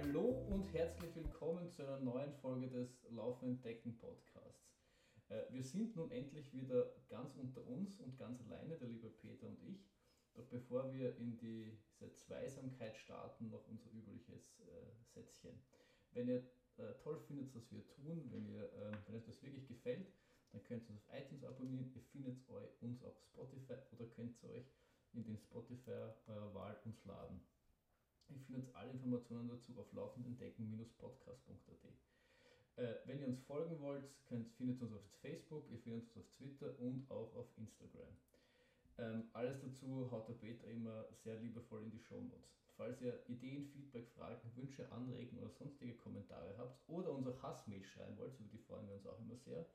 Hallo 0.00 0.46
und 0.48 0.72
herzlich 0.72 1.16
willkommen 1.16 1.68
zu 1.70 1.82
einer 1.82 1.98
neuen 1.98 2.32
Folge 2.34 2.68
des 2.68 3.02
Laufenden 3.10 3.60
Decken 3.62 3.98
Podcasts. 3.98 4.78
Äh, 5.28 5.42
wir 5.50 5.64
sind 5.64 5.96
nun 5.96 6.12
endlich 6.12 6.52
wieder 6.52 6.94
ganz 7.08 7.34
unter 7.34 7.66
uns 7.66 7.98
und 7.98 8.16
ganz 8.16 8.40
alleine, 8.42 8.76
der 8.76 8.86
liebe 8.86 9.10
Peter 9.10 9.48
und 9.48 9.60
ich. 9.64 9.90
Doch 10.34 10.46
bevor 10.46 10.92
wir 10.92 11.16
in 11.16 11.36
diese 11.36 12.12
Zweisamkeit 12.12 12.96
starten, 12.96 13.50
noch 13.50 13.66
unser 13.66 13.90
übliches 13.90 14.60
äh, 14.60 15.02
Sätzchen. 15.02 15.58
Wenn 16.12 16.28
ihr 16.28 16.46
äh, 16.76 16.94
toll 17.02 17.18
findet, 17.26 17.52
was 17.56 17.68
wir 17.72 17.84
tun, 17.88 18.28
wenn, 18.30 18.46
ihr, 18.46 18.72
äh, 18.72 18.92
wenn 19.06 19.16
euch 19.16 19.26
das 19.26 19.42
wirklich 19.42 19.66
gefällt, 19.66 20.12
dann 20.52 20.62
könnt 20.62 20.84
ihr 20.84 20.90
uns 20.90 21.08
auf 21.08 21.18
iTunes 21.18 21.42
abonnieren. 21.42 21.90
Ihr 21.92 22.02
findet 22.02 22.38
uns 22.80 23.02
auf 23.02 23.18
Spotify 23.18 23.74
oder 23.96 24.06
könnt 24.06 24.40
ihr 24.44 24.50
euch 24.50 24.70
in 25.12 25.24
den 25.24 25.38
Spotify 25.38 26.12
eurer 26.28 26.54
Wahl 26.54 26.80
uns 26.84 27.04
laden. 27.04 27.40
Ihr 28.28 28.40
findet 28.40 28.74
alle 28.74 28.92
Informationen 28.92 29.48
dazu 29.48 29.78
auf 29.78 29.92
laufendendecken-podcast.at. 29.92 31.84
Äh, 32.76 32.94
wenn 33.06 33.20
ihr 33.20 33.26
uns 33.28 33.40
folgen 33.40 33.80
wollt, 33.80 34.04
könnt, 34.26 34.50
findet 34.52 34.80
ihr 34.80 34.86
uns 34.86 34.94
auf 34.94 35.04
Facebook, 35.20 35.68
ihr 35.70 35.78
findet 35.78 36.02
uns 36.02 36.16
auf 36.16 36.30
Twitter 36.30 36.78
und 36.78 37.10
auch 37.10 37.34
auf 37.34 37.48
Instagram. 37.56 38.16
Ähm, 38.98 39.28
alles 39.32 39.60
dazu 39.60 40.10
haut 40.10 40.28
der 40.28 40.34
Peter 40.34 40.66
immer 40.68 41.06
sehr 41.12 41.36
liebevoll 41.40 41.82
in 41.84 41.90
die 41.90 42.00
Show 42.00 42.20
Notes. 42.20 42.58
Falls 42.76 43.00
ihr 43.00 43.20
Ideen, 43.28 43.66
Feedback, 43.66 44.08
Fragen, 44.10 44.54
Wünsche, 44.56 44.90
Anregungen 44.92 45.44
oder 45.44 45.52
sonstige 45.52 45.96
Kommentare 45.96 46.56
habt 46.58 46.88
oder 46.88 47.12
uns 47.12 47.42
Hassmail 47.42 47.84
schreiben 47.84 48.16
wollt, 48.18 48.38
über 48.38 48.48
die 48.48 48.58
freuen 48.58 48.86
wir 48.86 48.94
uns 48.94 49.06
auch 49.06 49.18
immer 49.18 49.36
sehr, 49.36 49.66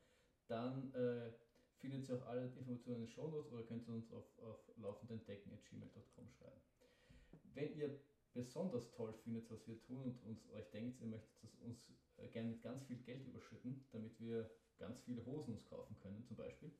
dann 0.48 0.94
äh, 0.94 1.32
findet 1.80 2.08
ihr 2.08 2.16
auch 2.16 2.26
alle 2.28 2.44
Informationen 2.44 3.02
in 3.02 3.06
den 3.08 3.10
Show 3.10 3.28
Notes 3.28 3.52
oder 3.52 3.64
könnt 3.64 3.88
ihr 3.88 3.94
uns 3.94 4.12
auf, 4.14 4.40
auf 4.40 4.72
laufendendecken.gmail.com 4.78 6.30
schreiben. 6.30 6.62
Wenn 7.54 7.76
ihr 7.76 8.00
besonders 8.34 8.90
toll 8.92 9.14
findet, 9.24 9.50
was 9.50 9.68
wir 9.68 9.80
tun 9.82 10.04
und 10.04 10.24
uns, 10.24 10.50
euch 10.52 10.70
denkt, 10.72 11.00
ihr 11.00 11.08
möchtet 11.08 11.60
uns 11.62 11.92
äh, 12.18 12.28
gerne 12.28 12.50
mit 12.50 12.62
ganz 12.62 12.84
viel 12.86 12.98
Geld 12.98 13.26
überschütten, 13.28 13.86
damit 13.92 14.20
wir 14.20 14.50
ganz 14.78 15.00
viele 15.02 15.26
Hosen 15.26 15.56
uns 15.56 15.66
kaufen 15.66 15.96
können 16.02 16.24
zum 16.24 16.36
Beispiel, 16.38 16.72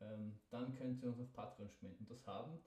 ähm, 0.00 0.38
dann 0.50 0.74
könnt 0.74 1.02
ihr 1.02 1.08
uns 1.08 1.20
auf 1.20 1.32
Patreon 1.32 1.70
spenden. 1.70 2.06
Das 2.06 2.26
haben 2.26 2.58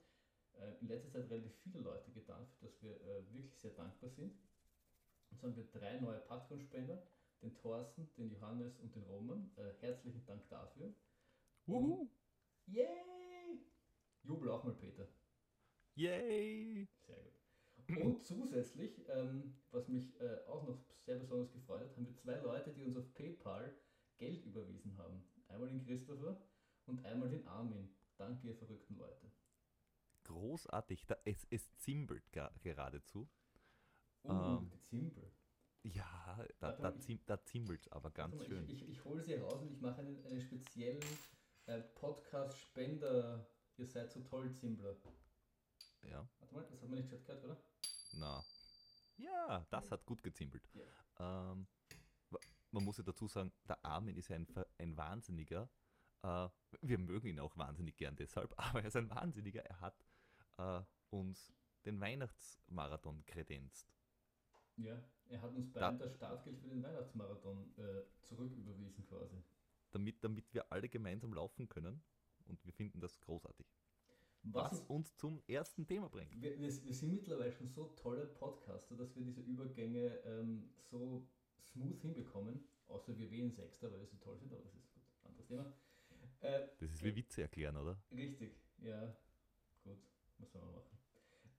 äh, 0.54 0.74
in 0.82 0.88
letzter 0.88 1.12
Zeit 1.12 1.30
relativ 1.30 1.54
viele 1.64 1.80
Leute 1.80 2.12
getan, 2.12 2.48
für 2.48 2.66
das 2.66 2.82
wir 2.82 3.00
äh, 3.02 3.34
wirklich 3.34 3.58
sehr 3.60 3.72
dankbar 3.72 4.10
sind. 4.10 4.34
Und 5.32 5.40
so 5.40 5.48
haben 5.48 5.56
wir 5.58 5.66
drei 5.66 6.00
neue 6.00 6.20
Patreon-Spender, 6.20 7.04
den 7.42 7.56
Thorsten, 7.56 8.10
den 8.18 8.32
Johannes 8.32 8.80
und 8.80 8.96
den 8.96 9.04
Roman. 9.04 9.52
Äh, 9.58 9.74
herzlichen 9.82 10.26
Dank 10.26 10.48
dafür. 10.50 10.94
Wuhu! 11.66 12.10
Yay! 12.68 13.60
Jubel 14.24 14.50
auch 14.50 14.64
mal, 14.64 14.74
Peter. 14.74 15.08
Yay! 15.96 16.88
Sehr 17.06 17.22
gut. 17.22 17.45
Und 17.88 18.24
zusätzlich, 18.24 19.08
ähm, 19.10 19.56
was 19.72 19.88
mich 19.88 20.20
äh, 20.20 20.38
auch 20.48 20.68
noch 20.68 20.80
sehr 21.06 21.18
besonders 21.18 21.52
gefreut 21.52 21.82
hat, 21.82 21.96
haben 21.96 22.08
wir 22.08 22.16
zwei 22.16 22.38
Leute, 22.38 22.72
die 22.74 22.84
uns 22.84 22.98
auf 22.98 23.14
PayPal 23.14 23.74
Geld 24.18 24.46
überwiesen 24.46 24.98
haben. 24.98 25.24
Einmal 25.48 25.70
den 25.70 25.86
Christopher 25.86 26.42
und 26.86 27.06
einmal 27.06 27.30
den 27.30 27.46
Armin. 27.48 27.90
Danke, 28.18 28.48
ihr 28.48 28.56
verrückten 28.56 28.96
Leute. 28.98 29.32
Großartig. 30.24 31.06
Da, 31.06 31.18
es, 31.26 31.46
es 31.50 31.76
zimbelt 31.78 32.24
geradezu. 32.62 33.28
Oh, 34.24 34.32
ähm, 34.32 34.72
Zimbel. 34.82 35.32
Ja, 35.84 36.44
da, 36.60 36.72
da, 36.72 36.98
zim, 36.98 37.20
da 37.28 37.44
zimbelt 37.44 37.92
aber 37.92 38.10
ganz 38.10 38.36
mal, 38.36 38.46
schön. 38.46 38.68
Ich, 38.68 38.82
ich, 38.82 38.90
ich 38.90 39.06
hole 39.06 39.22
sie 39.22 39.36
raus 39.36 39.62
und 39.62 39.72
ich 39.72 39.80
mache 39.82 40.02
einen, 40.02 40.26
einen 40.26 40.42
speziellen 40.42 41.04
äh, 41.68 41.80
Podcast-Spender. 41.80 43.48
Ihr 43.78 43.86
seid 43.86 44.12
so 44.12 44.22
toll, 44.22 44.52
Zimbler. 44.52 44.96
Ja. 46.10 46.28
Warte 46.40 46.54
mal, 46.54 46.64
das 46.64 46.82
hat 46.82 46.90
man 46.90 47.00
nicht 47.00 47.10
gehört, 47.10 47.44
oder? 47.44 47.58
Na. 48.14 48.44
Ja, 49.18 49.66
das 49.70 49.92
hat 49.92 50.06
gut 50.06 50.24
gezimbelt. 50.24 50.68
Yeah. 50.76 51.54
Ähm, 51.54 51.68
man 52.72 52.84
muss 52.84 52.98
ja 52.98 53.04
dazu 53.04 53.28
sagen, 53.28 53.54
der 53.68 53.84
Armin 53.86 54.18
ist 54.18 54.30
ein, 54.32 54.48
ein 54.78 54.98
Wahnsinniger. 54.98 55.70
Äh, 56.24 56.50
wir 56.82 56.98
mögen 56.98 57.28
ihn 57.28 57.40
auch 57.40 57.56
wahnsinnig 57.58 57.96
gern 57.96 58.16
deshalb, 58.16 58.54
aber 58.58 58.82
er 58.82 58.88
ist 58.88 58.96
ein 58.96 59.10
Wahnsinniger. 59.10 59.66
Er 59.66 59.80
hat 59.80 60.06
äh, 60.58 60.82
uns 61.10 61.54
den 61.86 62.00
Weihnachtsmarathon 62.02 63.26
kredenzt. 63.26 63.94
Ja, 64.78 65.02
er 65.30 65.42
hat 65.42 65.54
uns 65.54 65.72
beide 65.72 65.98
das 65.98 66.16
Startgeld 66.16 66.60
für 66.60 66.68
den 66.68 66.84
Weihnachtsmarathon 66.84 67.74
äh, 67.78 68.04
zurücküberwiesen 68.24 69.06
quasi. 69.06 69.42
Damit, 69.92 70.22
damit 70.24 70.54
wir 70.54 70.70
alle 70.72 70.90
gemeinsam 70.90 71.34
laufen 71.34 71.70
können 71.70 72.04
und 72.48 72.64
wir 72.66 72.74
finden 72.74 73.00
das 73.00 73.20
großartig. 73.22 73.66
Was, 74.52 74.72
was 74.72 74.82
uns 74.82 75.16
zum 75.18 75.42
ersten 75.48 75.86
Thema 75.88 76.08
bringt. 76.08 76.32
Wir, 76.40 76.60
wir, 76.60 76.86
wir, 76.86 76.94
sind 76.94 77.14
mittlerweile 77.14 77.52
schon 77.52 77.68
so 77.70 77.86
tolle 77.96 78.26
Podcaster, 78.28 78.96
dass 78.96 79.16
wir 79.16 79.24
diese 79.24 79.42
Übergänge 79.42 80.20
ähm, 80.26 80.70
so 80.92 81.28
smooth 81.60 82.00
hinbekommen. 82.02 82.64
Außer 82.88 83.18
wir 83.18 83.32
wählen 83.32 83.52
Sechster, 83.52 83.92
weil 83.92 84.00
wir 84.00 84.08
so 84.08 84.18
toll 84.18 84.38
sind, 84.38 84.54
aber 84.54 84.62
das 84.62 84.76
ist 84.76 84.94
gut, 84.94 85.04
anderes 85.24 85.48
Thema. 85.48 85.74
Äh, 86.42 86.68
das 86.80 86.92
ist 86.92 87.04
wie 87.04 87.10
äh, 87.10 87.16
Witze 87.16 87.42
erklären, 87.42 87.76
oder? 87.78 87.98
Richtig, 88.12 88.56
ja, 88.78 89.16
gut, 89.84 89.98
was 90.38 90.52
soll 90.52 90.62
man 90.62 90.76
machen. 90.76 90.96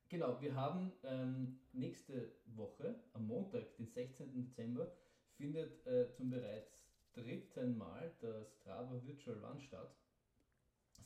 Genau, 0.08 0.40
wir 0.40 0.54
haben 0.54 0.92
ähm, 1.02 1.58
nächste 1.72 2.30
Woche, 2.46 2.94
am 3.12 3.26
Montag, 3.26 3.76
den 3.76 3.88
16. 3.88 4.32
Dezember, 4.32 4.92
findet 5.36 5.84
äh, 5.86 6.08
zum 6.12 6.30
bereits 6.30 6.78
dritten 7.12 7.76
Mal 7.76 8.14
das 8.20 8.54
Strava 8.54 9.02
Virtual 9.04 9.36
Run 9.44 9.60
statt. 9.60 9.96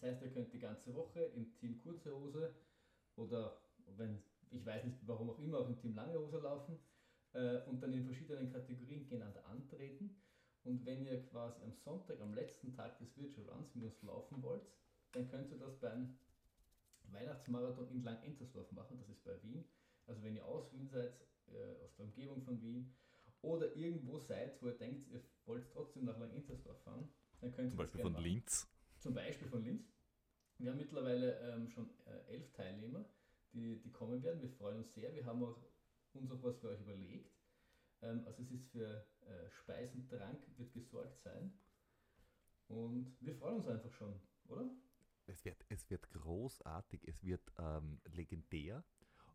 Das 0.01 0.13
heißt, 0.13 0.23
ihr 0.23 0.31
könnt 0.31 0.53
die 0.53 0.59
ganze 0.59 0.95
Woche 0.95 1.21
im 1.37 1.53
Team 1.53 1.79
Kurze 1.79 2.15
Hose 2.15 2.55
oder 3.17 3.61
wenn, 3.97 4.23
ich 4.51 4.65
weiß 4.65 4.85
nicht 4.85 4.97
warum 5.07 5.31
auch 5.31 5.39
immer, 5.39 5.59
auch 5.59 5.69
im 5.69 5.77
Team 5.77 5.95
Lange 5.95 6.19
Hose 6.19 6.39
laufen 6.39 6.79
äh, 7.33 7.63
und 7.67 7.83
dann 7.83 7.93
in 7.93 8.05
verschiedenen 8.05 8.51
Kategorien 8.51 9.05
gegeneinander 9.05 9.45
antreten. 9.47 10.17
Und 10.63 10.85
wenn 10.87 11.05
ihr 11.05 11.27
quasi 11.27 11.63
am 11.63 11.73
Sonntag, 11.73 12.21
am 12.21 12.35
letzten 12.35 12.73
Tag 12.75 12.99
des 12.99 13.17
Virtual 13.17 13.49
Runs 13.49 13.75
mit 13.75 13.85
uns 13.85 14.03
laufen 14.03 14.43
wollt, 14.43 14.63
dann 15.13 15.29
könnt 15.29 15.51
ihr 15.51 15.59
das 15.59 15.79
beim 15.81 16.19
Weihnachtsmarathon 17.05 17.91
in 17.91 18.03
Langentersdorf 18.03 18.71
machen, 18.73 18.99
das 18.99 19.09
ist 19.09 19.25
bei 19.25 19.43
Wien. 19.43 19.65
Also 20.07 20.23
wenn 20.23 20.37
ihr 20.37 20.45
aus 20.45 20.73
Wien 20.73 20.89
seid, 20.89 21.13
äh, 21.49 21.85
aus 21.85 21.95
der 21.97 22.07
Umgebung 22.07 22.43
von 22.43 22.61
Wien 22.63 22.95
oder 23.43 23.75
irgendwo 23.75 24.19
seid, 24.19 24.61
wo 24.63 24.69
ihr 24.69 24.79
denkt, 24.79 25.09
ihr 25.09 25.23
wollt 25.45 25.69
trotzdem 25.73 26.05
nach 26.05 26.19
Langentersdorf 26.19 26.81
fahren, 26.83 27.09
dann 27.41 27.53
könnt 27.53 27.67
ihr 27.67 27.71
Zum 27.71 27.79
Beispiel 27.79 28.03
von 28.03 28.13
machen. 28.13 28.25
Linz. 28.25 28.69
Zum 29.01 29.15
Beispiel 29.15 29.49
von 29.49 29.65
Linz. 29.65 29.91
Wir 30.59 30.71
haben 30.71 30.79
mittlerweile 30.79 31.39
ähm, 31.41 31.71
schon 31.71 31.89
äh, 32.05 32.35
elf 32.35 32.53
Teilnehmer, 32.53 33.07
die, 33.55 33.81
die 33.81 33.91
kommen 33.91 34.23
werden. 34.23 34.43
Wir 34.43 34.51
freuen 34.51 34.77
uns 34.77 34.93
sehr. 34.93 35.15
Wir 35.15 35.25
haben 35.25 35.43
auch 35.43 35.57
uns 36.13 36.31
auch 36.31 36.43
was 36.43 36.59
für 36.59 36.69
euch 36.69 36.81
überlegt. 36.81 37.35
Ähm, 38.03 38.23
also 38.27 38.43
es 38.43 38.51
ist 38.51 38.69
für 38.71 39.07
äh, 39.23 39.51
Speis 39.51 39.95
und 39.95 40.07
Trank 40.07 40.39
wird 40.59 40.73
gesorgt 40.75 41.19
sein. 41.23 41.51
Und 42.69 43.17
wir 43.21 43.35
freuen 43.35 43.57
uns 43.57 43.69
einfach 43.69 43.91
schon, 43.93 44.21
oder? 44.49 44.71
Es 45.27 45.47
wird, 45.47 45.65
es 45.71 45.89
wird 45.89 46.11
großartig, 46.11 47.09
es 47.09 47.23
wird 47.23 47.53
ähm, 47.59 48.01
legendär. 48.13 48.85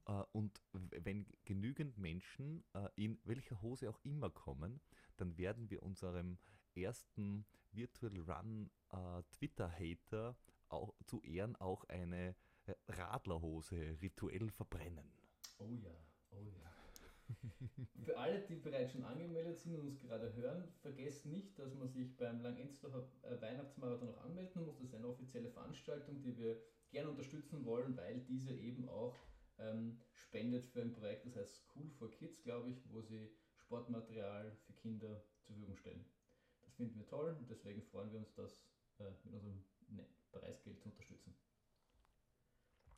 Uh, 0.08 0.24
und 0.34 0.62
wenn 0.72 1.26
genügend 1.46 1.98
Menschen 1.98 2.64
uh, 2.76 2.90
in 2.96 3.18
welcher 3.24 3.60
Hose 3.64 3.90
auch 3.90 4.00
immer 4.04 4.30
kommen, 4.30 4.80
dann 5.18 5.36
werden 5.40 5.72
wir 5.72 5.82
unserem 5.82 6.38
ersten 6.76 7.44
Virtual 7.76 8.18
Run 8.22 8.70
uh, 8.94 9.22
Twitter-Hater 9.32 10.36
zu 11.06 11.22
Ehren 11.22 11.56
auch 11.58 11.84
eine 11.86 12.36
Radlerhose 12.88 13.98
rituell 14.02 14.50
verbrennen. 14.50 15.12
Oh 15.60 15.70
ja, 15.76 15.96
oh 16.32 16.44
ja. 16.44 16.76
Für 18.04 18.18
alle, 18.18 18.42
die 18.42 18.56
bereits 18.56 18.92
schon 18.92 19.04
angemeldet 19.04 19.58
sind 19.58 19.76
und 19.76 19.82
uns 19.82 20.00
gerade 20.00 20.34
hören, 20.36 20.68
vergesst 20.82 21.26
nicht, 21.26 21.58
dass 21.58 21.74
man 21.74 21.90
sich 21.90 22.16
beim 22.18 22.42
Langenzdorfer 22.42 23.08
äh, 23.24 23.42
Weihnachtsmarathon 23.42 24.10
noch 24.10 24.22
anmelden 24.22 24.66
muss. 24.66 24.78
Das 24.78 24.88
ist 24.90 24.96
eine 24.96 25.08
offizielle 25.08 25.50
Veranstaltung, 25.50 26.22
die 26.22 26.38
wir 26.38 26.62
gerne 26.92 27.10
unterstützen 27.10 27.66
wollen, 27.66 27.98
weil 27.98 28.22
diese 28.22 28.54
eben 28.54 28.88
auch 28.90 29.16
ähm, 29.58 30.00
spendet 30.14 30.66
für 30.66 30.82
ein 30.82 30.92
Projekt, 30.92 31.26
das 31.26 31.36
heißt 31.36 31.56
School 31.56 31.90
for 31.90 32.12
Kids, 32.12 32.44
glaube 32.44 32.70
ich, 32.70 32.92
wo 32.92 33.02
sie 33.02 33.32
Sportmaterial 33.56 34.56
für 34.66 34.74
Kinder 34.74 35.24
zur 35.40 35.56
Verfügung 35.56 35.78
stellen. 35.78 36.06
Finden 36.76 36.98
wir 36.98 37.08
toll 37.08 37.36
und 37.38 37.50
deswegen 37.50 37.82
freuen 37.84 38.12
wir 38.12 38.20
uns, 38.20 38.34
das 38.34 38.64
äh, 39.00 39.12
mit 39.24 39.34
unserem 39.34 39.64
Preisgeld 40.32 40.80
zu 40.82 40.90
unterstützen. 40.90 41.36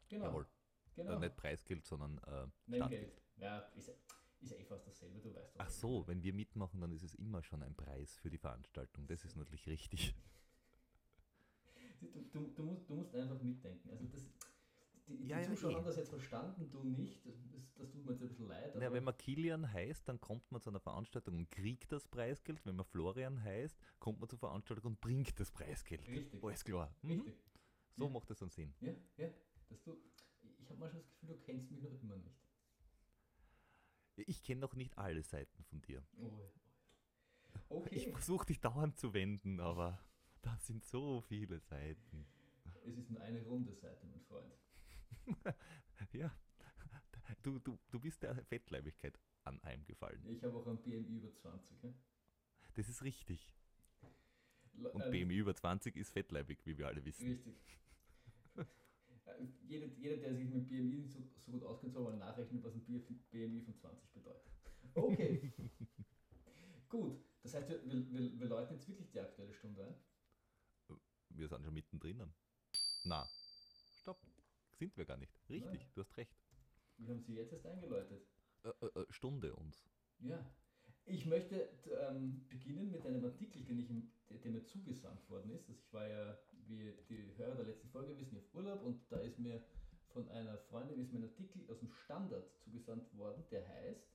Genau. 0.10 0.26
Jawohl. 0.26 0.48
Genau. 0.96 1.14
Äh, 1.14 1.20
nicht 1.20 1.36
Preisgeld, 1.36 1.86
sondern 1.86 2.18
äh, 2.20 2.48
Nein, 2.66 3.12
Ja, 3.38 3.60
ist, 3.76 3.92
ist 4.42 4.52
eh 4.54 4.64
fast 4.64 4.88
dasselbe, 4.88 5.20
du 5.20 5.34
weißt 5.34 5.56
Ach 5.60 5.70
so, 5.70 6.08
wenn 6.08 6.24
wir 6.24 6.34
mitmachen, 6.34 6.82
dann 6.82 6.92
ist 6.92 7.04
es 7.04 7.14
immer 7.16 7.44
schon 7.44 7.62
ein 7.62 7.76
Preis 7.76 8.18
für 8.18 8.30
die 8.30 8.40
Veranstaltung. 8.40 9.08
Das 9.08 9.24
ist 9.26 9.36
natürlich 9.36 9.68
richtig. 9.68 10.16
Du, 12.00 12.06
du, 12.32 12.48
du, 12.54 12.64
musst, 12.64 12.88
du 12.88 12.94
musst 12.94 13.16
einfach 13.16 13.42
mitdenken. 13.42 13.90
Also 13.90 14.06
das, 14.06 14.30
die, 15.08 15.18
die 15.18 15.28
ja, 15.28 15.42
Zuschauer 15.44 15.72
ja, 15.72 15.78
haben 15.78 15.86
das 15.86 15.96
jetzt 15.96 16.10
verstanden, 16.10 16.70
du 16.70 16.84
nicht. 16.84 17.26
Das, 17.26 17.36
das 17.76 17.92
tut 17.92 18.06
mir 18.06 18.12
jetzt 18.12 18.22
ein 18.22 18.28
bisschen 18.28 18.48
leid. 18.48 18.76
Ja, 18.76 18.92
wenn 18.92 19.04
man 19.04 19.16
Kilian 19.18 19.72
heißt, 19.72 20.08
dann 20.08 20.20
kommt 20.20 20.52
man 20.52 20.62
zu 20.62 20.70
einer 20.70 20.80
Veranstaltung 20.80 21.38
und 21.38 21.52
kriegt 21.52 21.92
das 21.92 22.08
Preisgeld. 22.08 22.66
Wenn 22.66 22.76
man 22.76 22.86
Florian 22.86 23.42
heißt, 23.44 23.80
kommt 24.00 24.20
man 24.20 24.30
zur 24.30 24.40
Veranstaltung 24.40 24.86
und 24.86 25.02
bringt 25.02 25.40
das 25.40 25.52
Preisgeld. 25.52 26.08
Richtig. 26.08 26.44
Alles 26.44 26.64
klar. 26.64 26.94
Mhm. 27.02 27.12
Richtig. 27.12 27.36
So 27.96 28.06
ja. 28.06 28.10
macht 28.10 28.30
das 28.30 28.40
dann 28.40 28.50
Sinn. 28.50 28.74
Ja, 28.82 28.94
ja. 29.18 29.30
Dass 29.70 29.82
du, 29.84 29.98
ich 30.60 30.70
habe 30.70 30.80
manchmal 30.80 31.02
das 31.02 31.12
Gefühl, 31.12 31.30
du 31.30 31.42
kennst 31.42 31.72
mich 31.72 31.82
noch 31.82 32.02
immer 32.02 32.18
nicht. 32.18 32.42
Ich 34.18 34.44
kenne 34.44 34.62
noch 34.62 34.74
nicht 34.76 34.98
alle 34.98 35.22
Seiten 35.22 35.64
von 35.64 35.82
dir. 35.82 36.04
Oh, 36.20 36.26
oh. 36.26 36.52
Okay. 37.70 37.96
Ich 37.96 38.10
versuche 38.10 38.46
dich 38.48 38.60
dauernd 38.60 38.98
zu 38.98 39.14
wenden, 39.14 39.60
aber 39.60 40.00
da 40.42 40.58
sind 40.58 40.84
so 40.86 41.22
viele 41.22 41.60
Seiten. 41.60 42.26
Es 42.84 42.98
ist 42.98 43.10
nur 43.12 43.22
eine 43.22 43.42
runde 43.44 43.74
Seite, 43.74 44.06
mein 44.08 44.22
Freund. 44.22 44.54
ja, 46.14 46.32
du, 47.44 47.60
du, 47.60 47.78
du 47.90 48.00
bist 48.00 48.24
der 48.24 48.36
Fettleibigkeit 48.46 49.20
anheimgefallen. 49.44 50.26
Ich 50.28 50.44
habe 50.44 50.58
auch 50.58 50.68
ein 50.68 50.82
BMI 50.82 51.18
über 51.18 51.34
20. 51.34 51.84
Ja? 51.84 51.94
Das 52.76 52.90
ist 52.90 53.04
richtig. 53.04 53.54
Und 54.94 55.04
ähm, 55.06 55.12
BMI 55.12 55.38
über 55.38 55.56
20 55.56 55.96
ist 55.96 56.12
fettleibig, 56.12 56.66
wie 56.66 56.78
wir 56.78 56.88
alle 56.88 57.04
wissen. 57.04 57.28
Richtig. 57.28 57.56
Äh, 58.56 58.66
jeder, 59.68 59.88
jeder, 59.88 60.18
der 60.18 60.36
sich 60.36 60.50
mit 60.50 60.68
BMI 60.68 61.04
so, 61.08 61.24
so 61.38 61.52
gut 61.52 61.64
auskennt, 61.64 61.94
soll 61.94 62.04
mal 62.04 62.18
nachrechnen, 62.18 62.64
was 62.64 62.76
ein 62.76 62.82
BMI 63.32 63.62
von 63.62 63.76
20 63.76 64.12
bedeutet. 64.12 64.52
Okay. 64.94 65.52
gut, 66.90 67.20
das 67.44 67.54
heißt, 67.54 67.70
wir, 67.70 67.84
wir, 67.86 68.12
wir, 68.12 68.40
wir 68.40 68.48
läuten 68.48 68.76
jetzt 68.76 68.88
wirklich 68.88 69.10
die 69.10 69.20
aktuelle 69.20 69.54
Stunde 69.54 69.86
ein. 69.86 69.96
Wir 71.30 71.48
sind 71.48 71.64
schon 71.64 71.74
mittendrin. 71.74 72.34
Na, 73.04 73.28
stopp. 74.02 74.20
Sind 74.78 74.96
wir 74.96 75.06
gar 75.06 75.18
nicht. 75.18 75.34
Richtig, 75.50 75.80
Nein. 75.80 75.92
du 75.96 76.02
hast 76.02 76.16
recht. 76.18 76.38
Wir 76.98 77.10
haben 77.10 77.22
sie 77.22 77.36
jetzt 77.36 77.52
erst 77.52 77.66
eingeläutet. 77.66 78.28
Äh, 78.64 78.70
äh, 78.82 79.02
äh, 79.02 79.06
Stunde 79.10 79.56
uns. 79.56 79.84
Ja. 80.20 80.46
Ich 81.06 81.26
möchte 81.26 81.70
ähm, 82.10 82.46
beginnen 82.50 82.92
mit 82.92 83.06
einem 83.06 83.24
Artikel, 83.26 83.64
den 83.64 83.80
ich, 83.80 83.88
der 84.42 84.52
mir 84.52 84.64
zugesandt 84.66 85.28
worden 85.30 85.52
ist. 85.52 85.70
Also 85.70 85.82
ich 85.82 85.94
war 85.94 86.08
ja, 86.08 86.38
wie 86.68 86.94
die 87.10 87.34
Hörer 87.38 87.56
der 87.56 87.66
letzten 87.66 87.88
Folge 87.90 88.20
wissen, 88.20 88.38
auf 88.38 88.54
Urlaub 88.54 88.84
und 88.84 89.02
da 89.10 89.20
ist 89.20 89.40
mir 89.40 89.64
von 90.10 90.28
einer 90.30 90.58
Freundin 90.58 91.00
ist 91.00 91.14
mir 91.14 91.20
ein 91.20 91.30
Artikel 91.30 91.64
aus 91.70 91.80
dem 91.80 91.90
Standard 91.90 92.52
zugesandt 92.60 93.16
worden, 93.16 93.44
der 93.52 93.68
heißt 93.68 94.06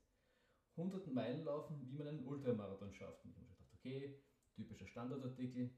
100 0.76 1.06
Meilen 1.12 1.44
laufen, 1.44 1.80
wie 1.88 1.96
man 1.96 2.08
einen 2.08 2.26
Ultramarathon 2.26 2.92
schafft. 2.92 3.24
Und 3.24 3.30
ich 3.30 3.36
habe 3.36 3.46
mir 3.46 3.54
gedacht, 3.54 3.72
okay, 3.74 4.18
typischer 4.54 4.86
Standardartikel. 4.86 5.70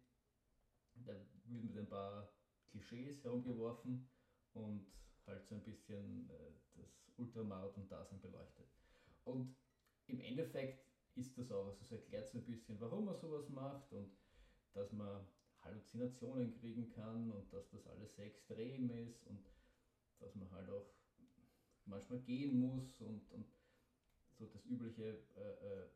Da 0.95 1.13
wird 1.47 1.65
mit 1.65 1.77
ein 1.77 1.89
paar 1.89 2.33
Klischees 2.71 3.23
herumgeworfen 3.23 4.09
und 4.55 4.87
halt 5.27 5.45
so 5.45 5.55
ein 5.55 5.63
bisschen 5.63 6.29
äh, 6.31 6.53
das 6.75 7.11
Ultramarathon-Dasein 7.17 8.21
beleuchtet. 8.21 8.67
Und 9.25 9.55
im 10.07 10.21
Endeffekt 10.21 10.85
ist 11.15 11.39
das 11.39 11.51
auch, 11.51 11.67
also 11.67 11.81
es 11.83 11.93
erklärt 11.93 12.29
so 12.29 12.39
ein 12.39 12.45
bisschen, 12.45 12.81
warum 12.81 13.07
man 13.07 13.17
sowas 13.17 13.49
macht 13.49 13.93
und 13.93 14.13
dass 14.73 14.93
man 14.93 15.27
Halluzinationen 15.61 16.53
kriegen 16.53 16.91
kann 16.91 17.31
und 17.31 17.53
dass 17.53 17.71
das 17.71 17.87
alles 17.87 18.15
sehr 18.17 18.27
extrem 18.27 18.91
ist 18.91 19.25
und 19.27 19.49
dass 20.19 20.35
man 20.35 20.51
halt 20.51 20.69
auch 20.69 20.91
manchmal 21.87 22.19
gehen 22.21 22.59
muss 22.59 23.01
und, 23.01 23.31
und 23.31 23.47
so 24.33 24.47
das 24.47 24.67
übliche 24.67 25.23
äh, 25.37 25.41
äh, 25.41 25.89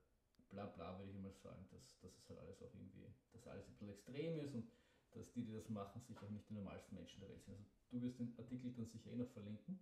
Blabla 0.48 0.98
würde 0.98 1.10
ich 1.10 1.18
mal 1.18 1.32
sagen, 1.32 1.66
dass, 1.70 1.98
dass 2.00 2.16
es 2.16 2.28
halt 2.28 2.38
alles 2.38 2.62
auch 2.62 2.72
irgendwie, 2.72 3.06
dass 3.32 3.46
alles 3.46 3.66
ein 3.66 3.72
bisschen 3.72 3.90
extrem 3.90 4.38
ist 4.40 4.54
und 4.54 4.70
dass 5.10 5.30
die, 5.32 5.44
die 5.44 5.52
das 5.52 5.68
machen, 5.68 6.00
sicher 6.00 6.26
auch 6.26 6.30
nicht 6.30 6.48
die 6.48 6.54
normalsten 6.54 6.94
Menschen 6.94 7.20
der 7.20 7.28
Welt 7.28 7.44
sind. 7.44 7.58
Also 7.58 7.77
du 7.90 8.00
wirst 8.02 8.18
den 8.18 8.34
Artikel 8.38 8.72
dann 8.72 8.86
sicher 8.86 9.10
eh 9.10 9.16
noch 9.16 9.30
verlinken. 9.30 9.78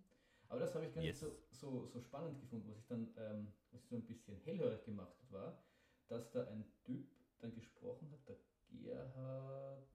Aber 0.49 0.59
das 0.61 0.73
habe 0.75 0.85
ich 0.85 0.93
gar 0.93 1.03
Yes. 1.03 1.21
nicht 1.21 1.31
so, 1.31 1.43
so, 1.51 1.87
so 1.87 1.99
spannend 2.01 2.39
gefunden, 2.39 2.69
was 2.69 2.77
ich 2.79 2.87
dann, 2.87 3.13
ähm, 3.17 3.53
was 3.71 3.81
ich 3.83 3.89
so 3.89 3.95
ein 3.97 4.05
bisschen 4.05 4.37
hellhörig 4.37 4.83
gemacht 4.85 5.13
hat, 5.19 5.31
war, 5.31 5.63
dass 6.07 6.31
da 6.31 6.45
ein 6.47 6.65
Typ 6.85 7.09
dann 7.39 7.53
gesprochen 7.53 8.09
hat, 8.11 8.27
der 8.27 8.37
Gerhard. 8.69 9.87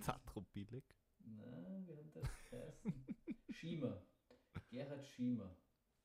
Zatrobilek. 0.00 0.84
Nein, 1.18 1.86
wie 1.86 1.96
hat 1.96 2.16
das 2.16 2.44
geheißen? 2.50 3.06
Schiemer. 3.50 4.02
Gerhard 4.70 5.06
Schiemer. 5.06 5.56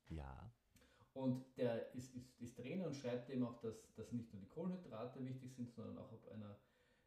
Ja. 0.10 0.52
Und 1.14 1.58
der 1.58 1.94
ist, 1.94 2.14
ist, 2.16 2.40
ist 2.40 2.56
Trainer 2.56 2.88
und 2.88 2.96
schreibt 2.96 3.30
eben 3.30 3.44
auch, 3.44 3.60
dass, 3.60 3.94
dass 3.96 4.12
nicht 4.12 4.32
nur 4.32 4.42
die 4.42 4.48
Kohlenhydrate 4.48 5.24
wichtig 5.26 5.54
sind, 5.54 5.72
sondern 5.74 5.98
auch 5.98 6.12
ab 6.12 6.28
einer 6.30 6.60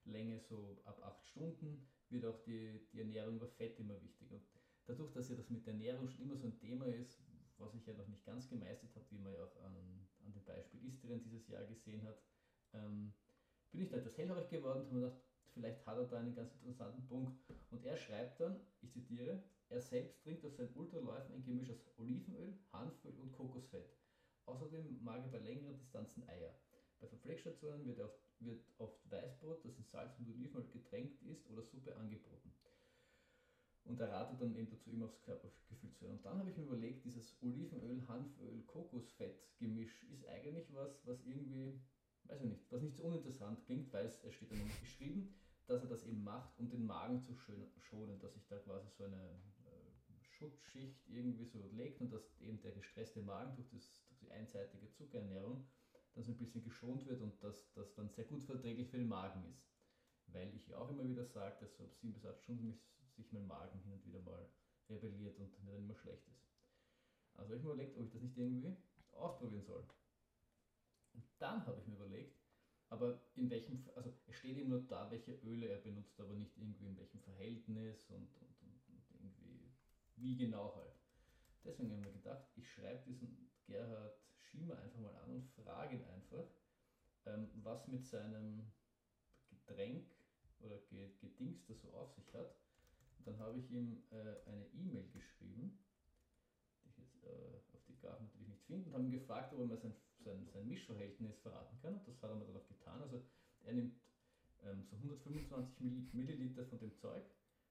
Länge 0.04 0.40
so 0.40 0.80
ab 0.84 1.00
acht 1.04 1.24
Stunden 1.24 1.86
wird 2.12 2.24
auch 2.26 2.38
die, 2.42 2.86
die 2.92 3.00
Ernährung 3.00 3.36
über 3.36 3.48
Fett 3.48 3.78
immer 3.78 4.00
wichtig. 4.02 4.30
Und 4.30 4.42
dadurch, 4.86 5.12
dass 5.12 5.28
ja 5.28 5.36
das 5.36 5.50
mit 5.50 5.66
der 5.66 5.72
Ernährung 5.74 6.08
schon 6.08 6.22
immer 6.22 6.36
so 6.36 6.46
ein 6.46 6.56
Thema 6.56 6.86
ist, 6.86 7.22
was 7.58 7.74
ich 7.74 7.86
ja 7.86 7.94
noch 7.94 8.08
nicht 8.08 8.24
ganz 8.24 8.48
gemeistert 8.48 8.94
habe, 8.94 9.06
wie 9.10 9.18
man 9.18 9.32
ja 9.32 9.44
auch 9.44 9.56
an, 9.62 9.74
an 10.24 10.32
dem 10.32 10.44
Beispiel 10.44 10.84
Istrien 10.84 11.22
dieses 11.22 11.48
Jahr 11.48 11.64
gesehen 11.64 12.02
hat, 12.04 12.20
ähm, 12.74 13.12
bin 13.70 13.82
ich 13.82 13.88
da 13.88 13.96
etwas 13.96 14.16
hellhörig 14.16 14.48
geworden 14.50 14.80
und 14.80 14.86
habe 14.86 14.94
mir 14.94 15.00
gedacht, 15.02 15.22
vielleicht 15.54 15.86
hat 15.86 15.96
er 15.96 16.06
da 16.06 16.18
einen 16.18 16.34
ganz 16.34 16.52
interessanten 16.54 17.06
Punkt. 17.06 17.38
Und 17.70 17.84
er 17.84 17.96
schreibt 17.96 18.40
dann, 18.40 18.60
ich 18.80 18.92
zitiere, 18.92 19.42
er 19.68 19.80
selbst 19.80 20.22
trinkt 20.22 20.44
auf 20.44 20.54
seinen 20.54 20.74
Ultraläufen 20.74 21.34
ein 21.34 21.44
Gemisch 21.44 21.70
aus 21.70 21.82
Olivenöl, 21.96 22.58
Hanföl 22.72 23.14
und 23.18 23.32
Kokosfett. 23.32 23.88
Außerdem 24.44 25.02
mag 25.02 25.22
er 25.22 25.30
bei 25.30 25.38
längeren 25.38 25.78
Distanzen 25.78 26.28
Eier. 26.28 26.54
Bei 27.00 27.06
Verpflegstationen 27.06 27.86
wird, 27.86 28.00
oft, 28.00 28.20
wird 28.44 28.64
oft 28.78 29.10
Weißbrot, 29.10 29.64
das 29.64 29.76
in 29.78 29.84
Salz 29.84 30.18
und 30.18 30.28
Olivenöl 30.28 30.68
getränkt 30.72 31.22
ist, 31.22 31.48
oder 31.50 31.62
Suppe 31.62 31.94
angeboten. 31.96 32.52
Und 33.84 34.00
er 34.00 34.10
ratet 34.10 34.40
dann 34.40 34.54
eben 34.54 34.70
dazu, 34.70 34.90
immer 34.90 35.06
aufs 35.06 35.20
Körpergefühl 35.22 35.92
zu 35.92 36.04
hören. 36.04 36.16
Und 36.16 36.24
dann 36.24 36.38
habe 36.38 36.50
ich 36.50 36.56
mir 36.56 36.64
überlegt, 36.64 37.04
dieses 37.04 37.36
Olivenöl, 37.42 38.06
Hanföl, 38.06 38.62
Kokosfett-Gemisch 38.66 40.04
ist 40.04 40.26
eigentlich 40.28 40.72
was, 40.72 41.04
was 41.04 41.24
irgendwie, 41.24 41.80
weiß 42.24 42.40
ich 42.42 42.48
nicht, 42.48 42.70
was 42.70 42.82
nicht 42.82 42.96
so 42.96 43.04
uninteressant 43.04 43.64
klingt, 43.64 43.92
weil 43.92 44.06
es, 44.06 44.22
es 44.22 44.34
steht 44.34 44.52
dann 44.52 44.62
nicht 44.62 44.80
geschrieben, 44.80 45.34
dass 45.66 45.82
er 45.82 45.88
das 45.88 46.04
eben 46.04 46.22
macht, 46.22 46.56
um 46.58 46.70
den 46.70 46.86
Magen 46.86 47.20
zu 47.22 47.34
schonen, 47.34 48.20
dass 48.20 48.34
sich 48.34 48.46
da 48.46 48.58
quasi 48.58 48.88
so 48.90 49.04
eine 49.04 49.40
äh, 49.64 50.24
Schutzschicht 50.42 51.08
irgendwie 51.08 51.46
so 51.46 51.68
legt 51.72 52.00
und 52.00 52.12
dass 52.12 52.38
eben 52.40 52.60
der 52.60 52.72
gestresste 52.72 53.22
Magen 53.22 53.54
durch, 53.56 53.68
das, 53.70 54.04
durch 54.08 54.18
die 54.20 54.30
einseitige 54.30 54.90
Zuckerernährung 54.92 55.66
dann 56.14 56.24
so 56.24 56.32
ein 56.32 56.38
bisschen 56.38 56.62
geschont 56.62 57.06
wird 57.06 57.20
und 57.20 57.42
dass 57.42 57.72
das 57.72 57.94
dann 57.94 58.10
sehr 58.10 58.24
gut 58.24 58.42
verträglich 58.42 58.88
für 58.88 58.98
den 58.98 59.08
Magen 59.08 59.44
ist. 59.50 59.66
Weil 60.26 60.54
ich 60.54 60.74
auch 60.74 60.90
immer 60.90 61.06
wieder 61.08 61.24
sage, 61.24 61.56
dass 61.60 61.76
so 61.76 61.84
ab 61.84 61.94
sieben 61.94 62.14
bis 62.14 62.24
acht 62.24 62.42
Stunden 62.42 62.66
mich, 62.66 62.80
sich 63.16 63.32
mein 63.32 63.46
Magen 63.46 63.78
hin 63.80 63.92
und 63.92 64.04
wieder 64.04 64.20
mal 64.20 64.48
rebelliert 64.88 65.38
und 65.38 65.62
mir 65.64 65.72
dann 65.72 65.84
immer 65.84 65.96
schlecht 65.96 66.26
ist. 66.28 66.48
Also 67.34 67.50
habe 67.50 67.56
ich 67.56 67.62
mir 67.62 67.72
überlegt, 67.72 67.96
ob 67.96 68.04
ich 68.04 68.12
das 68.12 68.22
nicht 68.22 68.36
irgendwie 68.36 68.76
ausprobieren 69.12 69.64
soll. 69.64 69.84
Und 71.14 71.24
dann 71.38 71.66
habe 71.66 71.80
ich 71.80 71.86
mir 71.86 71.96
überlegt, 71.96 72.38
aber 72.88 73.20
in 73.34 73.48
welchem, 73.50 73.82
also 73.94 74.10
es 74.26 74.36
steht 74.36 74.58
ihm 74.58 74.68
nur 74.68 74.82
da, 74.82 75.10
welche 75.10 75.32
Öle 75.44 75.66
er 75.66 75.78
benutzt, 75.78 76.20
aber 76.20 76.34
nicht 76.34 76.56
irgendwie 76.58 76.86
in 76.86 76.96
welchem 76.96 77.20
Verhältnis 77.20 78.10
und, 78.10 78.34
und, 78.34 78.62
und, 78.62 78.90
und 78.90 79.10
irgendwie, 79.18 79.70
wie 80.16 80.36
genau 80.36 80.74
halt. 80.76 80.94
Deswegen 81.64 81.90
habe 81.90 82.00
ich 82.00 82.06
mir 82.06 82.12
gedacht, 82.12 82.44
ich 82.56 82.70
schreibe 82.70 83.02
diesen 83.04 83.50
Gerhard 83.64 84.18
Schiemer 84.52 84.76
einfach 84.78 84.98
mal 85.00 85.14
an 85.16 85.30
und 85.30 85.44
frage 85.46 85.94
ihn 85.96 86.04
einfach, 86.04 86.46
ähm, 87.26 87.50
was 87.54 87.88
mit 87.88 88.04
seinem 88.04 88.62
Getränk 89.48 90.06
oder 90.60 90.78
Ge- 90.78 91.10
Gedings 91.20 91.66
das 91.66 91.80
so 91.80 91.92
auf 91.92 92.12
sich 92.12 92.34
hat. 92.34 92.54
Und 93.18 93.26
dann 93.26 93.38
habe 93.38 93.58
ich 93.58 93.70
ihm 93.70 94.02
äh, 94.10 94.36
eine 94.46 94.66
E-Mail 94.74 95.08
geschrieben, 95.08 95.78
die 96.84 96.88
ich 96.88 96.96
jetzt 96.96 97.22
äh, 97.24 97.58
auf 97.72 97.82
die 97.84 97.96
Gaben 97.98 98.24
natürlich 98.24 98.48
nicht 98.48 98.62
finde, 98.64 98.88
und 98.88 98.94
habe 98.94 99.04
ihn 99.04 99.10
gefragt, 99.10 99.52
ob 99.52 99.58
er 99.60 99.64
mir 99.64 99.76
sein, 99.76 99.94
sein, 100.18 100.46
sein 100.48 100.66
Mischverhältnis 100.66 101.38
verraten 101.38 101.76
kann. 101.78 101.94
Und 101.94 102.06
das 102.06 102.22
hat 102.22 102.30
er 102.30 102.36
mir 102.36 102.44
dann 102.44 102.56
auch 102.56 102.66
getan. 102.66 103.00
Also 103.00 103.20
er 103.62 103.72
nimmt 103.72 103.98
ähm, 104.62 104.84
so 104.84 104.96
125 104.96 105.80
Milli- 105.80 106.08
Milliliter 106.12 106.64
von 106.64 106.78
dem 106.78 106.94
Zeug, 106.94 107.24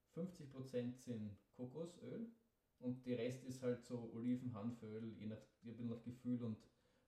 50% 0.10 0.98
sind 0.98 1.36
Kokosöl 1.54 2.28
und 2.80 3.06
der 3.06 3.18
Rest 3.18 3.44
ist 3.44 3.64
halt 3.64 3.84
so 3.84 4.12
Oliven, 4.14 4.54
Hanföl, 4.54 5.14
je 5.18 5.28
nach, 5.28 5.42
je 5.62 5.74
nach 5.86 6.02
Gefühl 6.04 6.44
und 6.44 6.58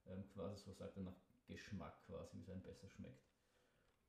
ähm, 0.07 0.27
quasi 0.29 0.57
so 0.63 0.74
sagt 0.74 0.98
er 0.98 1.03
nach 1.03 1.15
Geschmack 1.48 2.01
quasi, 2.05 2.38
wie 2.38 2.41
es 2.41 2.50
einem 2.50 2.62
besser 2.63 2.89
schmeckt. 2.89 3.24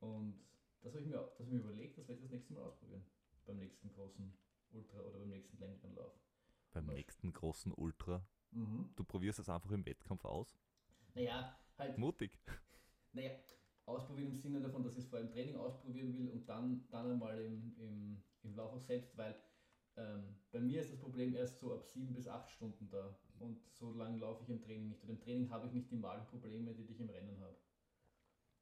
Und 0.01 0.39
das 0.83 0.93
habe 0.95 1.03
ich, 1.03 1.09
mir- 1.09 1.17
das 1.17 1.39
hab 1.39 1.47
ich 1.47 1.53
mir 1.53 1.59
überlegt, 1.61 1.99
das 1.99 2.09
werde 2.09 2.21
ich 2.21 2.25
das 2.25 2.33
nächste 2.33 2.53
Mal 2.53 2.63
ausprobieren. 2.63 3.05
Beim 3.47 3.59
nächsten 3.59 3.91
großen 3.91 4.33
Ultra 4.71 5.01
oder 5.01 5.19
beim 5.19 5.29
nächsten 5.29 5.59
längeren 5.59 5.95
Lauf. 5.95 6.13
Beim 6.73 6.87
Was? 6.87 6.95
nächsten 6.95 7.33
großen 7.33 7.73
Ultra. 7.73 8.27
Du 8.97 9.05
probierst 9.05 9.41
es 9.41 9.49
einfach 9.49 9.73
im 9.73 9.85
Wettkampf 9.85 10.25
aus. 10.25 10.57
Naja, 11.15 11.59
halt, 11.77 11.99
Mutig. 11.99 12.39
naja, 13.13 13.31
ausprobieren 13.85 14.31
im 14.31 14.37
Sinne 14.37 14.61
davon, 14.61 14.85
dass 14.85 14.97
ich 14.97 15.05
es 15.05 15.11
vor 15.11 15.19
einem 15.19 15.31
Training 15.31 15.57
ausprobieren 15.57 16.17
will 16.17 16.29
und 16.31 16.49
dann, 16.49 16.87
dann 16.91 17.11
einmal 17.13 17.41
im, 17.41 17.75
im, 17.79 18.23
im 18.43 18.55
Lauf 18.55 18.73
auch 18.75 18.81
selbst, 18.81 19.17
weil 19.17 19.35
ähm, 19.97 20.37
bei 20.53 20.61
mir 20.61 20.81
ist 20.83 20.93
das 20.93 20.99
Problem 21.01 21.35
erst 21.35 21.59
so 21.59 21.75
ab 21.75 21.85
sieben 21.85 22.15
bis 22.15 22.29
acht 22.29 22.49
Stunden 22.51 22.89
da 22.91 23.19
und 23.41 23.59
so 23.73 23.93
lange 23.93 24.19
laufe 24.19 24.43
ich 24.43 24.49
im 24.51 24.61
Training 24.61 24.89
nicht. 24.89 25.03
Und 25.03 25.11
im 25.11 25.21
Training 25.21 25.51
habe 25.51 25.67
ich 25.67 25.73
nicht 25.73 25.91
die 25.91 25.97
Magenprobleme, 25.97 26.75
die 26.75 26.85
ich 26.85 27.01
im 27.01 27.09
Rennen 27.11 27.39
habe. 27.41 27.57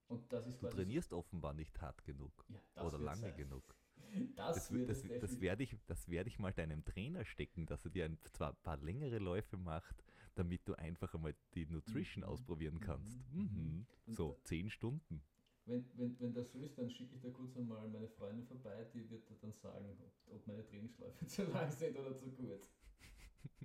Und 0.08 0.32
das 0.32 0.46
ist 0.46 0.62
Du 0.62 0.66
trainierst 0.68 1.12
offenbar 1.12 1.54
nicht 1.54 1.80
hart 1.80 2.04
genug. 2.04 2.44
Ja, 2.48 2.60
das 2.74 2.84
oder 2.86 2.98
lange 2.98 3.20
sein. 3.22 3.36
genug. 3.36 3.74
Das, 4.36 4.68
Das, 4.68 4.68
das, 4.86 5.02
das, 5.20 5.40
werde 5.40 5.62
ich, 5.62 5.76
das 5.86 6.08
werde 6.08 6.28
ich 6.28 6.38
mal 6.38 6.52
deinem 6.52 6.84
Trainer 6.84 7.24
stecken, 7.24 7.64
dass 7.66 7.84
er 7.84 7.90
dir 7.90 8.04
ein 8.04 8.18
zwar 8.32 8.52
paar 8.52 8.76
längere 8.76 9.18
Läufe 9.18 9.56
macht, 9.56 10.04
damit 10.34 10.68
du 10.68 10.74
einfach 10.74 11.14
einmal 11.14 11.34
die 11.54 11.66
Nutrition 11.66 12.22
Mhm. 12.22 12.28
ausprobieren 12.28 12.80
kannst. 12.80 13.20
Mhm. 13.32 13.86
Mhm. 14.06 14.14
So, 14.14 14.38
zehn 14.44 14.68
Stunden. 14.70 15.22
Wenn, 15.64 15.84
wenn, 15.96 16.18
wenn 16.20 16.32
das 16.34 16.50
so 16.52 16.58
ist, 16.58 16.76
dann 16.78 16.90
schicke 16.90 17.14
ich 17.16 17.20
da 17.20 17.30
kurz 17.30 17.56
einmal 17.56 17.88
meine 17.88 18.08
Freundin 18.08 18.44
vorbei, 18.46 18.84
die 18.94 19.08
wird 19.10 19.24
dann 19.40 19.52
sagen, 19.52 19.86
ob, 20.00 20.34
ob 20.34 20.46
meine 20.46 20.64
Trainingsläufe 20.64 21.26
zu 21.26 21.44
lang 21.44 21.70
sind 21.70 21.96
oder 21.98 22.16
zu 22.16 22.30
kurz. 22.32 22.68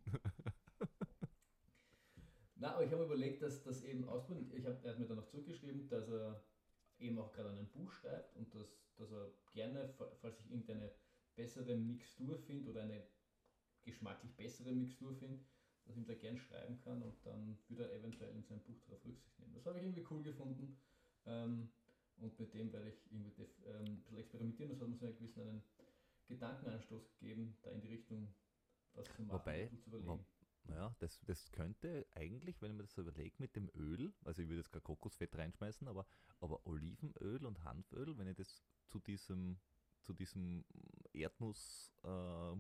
Na, 2.59 2.73
aber 2.73 2.83
ich 2.85 2.91
habe 2.91 3.03
überlegt, 3.03 3.41
dass 3.41 3.63
das 3.63 3.83
eben 3.83 4.07
ausprobieren. 4.09 4.51
Ich 4.55 4.65
hab, 4.65 4.83
er 4.83 4.91
hat 4.91 4.99
mir 4.99 5.07
dann 5.07 5.17
noch 5.17 5.27
zurückgeschrieben, 5.27 5.87
dass 5.89 6.09
er 6.09 6.43
eben 6.99 7.17
auch 7.19 7.31
gerade 7.31 7.49
ein 7.49 7.69
Buch 7.69 7.91
schreibt 7.91 8.35
und 8.35 8.53
dass, 8.55 8.81
dass 8.95 9.11
er 9.11 9.31
gerne, 9.51 9.93
falls 10.21 10.39
ich 10.39 10.49
irgendeine 10.49 10.91
bessere 11.35 11.75
Mixtur 11.75 12.37
finde 12.39 12.69
oder 12.71 12.83
eine 12.83 13.03
geschmacklich 13.83 14.35
bessere 14.35 14.71
Mixtur 14.71 15.13
finde, 15.15 15.39
dass 15.85 15.95
ich 15.95 16.01
ihm 16.01 16.07
da 16.07 16.15
gern 16.15 16.37
schreiben 16.37 16.79
kann 16.83 17.01
und 17.03 17.15
dann 17.25 17.57
würde 17.69 17.89
er 17.89 17.99
eventuell 17.99 18.35
in 18.35 18.43
seinem 18.43 18.61
Buch 18.61 18.79
darauf 18.85 19.05
Rücksicht 19.05 19.39
nehmen. 19.39 19.53
Das 19.53 19.65
habe 19.65 19.77
ich 19.77 19.85
irgendwie 19.85 20.05
cool 20.09 20.23
gefunden 20.23 20.77
ähm, 21.25 21.69
und 22.17 22.39
mit 22.39 22.53
dem 22.53 22.73
werde 22.73 22.89
ich 22.89 23.05
irgendwie 23.11 23.31
ähm, 23.65 23.85
ein 23.85 23.97
bisschen 24.01 24.17
experimentieren. 24.17 24.71
Das 24.71 24.81
hat 24.81 24.89
mir 24.89 24.97
so 24.97 25.05
einen 25.05 25.15
gewissen 25.15 25.41
einen 25.47 25.63
Gedankenanstoß 26.27 27.09
gegeben, 27.19 27.57
da 27.61 27.71
in 27.71 27.81
die 27.81 27.87
Richtung 27.89 28.33
was 28.93 29.05
zu 29.13 29.21
machen, 29.21 29.39
Wobei, 29.39 29.71
zu 29.83 29.89
überlegen. 29.89 30.25
Ja, 30.69 30.93
das, 31.00 31.19
das 31.21 31.51
könnte 31.51 32.05
eigentlich, 32.13 32.62
wenn 32.62 32.71
ich 32.71 32.77
mir 32.77 32.83
das 32.83 32.93
so 32.93 33.01
überlege, 33.01 33.36
mit 33.39 33.55
dem 33.55 33.69
Öl, 33.74 34.13
also 34.25 34.41
ich 34.41 34.47
würde 34.47 34.59
jetzt 34.59 34.71
kein 34.71 34.83
Kokosfett 34.83 35.36
reinschmeißen, 35.36 35.88
aber, 35.88 36.05
aber 36.39 36.65
Olivenöl 36.67 37.45
und 37.45 37.63
Hanföl, 37.63 38.17
wenn 38.17 38.27
ich 38.27 38.36
das 38.36 38.62
zu 38.88 39.00
diesem, 39.00 39.59
zu 40.01 40.13
diesem 40.13 40.65
Erdnuss, 41.13 41.93
äh, 42.03 42.53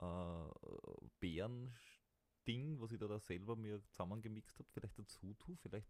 äh, 0.00 0.50
Beeren-Ding, 1.20 2.80
was 2.80 2.92
ich 2.92 2.98
da, 2.98 3.06
da 3.06 3.18
selber 3.18 3.56
mir 3.56 3.82
zusammengemixt 3.84 4.58
habe, 4.58 4.68
vielleicht 4.72 4.98
dazu 4.98 5.34
tue, 5.34 5.56
vielleicht 5.56 5.88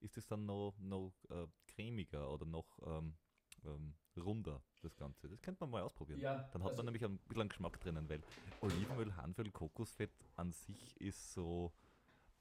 ist 0.00 0.16
es 0.16 0.26
dann 0.26 0.46
noch, 0.46 0.78
noch 0.78 1.12
äh, 1.28 1.46
cremiger 1.66 2.32
oder 2.32 2.46
noch 2.46 2.78
ähm, 2.86 3.16
ähm, 3.64 3.94
runder, 4.16 4.62
das 4.82 4.96
Ganze. 4.96 5.28
Das 5.28 5.40
könnte 5.40 5.62
man 5.64 5.70
mal 5.70 5.82
ausprobieren. 5.82 6.20
Ja, 6.20 6.48
Dann 6.52 6.62
hat 6.62 6.70
also- 6.70 6.76
man 6.82 6.86
nämlich 6.86 7.04
ein 7.04 7.18
bisschen 7.18 7.48
Geschmack 7.48 7.80
drinnen, 7.80 8.08
weil 8.08 8.22
Olivenöl, 8.60 9.14
Hanföl, 9.16 9.50
Kokosfett 9.50 10.12
an 10.36 10.52
sich 10.52 11.00
ist 11.00 11.32
so, 11.32 11.72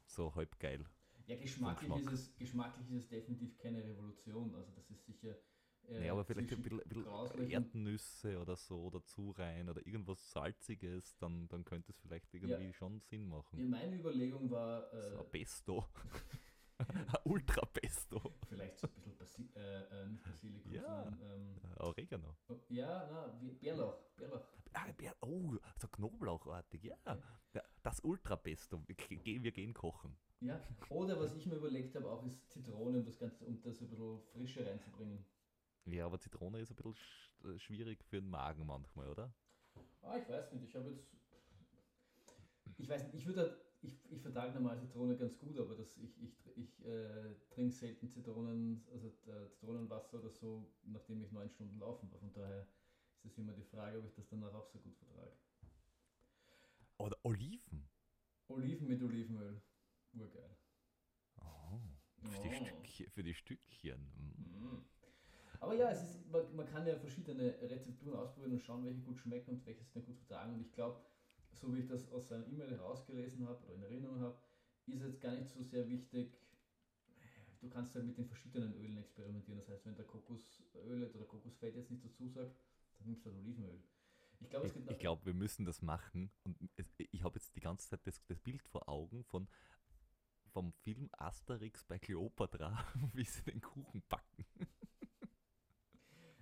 so 0.05 0.33
halb 0.35 0.59
geil. 0.59 0.85
Ja, 1.27 1.35
geschmacklich 1.37 1.89
Geschmack. 1.93 2.13
ist, 2.13 2.19
es, 2.29 2.35
geschmacklich 2.37 2.89
ist 2.91 3.03
es 3.03 3.09
definitiv 3.09 3.57
keine 3.59 3.83
Revolution. 3.83 4.53
Also 4.55 4.71
das 4.73 4.89
ist 4.89 5.05
sicher. 5.05 5.35
Äh, 5.87 5.99
naja, 5.99 6.11
aber 6.13 6.25
vielleicht 6.25 6.51
ein 6.51 6.61
bisschen, 6.61 6.79
bisschen 6.87 7.49
Erdnüsse 7.49 8.39
oder 8.39 8.55
so 8.55 8.89
dazu 8.89 9.31
rein 9.31 9.69
oder 9.69 9.85
irgendwas 9.87 10.31
Salziges, 10.31 11.17
dann, 11.17 11.47
dann 11.47 11.63
könnte 11.65 11.91
es 11.91 11.99
vielleicht 11.99 12.33
irgendwie 12.33 12.65
Ja. 12.67 12.73
schon 12.73 12.99
Sinn 12.99 13.27
machen. 13.27 13.59
Ja, 13.59 13.65
meine 13.65 13.95
Überlegung 13.97 14.49
war, 14.51 14.91
äh, 14.93 15.11
So 15.17 15.23
Pesto. 15.23 15.85
Ultra 17.25 17.65
Pesto. 17.65 18.21
vielleicht 18.47 18.79
so 18.79 18.87
ein 18.87 18.93
bisschen 18.93 19.17
Basi 19.17 19.49
äh, 19.55 19.83
äh, 19.83 20.05
nicht 20.07 20.23
Basilikum, 20.23 20.71
Ja. 20.73 21.03
sondern. 21.03 21.21
Ähm, 21.21 21.55
Äh, 21.75 21.79
Oregano. 21.83 22.37
oh, 22.49 22.55
ja, 22.69 23.07
na, 23.11 23.41
wie, 23.41 23.51
Bärlauch. 23.53 23.99
Bärlauch. 24.15 24.45
Ah, 24.73 24.85
Bär- 24.97 25.15
oh, 25.21 25.55
so 25.77 25.87
Knoblauchartig, 25.87 26.83
ja. 26.83 26.95
Ja 27.53 27.63
das 27.83 27.99
Ultra 28.01 28.35
Pesto. 28.35 28.83
Wir, 28.87 28.95
gehen- 28.95 29.43
wir 29.43 29.51
gehen 29.51 29.73
kochen. 29.73 30.15
Ja. 30.41 30.61
Oder 30.89 31.19
was 31.19 31.33
ich 31.35 31.45
mir 31.47 31.55
überlegt 31.55 31.95
habe, 31.95 32.09
auch 32.09 32.23
ist 32.25 32.49
Zitrone, 32.51 32.99
um 32.99 33.05
das 33.05 33.17
Ganze, 33.17 33.45
um 33.45 33.59
das 33.61 33.81
ein 33.81 33.87
bisschen 33.89 34.21
Frische 34.31 34.65
reinzubringen. 34.65 35.25
Ja, 35.85 36.05
aber 36.05 36.19
Zitrone 36.19 36.59
ist 36.59 36.69
ein 36.71 36.75
bisschen 36.75 36.93
sch 36.93 37.35
äh, 37.45 37.57
schwierig 37.59 38.03
für 38.05 38.21
den 38.21 38.29
Magen 38.29 38.65
manchmal, 38.65 39.07
oder? 39.09 39.33
Ah, 40.01 40.17
ich 40.17 40.29
weiß 40.29 40.51
nicht, 40.53 40.63
ich 40.65 40.75
habe 40.75 40.89
jetzt. 40.91 41.09
Ich 42.77 42.87
weiß 42.87 43.03
nicht, 43.05 43.15
ich 43.15 43.25
würde. 43.25 43.59
Ich, 43.81 44.11
ich 44.11 44.21
vertrage 44.21 44.53
normal 44.53 44.77
Zitrone 44.79 45.15
ganz 45.15 45.37
gut, 45.37 45.57
aber 45.57 45.75
das, 45.75 45.97
ich, 45.97 46.21
ich, 46.21 46.57
ich 46.57 46.85
äh, 46.85 47.35
trinke 47.49 47.73
selten 47.73 48.09
Zitronen, 48.09 48.85
also 48.91 49.07
äh, 49.27 49.49
Zitronenwasser 49.49 50.19
oder 50.19 50.29
so, 50.29 50.69
nachdem 50.83 51.23
ich 51.23 51.31
neun 51.31 51.49
Stunden 51.49 51.79
laufen 51.79 52.11
war. 52.11 52.19
Von 52.19 52.33
daher 52.33 52.67
ist 53.23 53.31
es 53.33 53.37
immer 53.37 53.53
die 53.53 53.63
Frage, 53.63 53.99
ob 53.99 54.05
ich 54.05 54.13
das 54.15 54.27
danach 54.27 54.53
auch 54.53 54.67
so 54.67 54.79
gut 54.79 54.95
vertrage. 54.97 55.31
Oder 56.97 57.17
Oliven. 57.23 57.89
Oliven 58.49 58.87
mit 58.87 59.01
Olivenöl. 59.01 59.61
Urgeil. 60.13 60.57
Oh, 61.37 61.79
für, 62.21 62.49
die 62.49 62.49
Oh. 62.49 62.65
Stückchen, 62.65 63.11
für 63.11 63.23
die 63.23 63.33
Stückchen. 63.33 64.01
Mm. 64.37 64.83
Aber 65.61 65.73
ja, 65.75 65.91
es 65.91 66.01
ist, 66.01 66.29
man, 66.31 66.55
man 66.55 66.67
kann 66.67 66.87
ja 66.87 66.95
verschiedene 66.97 67.55
Rezepturen 67.61 68.17
ausprobieren 68.17 68.53
und 68.53 68.61
schauen, 68.63 68.83
welche 68.85 69.01
gut 69.01 69.17
schmecken 69.19 69.51
und 69.51 69.65
welche 69.65 69.83
sich 69.83 70.05
gut 70.05 70.17
vertragen. 70.17 70.53
Und 70.53 70.61
ich 70.61 70.71
glaube, 70.73 71.01
so 71.53 71.73
wie 71.73 71.79
ich 71.79 71.87
das 71.87 72.09
aus 72.11 72.27
seiner 72.27 72.47
E-Mail 72.47 72.71
herausgelesen 72.71 73.47
habe 73.47 73.63
oder 73.65 73.75
in 73.75 73.83
Erinnerung 73.83 74.19
habe, 74.21 74.37
ist 74.87 75.03
jetzt 75.03 75.21
gar 75.21 75.33
nicht 75.33 75.49
so 75.49 75.61
sehr 75.61 75.87
wichtig. 75.87 76.33
Du 77.61 77.69
kannst 77.69 77.93
halt 77.95 78.05
mit 78.05 78.17
den 78.17 78.25
verschiedenen 78.25 78.73
Ölen 78.75 78.97
experimentieren. 78.97 79.59
Das 79.59 79.67
heißt, 79.69 79.85
wenn 79.85 79.95
der 79.95 80.05
Kokosöl 80.05 81.11
oder 81.13 81.25
Kokosfett 81.25 81.75
jetzt 81.75 81.91
nicht 81.91 82.05
dazu 82.05 82.27
sagt, 82.27 82.55
dann 82.97 83.07
nimmst 83.07 83.25
du 83.25 83.29
halt 83.29 83.39
Olivenöl. 83.39 83.83
Ich 84.39 84.49
glaube, 84.49 84.67
es 84.67 84.75
Ich, 84.75 84.99
glaube, 84.99 85.25
wir 85.25 85.33
müssen 85.33 85.65
das 85.65 85.81
machen. 85.81 86.31
Und 86.43 86.57
es, 86.77 86.87
ich 86.97 87.23
habe 87.23 87.37
jetzt 87.37 87.55
die 87.55 87.59
ganze 87.59 87.89
Zeit 87.89 88.07
das, 88.07 88.23
das 88.25 88.39
Bild 88.39 88.63
vor 88.63 88.87
Augen 88.87 89.23
von 89.25 89.49
vom 90.51 90.73
Film 90.73 91.09
Asterix 91.11 91.83
bei 91.83 91.99
Kleopatra, 91.99 92.83
wie 93.13 93.23
sie 93.23 93.43
den 93.43 93.61
Kuchen 93.61 94.01
backen. 94.09 94.45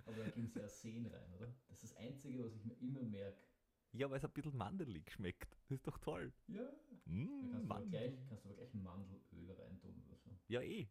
aber 0.06 0.24
da 0.24 0.30
gehen 0.30 0.48
sie 0.48 0.60
ja 0.60 0.68
Sehen 0.68 1.06
rein, 1.06 1.34
oder? 1.34 1.54
Das 1.68 1.82
ist 1.82 1.92
das 1.92 1.96
Einzige, 1.98 2.42
was 2.44 2.54
ich 2.54 2.64
mir 2.64 2.78
immer 2.80 3.02
merke. 3.02 3.42
Ja, 3.92 4.10
weil 4.10 4.18
es 4.18 4.24
ein 4.24 4.32
bisschen 4.32 4.56
mandelig 4.56 5.10
schmeckt. 5.12 5.56
Das 5.68 5.76
ist 5.78 5.86
doch 5.86 5.98
toll. 5.98 6.32
Ja. 6.48 6.62
Da 6.62 6.72
Mm, 7.06 7.50
kannst, 7.50 7.70
du 7.70 7.88
gleich, 7.90 8.14
kannst 8.28 8.44
du 8.44 8.48
aber 8.48 8.56
gleich 8.56 8.74
Mandelöl 8.74 9.50
reintun 9.52 10.02
oder 10.06 10.16
so. 10.18 10.30
Ja, 10.48 10.60
eh. 10.62 10.88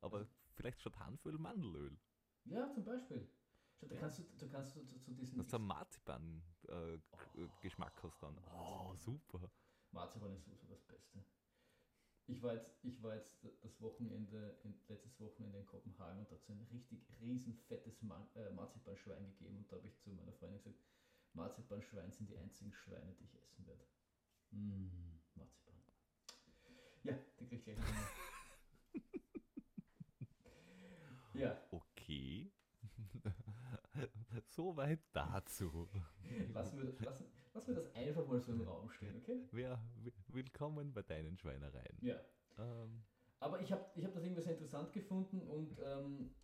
Aber 0.00 0.26
vielleicht 0.54 0.80
statt 0.80 0.98
Hanföl 0.98 1.38
Mandelöl. 1.38 1.96
Ja, 2.44 2.70
zum 2.72 2.84
Beispiel. 2.84 3.28
Schau, 3.80 3.86
da 3.88 3.94
Ja. 3.94 4.00
kannst 4.00 4.18
du, 4.18 4.24
du 4.38 4.48
kannst 4.48 4.76
du 4.76 4.84
zu, 4.84 4.98
zu 5.00 5.14
diesen 5.14 5.38
Dass 5.38 5.46
du 5.48 5.56
einen 5.56 5.66
Marzipan-Geschmack 5.66 8.02
hast 8.02 8.22
dann. 8.22 8.36
Oh, 8.58 8.94
super. 8.96 9.50
Marzipan 9.92 10.32
ist 10.34 10.44
sowieso 10.44 10.66
das 10.66 10.82
Beste. 10.82 11.24
Ich 12.26 12.42
war 12.42 12.54
jetzt, 12.54 12.70
ich 12.82 13.02
war 13.02 13.14
jetzt 13.16 13.32
das 13.62 13.80
Wochenende, 13.80 14.56
in, 14.64 14.74
letztes 14.88 15.18
Wochenende 15.20 15.58
in 15.58 15.66
Kopenhagen 15.66 16.18
und 16.20 16.30
da 16.30 16.34
hat 16.34 16.42
es 16.42 16.48
ein 16.50 16.66
richtig 16.72 17.00
riesen 17.20 17.54
fettes 17.68 18.02
äh, 18.34 18.50
Marzipanschwein 18.52 19.24
gegeben 19.26 19.58
und 19.58 19.70
da 19.70 19.76
habe 19.76 19.86
ich 19.88 19.98
zu 20.00 20.10
meiner 20.10 20.32
Freundin 20.32 20.58
gesagt, 20.62 20.78
Marzipanschwein 21.34 22.10
sind 22.12 22.28
die 22.28 22.36
einzigen 22.36 22.72
Schweine, 22.72 23.14
die 23.18 23.24
ich 23.24 23.34
essen 23.42 23.66
werde. 23.66 23.84
Mm, 24.50 25.18
Marzipan. 25.34 25.74
Ja, 27.04 27.14
die 27.40 27.46
krieg 27.46 27.58
ich 27.58 27.64
gleich. 27.64 27.78
Ja, 31.34 31.56
Okay. 31.70 32.52
Soweit 34.48 35.00
dazu. 35.12 35.88
lassen 36.52 36.78
wir, 36.78 36.92
lassen, 37.00 37.24
lassen 37.54 37.68
wir 37.68 37.74
das 37.82 37.94
einfach 37.94 38.26
mal 38.26 38.38
so 38.40 38.52
im 38.52 38.60
Raum 38.62 38.90
stehen, 38.90 39.16
okay? 39.16 39.48
Wer, 39.50 39.80
willkommen 40.28 40.92
bei 40.92 41.02
deinen 41.02 41.38
Schweinereien. 41.38 41.96
Ja. 42.02 42.20
Ähm, 42.58 43.02
Aber 43.40 43.60
ich 43.62 43.72
habe 43.72 43.84
ich 43.94 44.04
hab 44.04 44.12
das 44.12 44.22
irgendwie 44.24 44.42
sehr 44.42 44.52
interessant 44.52 44.92
gefunden 44.92 45.40
und 45.40 45.78
ähm, 45.82 46.34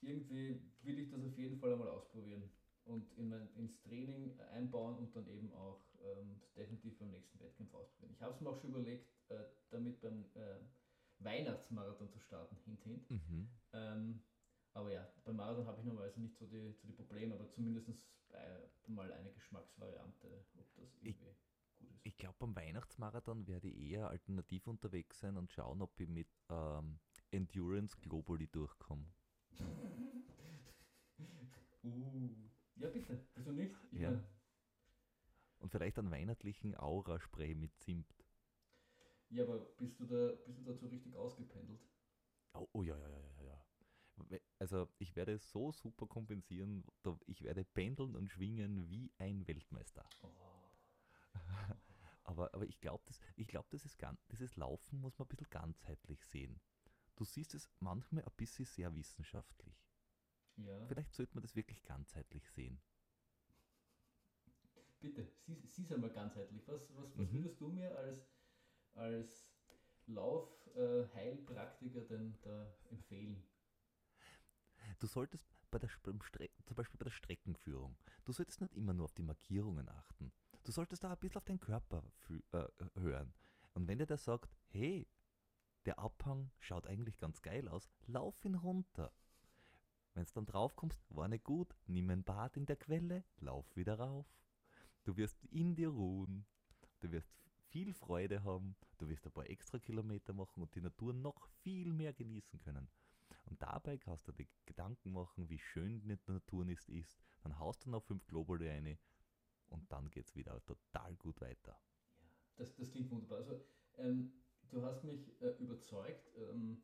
irgendwie 0.00 0.62
will 0.82 0.98
ich 0.98 1.10
das 1.10 1.22
auf 1.24 1.36
jeden 1.36 1.58
Fall 1.58 1.72
einmal 1.74 1.88
ausprobieren 1.88 2.50
und 2.88 3.12
in 3.16 3.28
mein, 3.28 3.48
ins 3.56 3.80
Training 3.82 4.38
einbauen 4.52 4.96
und 4.98 5.14
dann 5.14 5.26
eben 5.28 5.52
auch 5.52 5.80
ähm, 6.02 6.40
definitiv 6.56 6.98
beim 6.98 7.10
nächsten 7.10 7.38
Wettkampf 7.40 7.74
ausprobieren. 7.74 8.14
Ich 8.14 8.22
habe 8.22 8.34
es 8.34 8.40
mir 8.40 8.48
auch 8.50 8.60
schon 8.60 8.70
überlegt, 8.70 9.08
äh, 9.28 9.44
damit 9.70 10.00
beim 10.00 10.24
äh, 10.34 10.56
Weihnachtsmarathon 11.20 12.10
zu 12.10 12.20
starten, 12.20 12.56
hint, 12.64 12.82
hint. 12.82 13.10
mhm. 13.10 13.48
Ähm, 13.72 14.22
aber 14.74 14.92
ja, 14.92 15.06
beim 15.24 15.36
Marathon 15.36 15.66
habe 15.66 15.80
ich 15.80 15.86
normalerweise 15.86 16.20
nicht 16.20 16.36
so 16.36 16.46
die, 16.46 16.72
so 16.72 16.86
die 16.86 16.92
Probleme, 16.92 17.34
aber 17.34 17.50
zumindest 17.50 17.88
äh, 18.30 18.60
mal 18.86 19.12
eine 19.12 19.32
Geschmacksvariante, 19.32 20.44
ob 20.56 20.74
das 20.76 20.76
irgendwie 20.76 21.12
gut 21.12 21.28
ist. 21.28 21.42
Ich 22.04 22.16
glaube, 22.16 22.36
beim 22.38 22.54
Weihnachtsmarathon 22.54 23.46
werde 23.46 23.68
ich 23.68 23.90
eher 23.90 24.08
alternativ 24.08 24.66
unterwegs 24.66 25.18
sein 25.18 25.36
und 25.36 25.52
schauen, 25.52 25.82
ob 25.82 25.98
ich 26.00 26.08
mit 26.08 26.28
ähm, 26.48 26.98
Endurance 27.30 27.96
Globally 28.00 28.46
durchkomme. 28.46 29.06
uh, 31.84 32.47
ja 32.78 32.88
bitte, 32.90 33.26
wieso 33.34 33.52
nicht? 33.52 33.74
Ich 33.92 34.00
Ja. 34.00 34.22
Und 35.58 35.70
vielleicht 35.70 35.98
einen 35.98 36.10
weihnachtlichen 36.10 36.76
Aura-Spray 36.76 37.54
mit 37.54 37.76
Zimt. 37.78 38.14
Ja, 39.30 39.44
aber 39.44 39.58
bist 39.76 39.98
du 40.00 40.06
da 40.06 40.34
bist 40.46 40.60
du 40.60 40.64
dazu 40.64 40.86
richtig 40.86 41.14
ausgependelt? 41.16 41.80
Oh, 42.54 42.68
oh 42.72 42.82
ja, 42.82 42.96
ja, 42.96 43.08
ja, 43.08 43.18
ja, 44.30 44.38
Also 44.58 44.88
ich 44.98 45.14
werde 45.16 45.38
so 45.38 45.72
super 45.72 46.06
kompensieren. 46.06 46.84
Ich 47.26 47.42
werde 47.42 47.64
pendeln 47.64 48.16
und 48.16 48.30
schwingen 48.30 48.88
wie 48.88 49.12
ein 49.18 49.46
Weltmeister. 49.46 50.08
Oh. 50.22 50.28
Aber, 52.24 52.52
aber 52.52 52.66
ich 52.66 52.78
glaube, 52.82 53.02
das, 53.06 53.18
ich 53.36 53.48
glaub, 53.48 53.70
das 53.70 53.86
ist 53.86 53.98
dieses 54.30 54.54
Laufen 54.56 55.00
muss 55.00 55.18
man 55.18 55.24
ein 55.24 55.30
bisschen 55.30 55.48
ganzheitlich 55.48 56.22
sehen. 56.26 56.60
Du 57.16 57.24
siehst 57.24 57.54
es 57.54 57.70
manchmal 57.80 58.22
ein 58.22 58.32
bisschen 58.36 58.66
sehr 58.66 58.94
wissenschaftlich. 58.94 59.87
Ja, 60.58 60.88
Vielleicht 60.88 61.14
sollte 61.14 61.34
man 61.34 61.42
das 61.42 61.54
wirklich 61.54 61.84
ganzheitlich 61.84 62.50
sehen. 62.50 62.80
bitte, 65.00 65.26
sieh 65.46 65.60
sieh's 65.66 65.92
einmal 65.92 66.10
ganzheitlich. 66.10 66.66
Was, 66.68 66.82
was, 66.96 67.16
was 67.18 67.32
Mhm. 67.32 67.32
würdest 67.32 67.60
du 67.60 67.68
mir 67.68 67.96
als, 67.96 68.28
als 68.94 69.50
Lauf-Heilpraktiker 70.06 72.02
denn 72.02 72.38
da 72.42 72.74
empfehlen? 72.90 73.42
Du 74.98 75.06
solltest 75.06 75.44
bei 75.70 75.78
der, 75.78 75.88
zum 76.02 76.76
Beispiel 76.76 76.98
bei 76.98 77.04
der 77.04 77.10
Streckenführung, 77.10 77.96
du 78.24 78.32
solltest 78.32 78.60
nicht 78.60 78.74
immer 78.74 78.94
nur 78.94 79.04
auf 79.04 79.14
die 79.14 79.22
Markierungen 79.22 79.88
achten. 79.88 80.32
Du 80.64 80.72
solltest 80.72 81.04
da 81.04 81.12
ein 81.12 81.18
bisschen 81.18 81.38
auf 81.38 81.44
deinen 81.44 81.60
Körper 81.60 82.02
äh, 82.52 82.64
hören. 83.00 83.32
Und 83.74 83.86
wenn 83.88 83.98
dir 83.98 84.06
der 84.06 84.18
sagt, 84.18 84.56
hey, 84.68 85.06
der 85.86 85.98
Abhang 85.98 86.50
schaut 86.60 86.86
eigentlich 86.86 87.18
ganz 87.18 87.42
geil 87.42 87.68
aus, 87.68 87.88
lauf 88.06 88.44
ihn 88.44 88.54
runter. 88.56 89.12
Wenn 90.18 90.24
du 90.24 90.32
dann 90.32 90.46
drauf 90.46 90.74
kommst, 90.74 91.00
war 91.10 91.28
nicht 91.28 91.44
gut, 91.44 91.76
nimm 91.86 92.10
ein 92.10 92.24
Bad 92.24 92.56
in 92.56 92.66
der 92.66 92.74
Quelle, 92.74 93.22
lauf 93.38 93.76
wieder 93.76 94.00
rauf. 94.00 94.26
Du 95.04 95.16
wirst 95.16 95.38
in 95.44 95.76
dir 95.76 95.90
ruhen, 95.90 96.44
du 96.98 97.12
wirst 97.12 97.30
viel 97.68 97.94
Freude 97.94 98.42
haben, 98.42 98.74
du 98.98 99.08
wirst 99.08 99.24
ein 99.26 99.30
paar 99.30 99.48
extra 99.48 99.78
Kilometer 99.78 100.32
machen 100.32 100.60
und 100.60 100.74
die 100.74 100.80
Natur 100.80 101.12
noch 101.12 101.46
viel 101.62 101.92
mehr 101.92 102.12
genießen 102.12 102.58
können. 102.58 102.88
Und 103.44 103.62
dabei 103.62 103.96
kannst 103.96 104.26
du 104.26 104.32
dir 104.32 104.48
Gedanken 104.66 105.12
machen, 105.12 105.48
wie 105.48 105.60
schön 105.60 106.00
die 106.00 106.18
Natur 106.26 106.66
ist, 106.66 106.88
ist. 106.88 107.22
Dann 107.44 107.56
haust 107.60 107.86
du 107.86 107.90
noch 107.90 108.02
fünf 108.02 108.26
Globule 108.26 108.68
rein 108.68 108.98
und 109.68 109.92
dann 109.92 110.10
geht 110.10 110.26
es 110.26 110.34
wieder 110.34 110.60
total 110.64 111.14
gut 111.14 111.40
weiter. 111.40 111.78
Ja, 112.20 112.28
das, 112.56 112.74
das 112.74 112.90
klingt 112.90 113.08
wunderbar. 113.12 113.38
Also, 113.38 113.64
ähm, 113.98 114.32
du 114.68 114.82
hast 114.82 115.04
mich 115.04 115.40
äh, 115.40 115.50
überzeugt. 115.60 116.28
Ähm, 116.34 116.82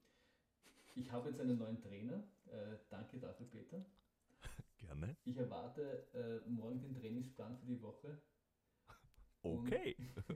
ich 0.95 1.11
habe 1.11 1.29
jetzt 1.29 1.41
einen 1.41 1.59
neuen 1.59 1.81
Trainer. 1.81 2.23
Äh, 2.47 2.79
danke 2.91 3.19
dafür, 3.19 3.47
Peter. 3.47 3.85
Gerne. 4.79 5.17
Ich 5.25 5.37
erwarte 5.37 6.09
äh, 6.15 6.49
morgen 6.49 6.81
den 6.81 6.95
Trainingsplan 6.95 7.59
für 7.59 7.67
die 7.67 7.81
Woche. 7.81 8.21
Okay. 9.43 9.97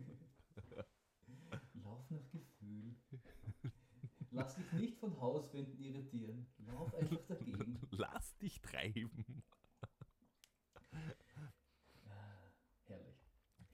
Lauf 1.83 2.11
nach 2.11 2.31
Gefühl. 2.31 2.95
Lass 4.31 4.57
dich 4.57 4.73
nicht 4.73 4.99
von 4.99 5.19
Hauswänden 5.19 5.79
irritieren. 5.79 6.47
Lauf 6.59 6.95
einfach 6.95 7.25
dagegen. 7.27 7.81
Lass 7.91 8.37
dich 8.37 8.61
treiben. 8.61 9.43
Ah, 12.09 12.53
herrlich. 12.87 13.17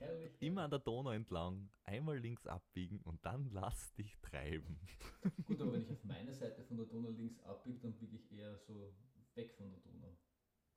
Herrlich. 0.05 0.33
Immer 0.41 0.63
an 0.63 0.71
der 0.71 0.79
Donau 0.81 1.11
entlang, 1.11 1.71
einmal 1.85 2.19
links 2.19 2.47
abbiegen 2.47 3.01
und 3.03 3.25
dann 3.25 3.51
lass 3.51 3.95
dich 3.95 4.19
treiben. 4.21 4.79
Gut, 5.47 5.61
aber 5.61 5.73
wenn 5.73 5.83
ich 5.83 5.91
auf 5.91 6.05
meine 6.05 6.35
Seite 6.35 6.63
von 6.65 6.77
der 6.77 6.87
Donau 6.87 7.11
links 7.11 7.41
abbiege, 7.41 7.79
dann 7.81 7.95
biege 7.95 8.17
ich 8.17 8.33
eher 8.33 8.57
so 8.59 8.95
weg 9.35 9.53
von 9.55 9.71
der 9.71 9.81
Donau. 9.81 10.17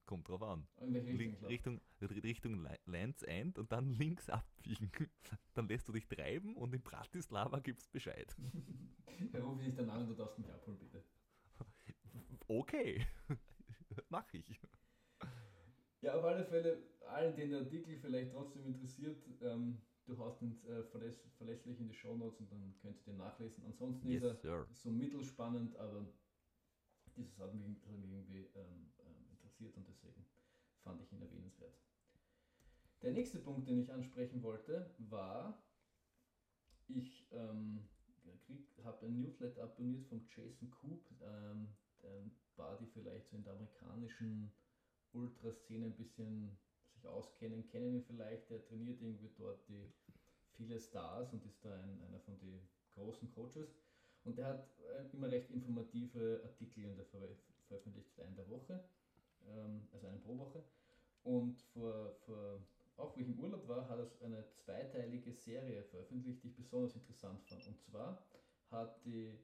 Kommt 0.05 0.29
drauf 0.29 0.41
an. 0.41 0.65
In 0.79 0.93
welche 0.93 1.19
Richtung? 1.19 1.49
Richtung, 1.49 1.81
Richtung 2.01 2.67
Lands 2.85 3.23
End 3.23 3.59
und 3.59 3.71
dann 3.73 3.89
links 3.89 4.29
abbiegen. 4.29 4.89
Dann 5.53 5.67
lässt 5.67 5.87
du 5.87 5.91
dich 5.91 6.07
treiben 6.07 6.55
und 6.55 6.73
in 6.73 6.81
Bratislava 6.81 7.59
gibt's 7.59 7.87
Bescheid. 7.87 8.35
Da 9.31 9.39
rufe 9.39 9.61
ich 9.61 9.69
dich 9.69 9.75
dann 9.75 9.89
an 9.89 10.01
und 10.01 10.09
du 10.09 10.13
darfst 10.13 10.37
mich 10.37 10.47
abholen, 10.47 10.77
bitte. 10.77 11.03
Okay, 12.47 13.03
mach 14.09 14.31
ich. 14.31 14.61
Ja, 16.01 16.15
auf 16.15 16.23
alle 16.23 16.45
Fälle, 16.45 16.77
allen, 17.07 17.35
den 17.35 17.49
der 17.49 17.61
Artikel 17.61 17.97
vielleicht 17.97 18.31
trotzdem 18.31 18.65
interessiert, 18.65 19.17
ähm, 19.41 19.81
du 20.05 20.17
hast 20.23 20.41
ihn 20.41 20.55
äh, 20.67 20.83
verläss 20.83 21.19
verlässlich 21.37 21.79
in 21.79 21.87
die 21.87 21.93
Shownotes 21.93 22.39
und 22.39 22.51
dann 22.51 22.75
könnt 22.81 22.97
ihr 22.99 23.13
den 23.13 23.17
nachlesen. 23.17 23.63
Ansonsten 23.65 24.07
Yes, 24.07 24.21
ist 24.21 24.27
er 24.27 24.35
sir. 24.35 24.65
so 24.73 24.89
mittelspannend, 24.91 25.75
aber 25.77 26.05
dieses 27.15 27.37
hat 27.39 27.53
mich, 27.55 27.69
das 27.79 27.89
hat 27.89 27.99
mich 27.99 28.07
irgendwie 28.09 28.45
ähm, 28.55 28.91
ähm, 28.99 29.25
interessiert 29.31 29.75
und 29.75 29.87
deswegen 29.87 30.23
fand 30.83 31.01
ich 31.01 31.11
ihn 31.11 31.21
erwähnenswert. 31.21 31.73
Der 33.01 33.11
nächste 33.11 33.39
Punkt, 33.39 33.67
den 33.67 33.79
ich 33.79 33.91
ansprechen 33.91 34.41
wollte, 34.43 34.89
war, 34.97 35.63
ich 36.87 37.27
ähm, 37.31 37.87
habe 38.83 39.05
ein 39.05 39.19
Newsletter 39.19 39.63
abonniert 39.63 40.05
von 40.05 40.25
Jason 40.29 40.69
Coop, 40.69 41.01
ähm, 41.21 41.75
der 42.01 42.23
war 42.55 42.77
die 42.77 42.87
vielleicht 42.87 43.27
so 43.29 43.35
in 43.37 43.43
der 43.43 43.53
amerikanischen 43.53 44.51
Ultraszene 45.13 45.85
ein 45.85 45.95
bisschen 45.95 46.57
sich 46.93 47.07
auskennen, 47.07 47.67
kennen 47.67 47.95
ihn 47.95 48.03
vielleicht, 48.03 48.49
der 48.49 48.63
trainiert 48.63 49.01
irgendwie 49.01 49.31
dort 49.37 49.67
die 49.67 49.91
viele 50.57 50.79
Stars 50.79 51.33
und 51.33 51.45
ist 51.45 51.63
da 51.63 51.73
ein, 51.75 52.01
einer 52.01 52.19
von 52.19 52.37
den 52.39 52.67
großen 52.95 53.29
Coaches. 53.31 53.77
Und 54.23 54.37
der 54.37 54.47
hat 54.47 54.67
äh, 54.79 55.15
immer 55.15 55.31
recht 55.31 55.49
informative 55.51 56.41
Artikel 56.43 56.85
und 56.85 57.01
ver 57.05 57.29
veröffentlicht 57.67 58.19
einen 58.21 58.35
der 58.35 58.49
Woche, 58.49 58.83
ähm, 59.45 59.87
also 59.91 60.07
einen 60.07 60.21
pro 60.21 60.37
Woche. 60.37 60.63
Und 61.23 61.61
vor, 61.73 62.13
vor, 62.25 62.61
auch 62.95 63.15
wo 63.15 63.19
ich 63.19 63.27
im 63.27 63.39
Urlaub 63.39 63.67
war, 63.67 63.87
hat 63.89 63.99
er 63.99 64.25
eine 64.25 64.45
zweiteilige 64.49 65.33
Serie 65.33 65.83
veröffentlicht, 65.83 66.43
die 66.43 66.47
ich 66.47 66.55
besonders 66.55 66.95
interessant 66.95 67.43
fand. 67.43 67.67
Und 67.67 67.79
zwar 67.81 68.23
hat 68.71 69.03
die 69.05 69.37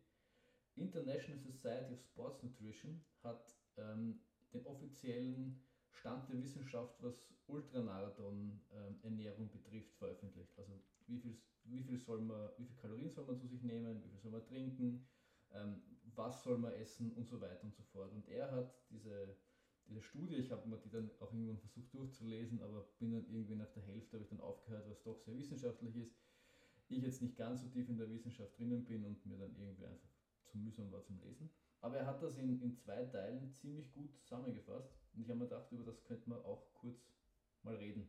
International 0.75 1.39
Society 1.39 1.93
of 1.93 2.01
Sports 2.01 2.41
Nutrition 2.43 3.03
hat 3.21 3.55
ähm, 3.77 4.19
den 4.53 4.65
offiziellen 4.65 5.59
Stand 5.91 6.29
der 6.29 6.41
Wissenschaft, 6.41 6.95
was 7.01 7.27
Ultramarathon-Ernährung 7.47 9.51
betrifft, 9.51 9.93
veröffentlicht. 9.95 10.57
Also 10.57 10.79
wie 11.07 11.19
viel, 11.19 11.37
wie 11.65 11.83
viel 11.83 11.97
soll 11.97 12.21
man, 12.21 12.49
wie 12.57 12.65
viel 12.65 12.77
Kalorien 12.77 13.11
soll 13.11 13.25
man 13.25 13.37
zu 13.37 13.47
sich 13.47 13.63
nehmen, 13.63 14.01
wie 14.03 14.09
viel 14.09 14.19
soll 14.19 14.31
man 14.31 14.45
trinken, 14.45 15.05
ähm, 15.51 15.81
was 16.15 16.43
soll 16.43 16.57
man 16.57 16.73
essen 16.73 17.11
und 17.13 17.27
so 17.27 17.41
weiter 17.41 17.63
und 17.63 17.75
so 17.75 17.83
fort. 17.83 18.11
Und 18.13 18.27
er 18.27 18.51
hat 18.51 18.73
diese, 18.89 19.37
diese 19.87 20.01
Studie, 20.01 20.35
ich 20.35 20.51
habe 20.51 20.67
mir 20.67 20.77
die 20.77 20.89
dann 20.89 21.11
auch 21.19 21.33
irgendwann 21.33 21.59
versucht 21.59 21.93
durchzulesen, 21.93 22.61
aber 22.61 22.87
bin 22.99 23.11
dann 23.11 23.29
irgendwie 23.29 23.55
nach 23.55 23.71
der 23.71 23.83
Hälfte 23.83 24.17
habe 24.17 24.23
ich 24.23 24.29
dann 24.29 24.39
aufgehört, 24.39 24.89
was 24.89 25.03
doch 25.03 25.19
sehr 25.19 25.37
wissenschaftlich 25.37 25.95
ist. 25.95 26.15
Ich 26.89 27.01
jetzt 27.01 27.21
nicht 27.21 27.37
ganz 27.37 27.61
so 27.61 27.69
tief 27.69 27.87
in 27.89 27.97
der 27.97 28.09
Wissenschaft 28.09 28.59
drinnen 28.59 28.85
bin 28.85 29.05
und 29.05 29.25
mir 29.25 29.37
dann 29.37 29.55
irgendwie 29.55 29.85
einfach 29.85 30.09
zu 30.45 30.57
mühsam 30.57 30.91
war 30.91 31.03
zum 31.03 31.19
Lesen. 31.19 31.49
Aber 31.83 31.97
er 31.97 32.05
hat 32.07 32.23
das 32.23 32.37
in, 32.37 32.61
in 32.61 32.77
zwei 32.77 33.03
Teilen 33.03 33.53
ziemlich 33.55 33.91
gut 33.91 34.15
zusammengefasst 34.15 34.89
und 35.13 35.21
ich 35.21 35.29
habe 35.29 35.39
mir 35.39 35.49
gedacht, 35.49 35.69
über 35.69 35.83
das 35.83 36.01
könnte 36.05 36.29
man 36.29 36.39
auch 36.45 36.73
kurz 36.75 37.11
mal 37.61 37.75
reden. 37.75 38.07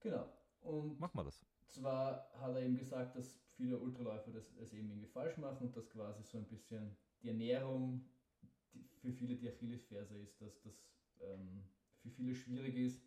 Genau. 0.00 0.28
Und 0.62 0.98
Mach 0.98 1.14
mal 1.14 1.22
das. 1.22 1.46
zwar 1.68 2.32
hat 2.34 2.56
er 2.56 2.62
eben 2.62 2.76
gesagt, 2.76 3.14
dass 3.14 3.38
viele 3.56 3.78
Ultraläufer 3.78 4.32
das, 4.32 4.52
das 4.56 4.72
eben 4.72 4.90
irgendwie 4.90 5.06
falsch 5.06 5.36
machen 5.36 5.68
und 5.68 5.76
dass 5.76 5.88
quasi 5.88 6.24
so 6.24 6.38
ein 6.38 6.48
bisschen 6.48 6.96
die 7.22 7.28
Ernährung 7.28 8.04
die 8.74 8.82
für 9.00 9.12
viele 9.12 9.36
die 9.36 9.48
Achillesferse 9.48 10.18
ist, 10.18 10.40
dass 10.40 10.60
das 10.62 10.74
ähm, 11.20 11.62
für 12.00 12.10
viele 12.10 12.34
schwierig 12.34 12.74
ist, 12.74 13.04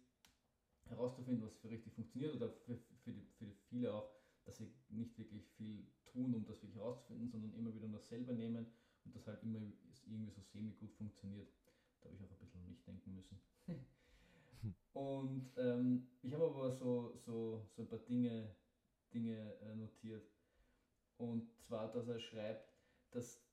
herauszufinden, 0.86 1.44
was 1.44 1.58
für 1.58 1.70
richtig 1.70 1.92
funktioniert 1.92 2.34
oder 2.36 2.50
für, 2.50 2.78
für, 3.04 3.12
die, 3.12 3.26
für 3.38 3.52
viele 3.68 3.94
auch, 3.94 4.10
dass 4.46 4.60
sie 4.60 4.72
nicht 4.88 5.18
wirklich 5.18 5.46
viel 5.58 5.86
tun, 6.16 6.34
um 6.34 6.46
das 6.46 6.62
wirklich 6.62 6.76
herauszufinden, 6.78 7.30
sondern 7.30 7.54
immer 7.54 7.74
wieder 7.76 7.88
nur 7.88 8.00
selber 8.00 8.34
nehmen 8.34 8.66
und 9.04 9.16
das 9.16 9.28
halt 9.28 9.44
immer 9.44 9.60
irgendwie 10.08 10.32
so 10.32 10.42
semi-gut 10.42 10.94
funktioniert. 10.94 11.50
Da 12.02 12.10
habe 12.10 12.16
ich 12.16 12.24
auch 12.24 12.32
ein 12.32 12.40
bisschen 12.40 12.62
an 12.62 12.70
mich 12.70 12.84
denken 12.84 13.14
müssen. 13.16 13.40
Und 14.94 15.52
ähm, 15.58 16.08
ich 16.22 16.34
habe 16.34 16.46
aber 16.46 16.72
so, 16.72 17.14
so, 17.18 17.68
so 17.76 17.82
ein 17.82 17.88
paar 17.88 18.00
Dinge, 18.00 18.56
Dinge 19.14 19.54
äh, 19.62 19.76
notiert. 19.76 20.26
Und 21.18 21.52
zwar, 21.60 21.92
dass 21.92 22.08
er 22.08 22.20
schreibt, 22.20 22.74
dass, 23.12 23.44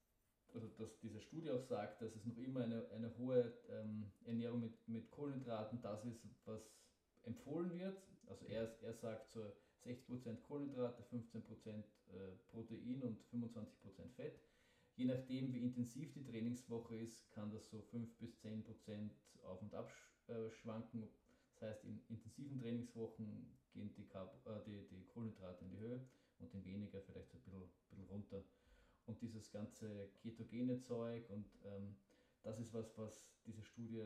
also 0.55 0.69
dass 0.69 0.99
diese 1.01 1.21
Studie 1.21 1.51
auch 1.51 1.61
sagt, 1.61 2.01
dass 2.01 2.15
es 2.15 2.25
noch 2.25 2.37
immer 2.37 2.63
eine, 2.63 2.89
eine 2.91 3.17
hohe 3.19 3.53
ähm, 3.71 4.13
Ernährung 4.25 4.61
mit, 4.61 4.89
mit 4.89 5.11
Kohlenhydraten 5.11 5.81
das 5.83 6.05
ist, 6.05 6.25
was 6.45 6.77
empfohlen 7.25 7.77
wird. 7.77 8.01
Also 8.27 8.47
er, 8.47 8.81
er 8.83 8.95
sagt 8.95 9.29
so 9.29 9.53
60% 9.85 10.43
Kohlenhydrate, 10.43 11.03
15% 11.03 11.69
äh, 11.71 11.83
Protein 12.51 13.03
und 13.03 13.19
25% 13.33 13.67
Fett. 14.17 14.41
Je 14.97 15.07
nachdem, 15.07 15.53
wie 15.53 15.63
intensiv 15.63 16.13
die 16.13 16.25
Trainingswoche 16.25 16.97
ist, 16.97 17.31
kann 17.33 17.51
das 17.51 17.69
so 17.71 17.81
5 17.81 18.15
bis 18.19 18.39
10% 18.45 19.11
auf 19.45 19.63
und 19.63 19.75
ab 19.75 19.93
äh, 20.29 20.51
schwanken. 20.51 21.09
Das 21.53 21.63
heißt, 21.63 21.85
in 21.85 22.01
intensiven 22.09 22.59
Trainingswochen 22.61 23.47
gehen 23.73 23.93
die, 23.97 24.07
Carb 24.07 24.35
äh, 24.47 24.61
die, 24.67 24.87
die 24.89 25.05
Kohlenhydrate 25.07 25.65
in 25.65 25.71
die 25.71 25.79
Höhe 25.79 26.01
und 26.39 26.53
in 26.55 26.65
weniger 26.65 27.01
vielleicht 27.01 27.31
so 27.31 27.39
ein 27.39 27.43
bisschen, 27.43 27.71
bisschen 27.89 28.05
runter. 28.05 28.45
Und 29.07 29.21
dieses 29.21 29.51
ganze 29.51 30.11
ketogene 30.23 30.81
Zeug 30.81 31.29
und 31.31 31.47
ähm, 31.65 31.97
das 32.43 32.59
ist 32.59 32.73
was, 32.73 32.97
was 32.99 33.27
diese 33.47 33.63
Studie 33.63 34.05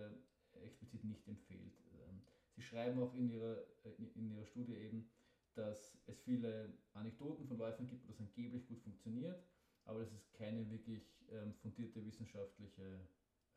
explizit 0.62 1.04
nicht 1.04 1.26
empfiehlt. 1.28 1.74
Ähm, 2.08 2.22
sie 2.54 2.62
schreiben 2.62 3.00
auch 3.02 3.14
in 3.14 3.28
ihrer, 3.28 3.58
äh, 3.84 3.90
in 4.14 4.30
ihrer 4.30 4.46
Studie 4.46 4.74
eben, 4.74 5.08
dass 5.56 5.98
es 6.06 6.20
viele 6.20 6.78
Anekdoten 6.92 7.46
von 7.46 7.58
Läufern 7.58 7.86
gibt, 7.86 8.04
wo 8.04 8.08
das 8.08 8.20
angeblich 8.20 8.66
gut 8.66 8.80
funktioniert, 8.80 9.44
aber 9.84 10.00
dass 10.00 10.12
es 10.12 10.32
keine 10.32 10.68
wirklich 10.70 11.24
ähm, 11.30 11.54
fundierte 11.54 12.04
wissenschaftliche 12.04 13.08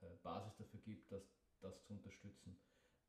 äh, 0.02 0.16
Basis 0.24 0.56
dafür 0.58 0.80
gibt, 0.80 1.12
das, 1.12 1.46
das 1.60 1.84
zu 1.84 1.94
unterstützen. 1.94 2.58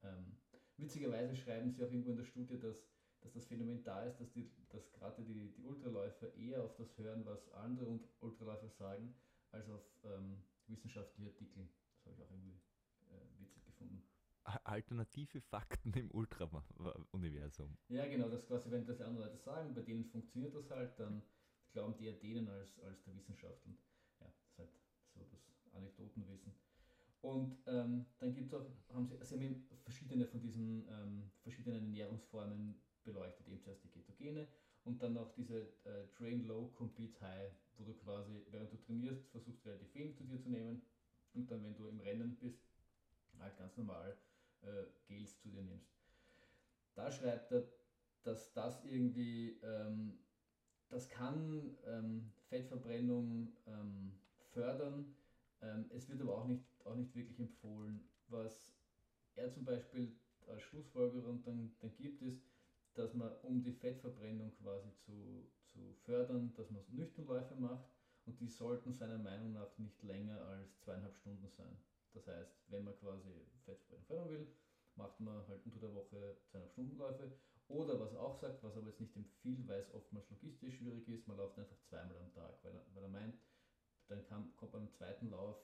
Ähm, 0.03 0.39
witzigerweise 0.77 1.37
schreiben 1.37 1.71
sie 1.71 1.83
auch 1.85 1.91
irgendwo 1.91 2.11
in 2.11 2.17
der 2.17 2.25
Studie, 2.25 2.59
dass, 2.59 2.91
dass 3.21 3.33
das 3.33 3.47
Phänomen 3.47 3.83
da 3.83 4.05
ist, 4.05 4.21
dass, 4.21 4.33
die, 4.33 4.53
dass 4.69 4.93
gerade 4.93 5.25
die, 5.25 5.53
die 5.53 5.63
Ultraläufer 5.63 6.35
eher 6.35 6.63
auf 6.65 6.75
das 6.75 6.99
hören, 6.99 7.25
was 7.25 7.49
andere 7.51 7.87
Ult- 7.87 8.09
Ultraläufer 8.21 8.69
sagen, 8.69 9.15
als 9.51 9.69
auf 9.69 10.01
ähm, 10.05 10.45
wissenschaftliche 10.67 11.29
Artikel. 11.29 11.69
Das 11.97 12.07
habe 12.07 12.15
ich 12.17 12.23
auch 12.23 12.31
irgendwie 12.31 12.61
äh, 13.09 13.39
witzig 13.39 13.65
gefunden. 13.65 14.10
Alternative 14.45 15.41
Fakten 15.41 15.93
im 15.95 16.11
Ultra-Universum. 16.11 17.77
Ja, 17.89 18.07
genau, 18.07 18.29
das 18.29 18.47
quasi, 18.47 18.71
wenn 18.71 18.87
das 18.87 19.01
andere 19.01 19.27
Leute 19.27 19.39
sagen, 19.39 19.75
bei 19.75 19.83
denen 19.83 20.05
funktioniert 20.05 20.55
das 20.55 20.71
halt, 20.71 20.99
dann 20.99 21.23
glauben 21.73 21.95
die 21.97 22.07
eher 22.07 22.15
denen 22.15 22.49
als, 22.49 22.79
als 22.81 23.03
der 23.05 23.17
Wissenschaft. 23.17 23.65
Und 23.67 23.79
ja, 24.21 24.27
das 24.27 24.47
ist 24.47 24.59
halt 24.59 24.71
so 25.15 25.23
das 25.25 25.75
Anekdotenwissen. 25.75 26.55
Und 27.23 27.59
ähm, 27.67 28.07
dann 28.19 28.35
gibt 28.35 28.49
es 28.49 28.55
auch, 28.55 28.67
haben 28.95 29.07
sie, 29.07 29.17
sie 29.23 29.35
haben 29.35 29.69
verschiedene 29.83 30.27
von 30.27 30.41
diesen 30.41 30.89
ähm, 30.89 31.31
verschiedenen 31.43 31.85
Ernährungsformen 31.85 32.81
beleuchtet, 33.05 33.47
eben 33.47 33.61
zuerst 33.61 33.85
die 33.85 33.89
Ketogene 33.89 34.49
und 34.85 35.03
dann 35.03 35.13
noch 35.13 35.33
diese 35.35 35.69
äh, 35.85 36.07
Train 36.17 36.47
Low, 36.47 36.69
Compete 36.69 37.21
High, 37.21 37.53
wo 37.77 37.85
du 37.85 37.95
quasi, 37.95 38.47
während 38.51 38.73
du 38.73 38.79
trainierst, 38.79 39.29
versuchst 39.31 39.67
relativ 39.67 39.95
wenig 39.95 40.17
zu 40.17 40.25
dir 40.25 40.41
zu 40.41 40.49
nehmen 40.49 40.83
und 41.35 41.51
dann, 41.51 41.63
wenn 41.63 41.77
du 41.77 41.89
im 41.89 42.01
Rennen 42.01 42.37
bist, 42.37 42.63
halt 43.39 43.57
ganz 43.59 43.77
normal 43.77 44.17
äh, 44.63 44.85
Gels 45.07 45.39
zu 45.39 45.49
dir 45.49 45.63
nimmst. 45.63 46.01
Da 46.95 47.11
schreibt 47.11 47.53
er, 47.53 47.65
dass 48.23 48.53
das 48.53 48.85
irgendwie, 48.85 49.59
ähm, 49.63 50.19
das 50.89 51.09
kann 51.09 51.77
ähm, 51.87 52.33
Fettverbrennung 52.49 53.53
ähm, 53.67 54.19
fördern, 54.53 55.15
ähm, 55.63 55.87
es 55.91 56.09
wird 56.09 56.21
aber 56.21 56.37
auch 56.37 56.47
nicht, 56.47 56.65
auch 56.85 56.95
nicht 56.95 57.15
wirklich 57.15 57.39
empfohlen. 57.39 58.03
Was 58.29 58.73
er 59.35 59.51
zum 59.51 59.65
Beispiel 59.65 60.13
als 60.47 60.63
Schlussfolgerung 60.63 61.43
dann, 61.43 61.73
dann 61.81 61.95
gibt, 61.95 62.23
ist, 62.23 62.45
dass 62.95 63.15
man, 63.15 63.33
um 63.43 63.63
die 63.63 63.73
Fettverbrennung 63.73 64.53
quasi 64.53 64.93
zu, 64.95 65.49
zu 65.65 65.95
fördern, 66.05 66.53
dass 66.55 66.71
man 66.71 66.83
Nüchternläufe 66.89 67.55
macht 67.55 67.89
und 68.27 68.41
die 68.41 68.49
sollten 68.49 68.93
seiner 68.93 69.19
Meinung 69.19 69.53
nach 69.53 69.79
nicht 69.79 70.03
länger 70.03 70.41
als 70.43 70.81
zweieinhalb 70.81 71.15
Stunden 71.17 71.49
sein. 71.49 71.77
Das 72.13 72.27
heißt, 72.27 72.71
wenn 72.71 72.85
man 72.85 72.97
quasi 72.99 73.47
Fettverbrennung 73.65 74.07
fördern 74.07 74.31
will, 74.31 74.53
macht 74.97 75.21
man 75.21 75.47
halt 75.47 75.65
unter 75.65 75.79
der 75.79 75.95
Woche 75.95 76.37
zweieinhalb 76.47 76.73
Stundenläufe. 76.73 77.33
Oder 77.69 78.01
was 78.01 78.15
auch 78.15 78.35
sagt, 78.35 78.63
was 78.65 78.77
aber 78.77 78.89
jetzt 78.89 79.01
nicht 79.01 79.17
empfiehlt, 79.17 79.69
weil 79.69 79.79
es 79.79 79.95
oftmals 79.95 80.29
logistisch 80.31 80.77
schwierig 80.77 81.07
ist, 81.09 81.29
man 81.29 81.37
läuft 81.37 81.57
einfach 81.59 81.79
zweimal 81.83 82.19
am 82.19 82.33
Tag, 82.33 82.59
weil 82.65 82.75
er, 82.75 82.85
weil 82.95 83.05
er 83.05 83.09
meint, 83.09 83.39
dann 84.09 84.25
kann, 84.25 84.55
kommt 84.57 84.73
beim 84.73 84.91
zweiten 84.91 85.31
Lauf, 85.31 85.57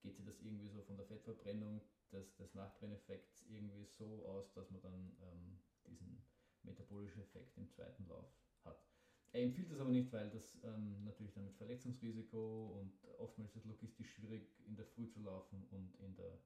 geht 0.00 0.16
sich 0.16 0.24
das 0.24 0.38
irgendwie 0.40 0.68
so 0.68 0.82
von 0.82 0.96
der 0.96 1.06
Fettverbrennung 1.06 1.82
des, 2.12 2.36
des 2.36 2.54
Nachbrenneffekts 2.54 3.42
irgendwie 3.42 3.84
so 3.84 4.24
aus, 4.26 4.52
dass 4.52 4.70
man 4.70 4.80
dann 4.82 5.16
ähm, 5.22 5.60
diesen 5.86 6.24
metabolischen 6.62 7.22
Effekt 7.22 7.56
im 7.58 7.68
zweiten 7.68 8.06
Lauf 8.06 8.30
hat. 8.64 8.93
Er 9.34 9.42
empfiehlt 9.42 9.68
das 9.72 9.80
aber 9.80 9.90
nicht, 9.90 10.12
weil 10.12 10.30
das 10.30 10.62
ähm, 10.62 11.02
natürlich 11.02 11.32
dann 11.34 11.44
mit 11.44 11.56
Verletzungsrisiko 11.56 12.78
und 12.78 12.92
oftmals 13.18 13.50
ist 13.56 13.64
es 13.64 13.64
logistisch 13.64 14.12
schwierig, 14.12 14.46
in 14.64 14.76
der 14.76 14.86
Früh 14.86 15.08
zu 15.08 15.20
laufen 15.22 15.66
und 15.72 15.92
in 15.96 16.14
der, 16.14 16.38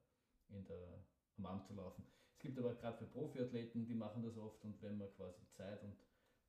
in 0.49 0.65
der, 0.65 1.05
am 1.37 1.45
Abend 1.45 1.67
zu 1.67 1.75
laufen. 1.75 2.03
Es 2.33 2.39
gibt 2.39 2.57
aber 2.57 2.73
gerade 2.73 2.97
für 2.97 3.05
Profiathleten, 3.05 3.85
die 3.85 3.93
machen 3.93 4.23
das 4.23 4.37
oft 4.37 4.65
und 4.65 4.81
wenn 4.81 4.97
man 4.97 5.13
quasi 5.13 5.47
Zeit 5.51 5.83
und 5.83 5.95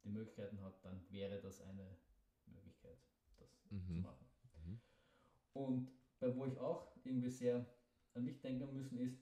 die 0.02 0.08
Möglichkeiten 0.08 0.62
hat, 0.62 0.82
dann 0.82 1.04
wäre 1.10 1.42
das 1.42 1.60
eine 1.60 1.98
Möglichkeit, 2.46 2.96
das 3.38 3.62
mhm. 3.68 3.84
zu 3.84 3.92
machen. 4.00 4.26
Mhm. 4.64 4.80
Und 5.52 5.90
bei 6.20 6.34
wo 6.34 6.46
ich 6.46 6.58
auch 6.58 6.96
irgendwie 7.04 7.28
sehr 7.28 7.66
an 8.14 8.24
mich 8.24 8.40
denken 8.40 8.72
müssen 8.72 8.98
ist, 8.98 9.20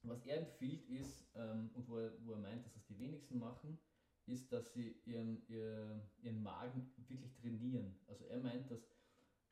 was 0.00 0.24
er 0.24 0.38
empfiehlt 0.38 0.88
ist, 0.88 1.30
ähm, 1.34 1.70
und 1.74 1.86
wo 1.86 1.98
er, 1.98 2.12
wo 2.24 2.32
er 2.32 2.38
meint, 2.38 2.64
dass 2.64 2.72
das 2.72 2.86
die 2.86 2.98
wenigsten 2.98 3.38
machen, 3.38 3.78
ist, 4.26 4.52
dass 4.52 4.72
sie 4.72 5.00
ihren, 5.04 5.46
ihr, 5.48 6.02
ihren 6.22 6.42
Magen 6.42 6.92
wirklich 6.96 7.32
trainieren. 7.34 7.98
Also 8.06 8.24
er 8.24 8.40
meint, 8.40 8.70
dass, 8.70 8.90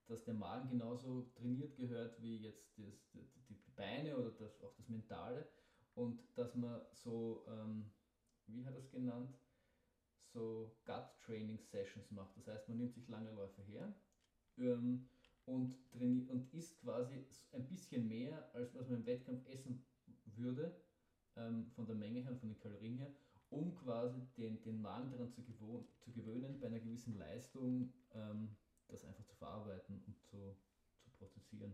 dass 0.06 0.24
der 0.24 0.34
Magen 0.34 0.68
genauso 0.68 1.22
trainiert 1.36 1.76
gehört 1.76 2.20
wie 2.20 2.38
jetzt 2.38 2.78
das, 2.78 3.10
die, 3.12 3.54
Beine 3.76 4.16
oder 4.16 4.30
das, 4.30 4.62
auch 4.62 4.74
das 4.76 4.88
Mentale 4.88 5.48
und 5.94 6.22
dass 6.36 6.54
man 6.54 6.80
so, 6.92 7.44
ähm, 7.48 7.90
wie 8.46 8.64
hat 8.64 8.74
er 8.74 8.80
es 8.80 8.90
genannt, 8.90 9.36
so 10.32 10.76
Gut 10.84 11.04
Training 11.24 11.58
Sessions 11.58 12.10
macht. 12.10 12.36
Das 12.36 12.46
heißt, 12.46 12.68
man 12.68 12.78
nimmt 12.78 12.94
sich 12.94 13.08
lange 13.08 13.32
Läufe 13.32 13.62
her 13.62 13.94
ähm, 14.58 15.08
und, 15.44 15.74
trainiert, 15.90 16.30
und 16.30 16.52
isst 16.52 16.80
quasi 16.80 17.26
ein 17.52 17.68
bisschen 17.68 18.08
mehr, 18.08 18.52
als 18.54 18.74
was 18.74 18.88
man 18.88 19.00
im 19.00 19.06
Wettkampf 19.06 19.46
essen 19.48 19.84
würde, 20.36 20.80
ähm, 21.36 21.70
von 21.74 21.86
der 21.86 21.96
Menge 21.96 22.20
her, 22.20 22.36
von 22.36 22.48
den 22.48 22.58
Kalorien 22.58 22.98
her, 22.98 23.12
um 23.54 23.74
quasi 23.76 24.20
den, 24.36 24.62
den 24.62 24.80
Magen 24.80 25.10
daran 25.10 25.30
zu, 25.30 25.42
zu 25.42 26.12
gewöhnen, 26.12 26.60
bei 26.60 26.66
einer 26.66 26.80
gewissen 26.80 27.16
Leistung 27.16 27.92
ähm, 28.12 28.56
das 28.88 29.04
einfach 29.04 29.24
zu 29.24 29.34
verarbeiten 29.36 30.02
und 30.06 30.18
zu, 30.20 30.56
zu 31.00 31.10
prozessieren. 31.18 31.72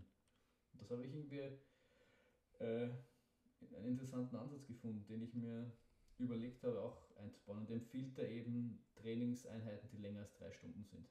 Und 0.72 0.82
das 0.82 0.90
habe 0.90 1.04
ich 1.04 1.12
irgendwie 1.12 1.58
äh, 2.58 2.90
einen 3.76 3.86
interessanten 3.86 4.36
Ansatz 4.36 4.66
gefunden, 4.66 5.06
den 5.06 5.22
ich 5.22 5.34
mir 5.34 5.72
überlegt 6.18 6.62
habe, 6.62 6.80
auch 6.80 6.98
einzubauen. 7.16 7.60
Und 7.60 7.70
empfiehlt 7.70 8.18
er 8.18 8.28
eben 8.28 8.84
Trainingseinheiten, 8.94 9.88
die 9.90 9.98
länger 9.98 10.20
als 10.20 10.34
drei 10.34 10.52
Stunden 10.52 10.84
sind. 10.84 11.08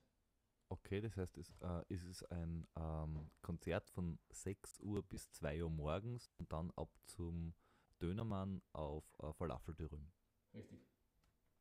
Okay, 0.70 1.02
das 1.02 1.18
heißt, 1.18 1.38
es 1.38 1.52
äh, 1.62 1.84
ist 1.88 2.06
es 2.06 2.24
ein 2.26 2.68
ähm, 2.76 3.32
Konzert 3.42 3.90
von 3.90 4.20
6 4.30 4.80
Uhr 4.82 5.02
bis 5.02 5.32
2 5.32 5.64
Uhr 5.64 5.70
morgens 5.70 6.30
und 6.38 6.52
dann 6.54 6.72
ab 6.76 6.92
zum 7.06 7.56
Dönermann 8.00 8.62
auf 8.72 9.04
äh, 9.20 9.34
Falafeldürüm. 9.34 10.12
Richtig. 10.60 10.80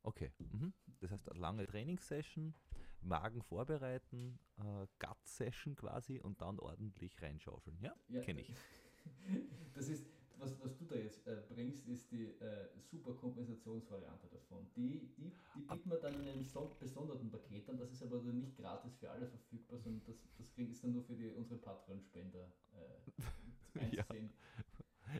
Okay, 0.02 0.32
mhm. 0.38 0.72
das 1.00 1.10
heißt 1.10 1.28
eine 1.28 1.38
lange 1.38 1.66
Trainingssession, 1.66 2.54
Magen 3.00 3.42
vorbereiten, 3.42 4.38
äh, 4.56 4.86
Gut-Session 4.98 5.74
quasi 5.76 6.20
und 6.20 6.40
dann 6.40 6.58
ordentlich 6.58 7.20
reinschaufeln. 7.20 7.78
Ja, 7.80 7.94
ja 8.08 8.20
kenne 8.22 8.40
ich. 8.40 8.52
Das 9.74 9.88
ist, 9.88 10.04
was, 10.38 10.60
was 10.60 10.76
du 10.76 10.84
da 10.84 10.96
jetzt 10.96 11.26
äh, 11.26 11.40
bringst, 11.48 11.86
ist 11.86 12.10
die 12.10 12.26
äh, 12.26 12.68
Superkompensationsvariante 12.90 14.26
davon. 14.26 14.68
Die, 14.74 15.08
die, 15.16 15.32
die 15.54 15.60
bieten 15.60 15.90
wir 15.90 15.98
dann 15.98 16.14
in 16.14 16.28
einem 16.28 16.44
so 16.44 16.76
besonderen 16.78 17.30
Paket 17.30 17.68
an, 17.70 17.78
das 17.78 17.92
ist 17.92 18.02
aber 18.02 18.20
nicht 18.20 18.56
gratis 18.56 18.96
für 18.96 19.10
alle 19.10 19.26
verfügbar, 19.28 19.78
sondern 19.78 20.04
das, 20.04 20.16
das 20.36 20.50
kriegen 20.52 20.70
ist 20.70 20.82
dann 20.82 20.92
nur 20.92 21.04
für 21.04 21.14
die, 21.14 21.30
unsere 21.30 21.58
Patreon-Spender 21.60 22.52
äh, 22.74 23.78
einzusehen. 23.78 24.32
Ja. 25.06 25.12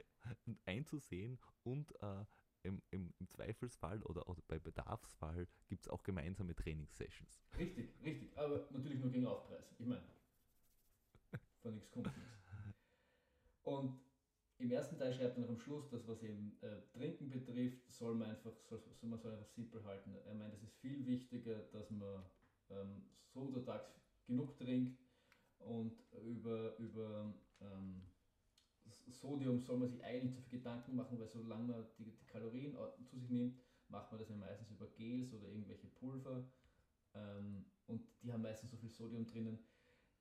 einzusehen 0.67 1.39
und 1.63 1.95
äh, 2.03 2.25
im, 2.63 2.83
im, 2.91 3.13
im, 3.19 3.29
Zweifelsfall 3.29 4.03
oder, 4.03 4.29
oder 4.29 4.43
bei 4.49 4.59
Bedarfsfall 4.59 5.47
gibt 5.67 5.83
es 5.83 5.89
auch 5.89 6.03
gemeinsame 6.03 6.55
Trainingssessions. 6.55 7.43
Richtig, 7.57 7.91
richtig, 8.03 8.37
aber 8.37 8.67
natürlich 8.71 9.01
nur 9.01 9.11
gegen 9.11 9.27
Aufpreis. 9.27 9.65
Ich 9.79 9.87
meine, 9.87 10.03
von 11.63 11.75
nichts 11.75 11.91
kommt 11.91 12.07
nichts. 12.07 12.39
Und 13.63 14.01
im 14.59 14.71
ersten 14.73 14.99
Teil 14.99 15.13
schreibt 15.13 15.37
er 15.37 15.43
noch 15.43 15.51
am 15.51 15.59
Schluss, 15.59 15.89
dass 15.91 16.07
was 16.09 16.23
eben 16.23 16.59
äh, 16.63 16.81
Trinken 16.93 17.31
betrifft, 17.31 17.89
soll 17.93 18.15
man 18.15 18.31
einfach 18.31 18.57
soll, 18.65 18.83
soll 18.95 19.09
man 19.09 19.19
soll 19.19 19.33
einfach 19.33 19.49
simpel 19.49 19.85
halten. 19.85 20.15
Er 20.27 20.35
meint, 20.35 20.55
es 20.55 20.63
ist 20.63 20.75
viel 20.81 21.07
wichtiger, 21.07 21.59
dass 21.73 21.91
man 21.91 22.25
ähm, 22.71 23.05
so 23.33 23.41
untertags 23.41 24.01
genug 24.27 24.57
trinkt 24.57 24.99
und 25.59 26.03
über, 26.25 26.77
über 26.79 27.35
ähm, 27.61 28.03
Sodium 29.11 29.61
soll 29.61 29.79
man 29.79 29.89
sich 29.89 30.03
eigentlich 30.05 30.25
nicht 30.25 30.37
so 30.37 30.43
viel 30.43 30.59
Gedanken 30.59 30.97
machen, 30.97 31.19
weil 31.19 31.29
solange 31.29 31.65
man 31.65 31.87
die, 31.99 32.13
die 32.13 32.27
Kalorien 32.27 32.77
zu 33.05 33.19
sich 33.19 33.31
nimmt, 33.31 33.59
macht 33.89 34.11
man 34.11 34.21
das 34.21 34.29
ja 34.29 34.37
meistens 34.37 34.71
über 34.71 34.87
Gels 34.89 35.33
oder 35.33 35.49
irgendwelche 35.49 35.89
Pulver 35.89 36.47
ähm, 37.15 37.65
und 37.87 38.03
die 38.23 38.33
haben 38.33 38.43
meistens 38.43 38.71
so 38.71 38.77
viel 38.77 38.91
Sodium 38.91 39.27
drinnen, 39.27 39.59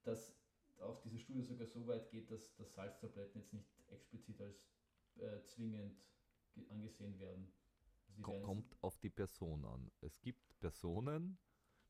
dass 0.04 0.34
auch 0.80 1.02
diese 1.02 1.20
Studie 1.20 1.42
sogar 1.42 1.68
so 1.68 1.86
weit 1.88 2.10
geht, 2.10 2.32
dass, 2.32 2.56
dass 2.56 2.74
Salztabletten 2.74 3.42
jetzt 3.42 3.54
nicht 3.54 3.68
explizit 3.88 4.40
als 4.42 4.70
äh, 5.18 5.44
zwingend 5.44 5.98
angesehen 6.70 7.20
werden. 7.20 7.52
Also 8.10 8.42
Kommt 8.42 8.76
auf 8.82 8.98
die 8.98 9.10
Person 9.10 9.66
an. 9.66 9.92
Es 10.02 10.22
gibt 10.22 10.58
Personen, 10.60 11.38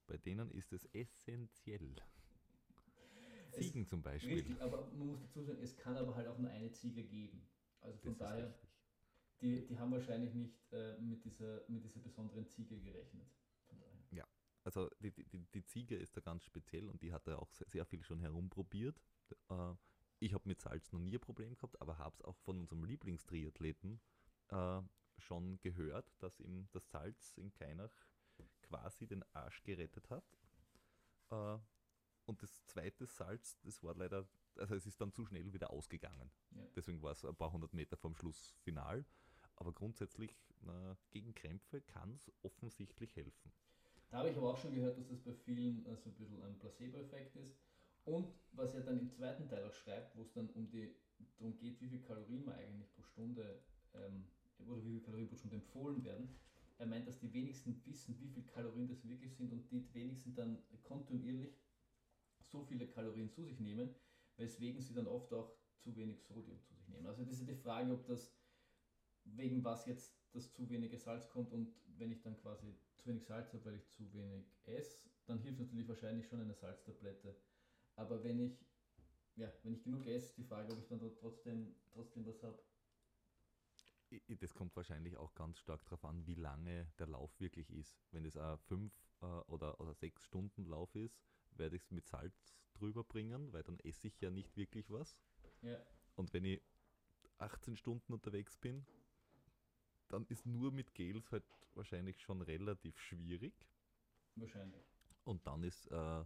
bei 0.07 0.17
denen 0.17 0.51
ist 0.51 0.73
es 0.73 0.85
essentiell. 0.93 1.95
Ziegen 3.57 3.83
es, 3.83 3.89
zum 3.89 4.01
Beispiel. 4.01 4.35
Richtig, 4.35 4.61
aber 4.61 4.87
man 4.91 5.07
muss 5.07 5.21
dazu 5.21 5.43
sagen, 5.43 5.59
es 5.61 5.75
kann 5.75 5.95
aber 5.97 6.15
halt 6.15 6.27
auch 6.27 6.37
nur 6.37 6.49
eine 6.49 6.71
Ziege 6.71 7.03
geben. 7.03 7.47
Also 7.81 7.97
von 7.99 8.17
das 8.17 8.19
daher, 8.19 8.53
die, 9.41 9.65
die 9.65 9.77
haben 9.77 9.91
wahrscheinlich 9.91 10.33
nicht 10.33 10.71
äh, 10.71 10.97
mit, 10.99 11.23
dieser, 11.23 11.61
mit 11.67 11.83
dieser 11.83 11.99
besonderen 11.99 12.47
Ziege 12.47 12.79
gerechnet. 12.79 13.27
Ja, 14.11 14.25
also 14.63 14.89
die, 14.99 15.11
die, 15.11 15.45
die 15.53 15.65
Ziege 15.65 15.95
ist 15.95 16.15
da 16.17 16.21
ganz 16.21 16.43
speziell 16.43 16.89
und 16.89 17.01
die 17.01 17.11
hat 17.11 17.27
da 17.27 17.37
auch 17.37 17.51
sehr, 17.51 17.67
sehr 17.69 17.85
viel 17.85 18.03
schon 18.03 18.19
herumprobiert. 18.19 18.99
Äh, 19.49 19.73
ich 20.19 20.33
habe 20.33 20.47
mit 20.47 20.61
Salz 20.61 20.91
noch 20.91 20.99
nie 20.99 21.15
ein 21.15 21.21
Problem 21.21 21.55
gehabt, 21.55 21.79
aber 21.79 21.97
habe 21.97 22.15
es 22.15 22.21
auch 22.23 22.37
von 22.37 22.59
unserem 22.59 22.83
Lieblingstriathleten 22.83 24.01
äh, 24.49 24.81
schon 25.19 25.59
gehört, 25.61 26.11
dass 26.19 26.39
ihm 26.39 26.67
das 26.71 26.89
Salz 26.89 27.37
in 27.37 27.51
Keinach 27.53 27.91
quasi 28.61 29.07
den 29.07 29.23
Arsch 29.33 29.63
gerettet 29.63 30.09
hat. 30.09 30.25
Äh, 31.29 31.59
und 32.27 32.43
das 32.43 32.65
zweite 32.65 33.05
Salz, 33.05 33.57
das 33.63 33.81
war 33.83 33.95
leider, 33.95 34.27
also 34.57 34.75
es 34.75 34.85
ist 34.85 34.99
dann 34.99 35.13
zu 35.13 35.25
schnell 35.25 35.53
wieder 35.53 35.71
ausgegangen. 35.71 36.29
Ja. 36.51 36.67
Deswegen 36.75 37.01
war 37.01 37.13
es 37.13 37.23
ein 37.25 37.35
paar 37.35 37.51
hundert 37.51 37.73
Meter 37.73 37.97
vom 37.97 38.15
Schluss 38.15 38.53
final. 38.63 39.05
Aber 39.55 39.73
grundsätzlich 39.73 40.31
äh, 40.67 40.95
gegen 41.09 41.33
Krämpfe 41.33 41.81
kann 41.81 42.13
es 42.13 42.31
offensichtlich 42.43 43.15
helfen. 43.15 43.51
Da 44.09 44.19
habe 44.19 44.29
ich 44.29 44.37
aber 44.37 44.51
auch 44.51 44.57
schon 44.57 44.75
gehört, 44.75 44.97
dass 44.97 45.07
das 45.07 45.19
bei 45.19 45.33
vielen 45.33 45.85
äh, 45.85 45.97
so 45.97 46.09
ein 46.09 46.15
bisschen 46.15 46.43
ein 46.43 46.59
Placebo-Effekt 46.59 47.35
ist. 47.37 47.55
Und 48.05 48.27
was 48.51 48.73
er 48.73 48.81
dann 48.81 48.99
im 48.99 49.09
zweiten 49.09 49.47
Teil 49.47 49.65
auch 49.65 49.73
schreibt, 49.73 50.15
wo 50.15 50.21
es 50.21 50.31
dann 50.33 50.49
um 50.51 50.69
die, 50.69 50.95
darum 51.37 51.57
geht, 51.57 51.81
wie 51.81 51.89
viel 51.89 52.01
Kalorien 52.01 52.45
man 52.45 52.55
eigentlich 52.55 52.93
pro 52.93 53.03
Stunde 53.03 53.61
ähm, 53.95 54.25
oder 54.59 54.83
wie 54.83 54.91
viel 54.91 55.01
Kalorien 55.01 55.27
pro 55.27 55.35
Stunde 55.35 55.55
empfohlen 55.55 56.03
werden. 56.03 56.29
Er 56.77 56.85
meint, 56.85 57.07
dass 57.07 57.19
die 57.19 57.33
wenigsten 57.33 57.81
wissen, 57.85 58.17
wie 58.19 58.29
viel 58.29 58.43
Kalorien 58.43 58.87
das 58.87 59.03
wirklich 59.03 59.33
sind 59.35 59.51
und 59.51 59.69
die 59.71 59.93
wenigsten 59.93 60.35
dann 60.35 60.59
kontinuierlich 60.83 61.57
so 62.47 62.63
viele 62.63 62.87
Kalorien 62.87 63.29
zu 63.29 63.43
sich 63.43 63.59
nehmen, 63.59 63.93
weswegen 64.37 64.81
sie 64.81 64.93
dann 64.93 65.07
oft 65.07 65.33
auch 65.33 65.53
zu 65.79 65.95
wenig 65.95 66.21
Sodium 66.23 66.61
zu 66.61 66.73
sich 66.73 66.87
nehmen. 66.87 67.05
Also 67.05 67.23
das 67.23 67.39
ist 67.39 67.47
die 67.47 67.55
Frage, 67.55 67.93
ob 67.93 68.05
das 68.05 68.33
wegen 69.23 69.63
was 69.63 69.85
jetzt 69.85 70.15
das 70.33 70.51
zu 70.53 70.69
wenige 70.69 70.97
Salz 70.97 71.29
kommt 71.29 71.51
und 71.51 71.73
wenn 71.97 72.11
ich 72.11 72.21
dann 72.21 72.37
quasi 72.37 72.77
zu 72.97 73.07
wenig 73.09 73.25
Salz 73.25 73.53
habe, 73.53 73.65
weil 73.65 73.75
ich 73.75 73.89
zu 73.89 74.11
wenig 74.13 74.45
esse, 74.65 75.09
dann 75.25 75.39
hilft 75.39 75.59
natürlich 75.59 75.87
wahrscheinlich 75.87 76.27
schon 76.27 76.41
eine 76.41 76.53
Salztablette. 76.53 77.35
Aber 77.95 78.23
wenn 78.23 78.39
ich, 78.39 78.65
ja, 79.35 79.51
wenn 79.63 79.73
ich 79.73 79.83
genug 79.83 80.05
esse, 80.05 80.27
ist 80.27 80.37
die 80.37 80.43
Frage, 80.43 80.71
ob 80.71 80.79
ich 80.79 80.87
dann 80.87 80.99
trotzdem, 81.15 81.75
trotzdem 81.91 82.25
was 82.25 82.41
habe. 82.43 82.59
Das 84.39 84.53
kommt 84.53 84.73
wahrscheinlich 84.75 85.17
auch 85.17 85.33
ganz 85.35 85.59
stark 85.59 85.83
darauf 85.83 86.05
an, 86.05 86.25
wie 86.25 86.35
lange 86.35 86.87
der 86.97 87.07
Lauf 87.07 87.37
wirklich 87.39 87.69
ist. 87.71 87.99
Wenn 88.11 88.23
es 88.23 88.37
ein 88.37 88.57
5 88.57 88.93
äh, 89.21 89.25
oder, 89.25 89.79
oder 89.81 89.93
6 89.93 90.23
Stunden 90.23 90.65
Lauf 90.65 90.95
ist, 90.95 91.19
werde 91.57 91.75
ich 91.75 91.83
es 91.83 91.91
mit 91.91 92.07
Salz 92.07 92.55
drüber 92.73 93.03
bringen, 93.03 93.51
weil 93.53 93.63
dann 93.63 93.79
esse 93.79 94.07
ich 94.07 94.19
ja 94.21 94.29
nicht 94.29 94.55
wirklich 94.55 94.89
was. 94.89 95.17
Ja. 95.61 95.77
Und 96.15 96.33
wenn 96.33 96.45
ich 96.45 96.61
18 97.37 97.75
Stunden 97.77 98.13
unterwegs 98.13 98.57
bin, 98.57 98.85
dann 100.07 100.25
ist 100.27 100.45
nur 100.45 100.71
mit 100.71 100.93
Gels 100.93 101.31
halt 101.31 101.43
wahrscheinlich 101.73 102.19
schon 102.21 102.41
relativ 102.41 102.99
schwierig. 102.99 103.53
Wahrscheinlich. 104.35 104.83
Und 105.23 105.45
dann 105.45 105.63
ist, 105.63 105.87
äh, 105.91 106.21
äh, 106.21 106.23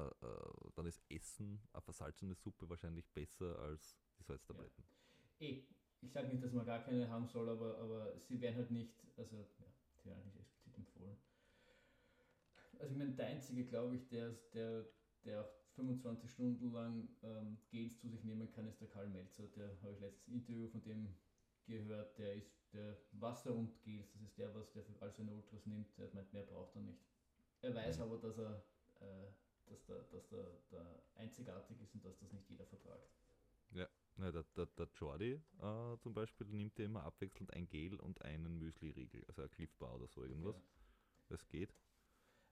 äh, 0.00 0.70
dann 0.74 0.86
ist 0.86 1.02
Essen, 1.10 1.60
eine 1.72 1.82
versalzene 1.82 2.34
Suppe 2.34 2.68
wahrscheinlich 2.68 3.06
besser 3.10 3.58
als 3.58 3.98
die 4.18 4.22
Salztabletten. 4.22 4.84
Ja. 5.38 5.46
Eh, 5.46 5.64
ich 6.00 6.10
sage 6.10 6.28
nicht, 6.28 6.42
dass 6.42 6.52
man 6.52 6.66
gar 6.66 6.82
keine 6.82 7.08
haben 7.08 7.28
soll, 7.28 7.48
aber, 7.48 7.78
aber 7.78 8.18
sie 8.18 8.40
werden 8.40 8.56
halt 8.56 8.70
nicht, 8.70 8.94
also 9.16 9.36
ja, 9.36 9.66
die 10.02 10.08
werden 10.08 10.32
nicht. 10.34 10.41
Also 12.82 12.94
ich 12.94 12.98
meine, 12.98 13.12
der 13.12 13.26
einzige, 13.26 13.64
glaube 13.64 13.94
ich, 13.94 14.08
der, 14.08 14.32
der, 14.52 14.84
der 15.24 15.42
auch 15.42 15.50
25 15.76 16.30
Stunden 16.30 16.72
lang 16.72 17.08
ähm, 17.22 17.56
Gels 17.70 17.98
zu 18.00 18.08
sich 18.08 18.24
nehmen 18.24 18.50
kann, 18.50 18.66
ist 18.66 18.80
der 18.80 18.88
Karl 18.88 19.08
Melzer. 19.08 19.46
Der 19.56 19.68
habe 19.82 19.92
ich 19.92 20.00
letztes 20.00 20.26
Interview 20.28 20.68
von 20.68 20.82
dem 20.82 21.14
gehört, 21.66 22.18
der 22.18 22.34
ist 22.34 22.52
der 22.72 22.98
Wasser 23.12 23.54
und 23.54 23.80
Gels, 23.82 24.12
das 24.12 24.22
ist 24.22 24.36
der, 24.36 24.52
was 24.52 24.72
der 24.72 24.82
für 24.82 25.00
all 25.00 25.12
seine 25.12 25.30
Ultras 25.30 25.64
nimmt, 25.64 25.96
der 25.96 26.10
meint, 26.12 26.32
mehr 26.32 26.42
braucht 26.42 26.74
er 26.74 26.82
nicht. 26.82 27.06
Er 27.60 27.72
weiß 27.72 27.98
mhm. 27.98 28.02
aber, 28.02 28.18
dass 28.18 28.36
er 28.38 28.64
äh, 29.00 29.30
dass, 29.66 29.84
der, 29.86 30.02
dass 30.10 30.28
der, 30.28 30.44
der 30.70 31.02
einzigartig 31.14 31.80
ist 31.80 31.94
und 31.94 32.04
dass 32.04 32.18
das 32.18 32.32
nicht 32.32 32.48
jeder 32.50 32.66
vertragt. 32.66 33.08
Ja, 33.70 33.88
ja 34.18 34.32
der, 34.32 34.44
der, 34.56 34.66
der 34.66 34.88
Jordi 34.94 35.40
äh, 35.60 35.98
zum 35.98 36.14
Beispiel 36.14 36.46
nimmt 36.48 36.78
ja 36.78 36.84
immer 36.84 37.04
abwechselnd 37.04 37.52
ein 37.54 37.68
Gel 37.68 37.98
und 38.00 38.22
einen 38.22 38.58
Müsli-Riegel, 38.58 39.24
also 39.28 39.42
ein 39.42 39.50
Cliff 39.50 39.74
Bar 39.76 39.94
oder 39.94 40.08
so 40.08 40.24
irgendwas. 40.24 40.56
Ja. 40.56 40.62
Das 41.28 41.48
geht. 41.48 41.72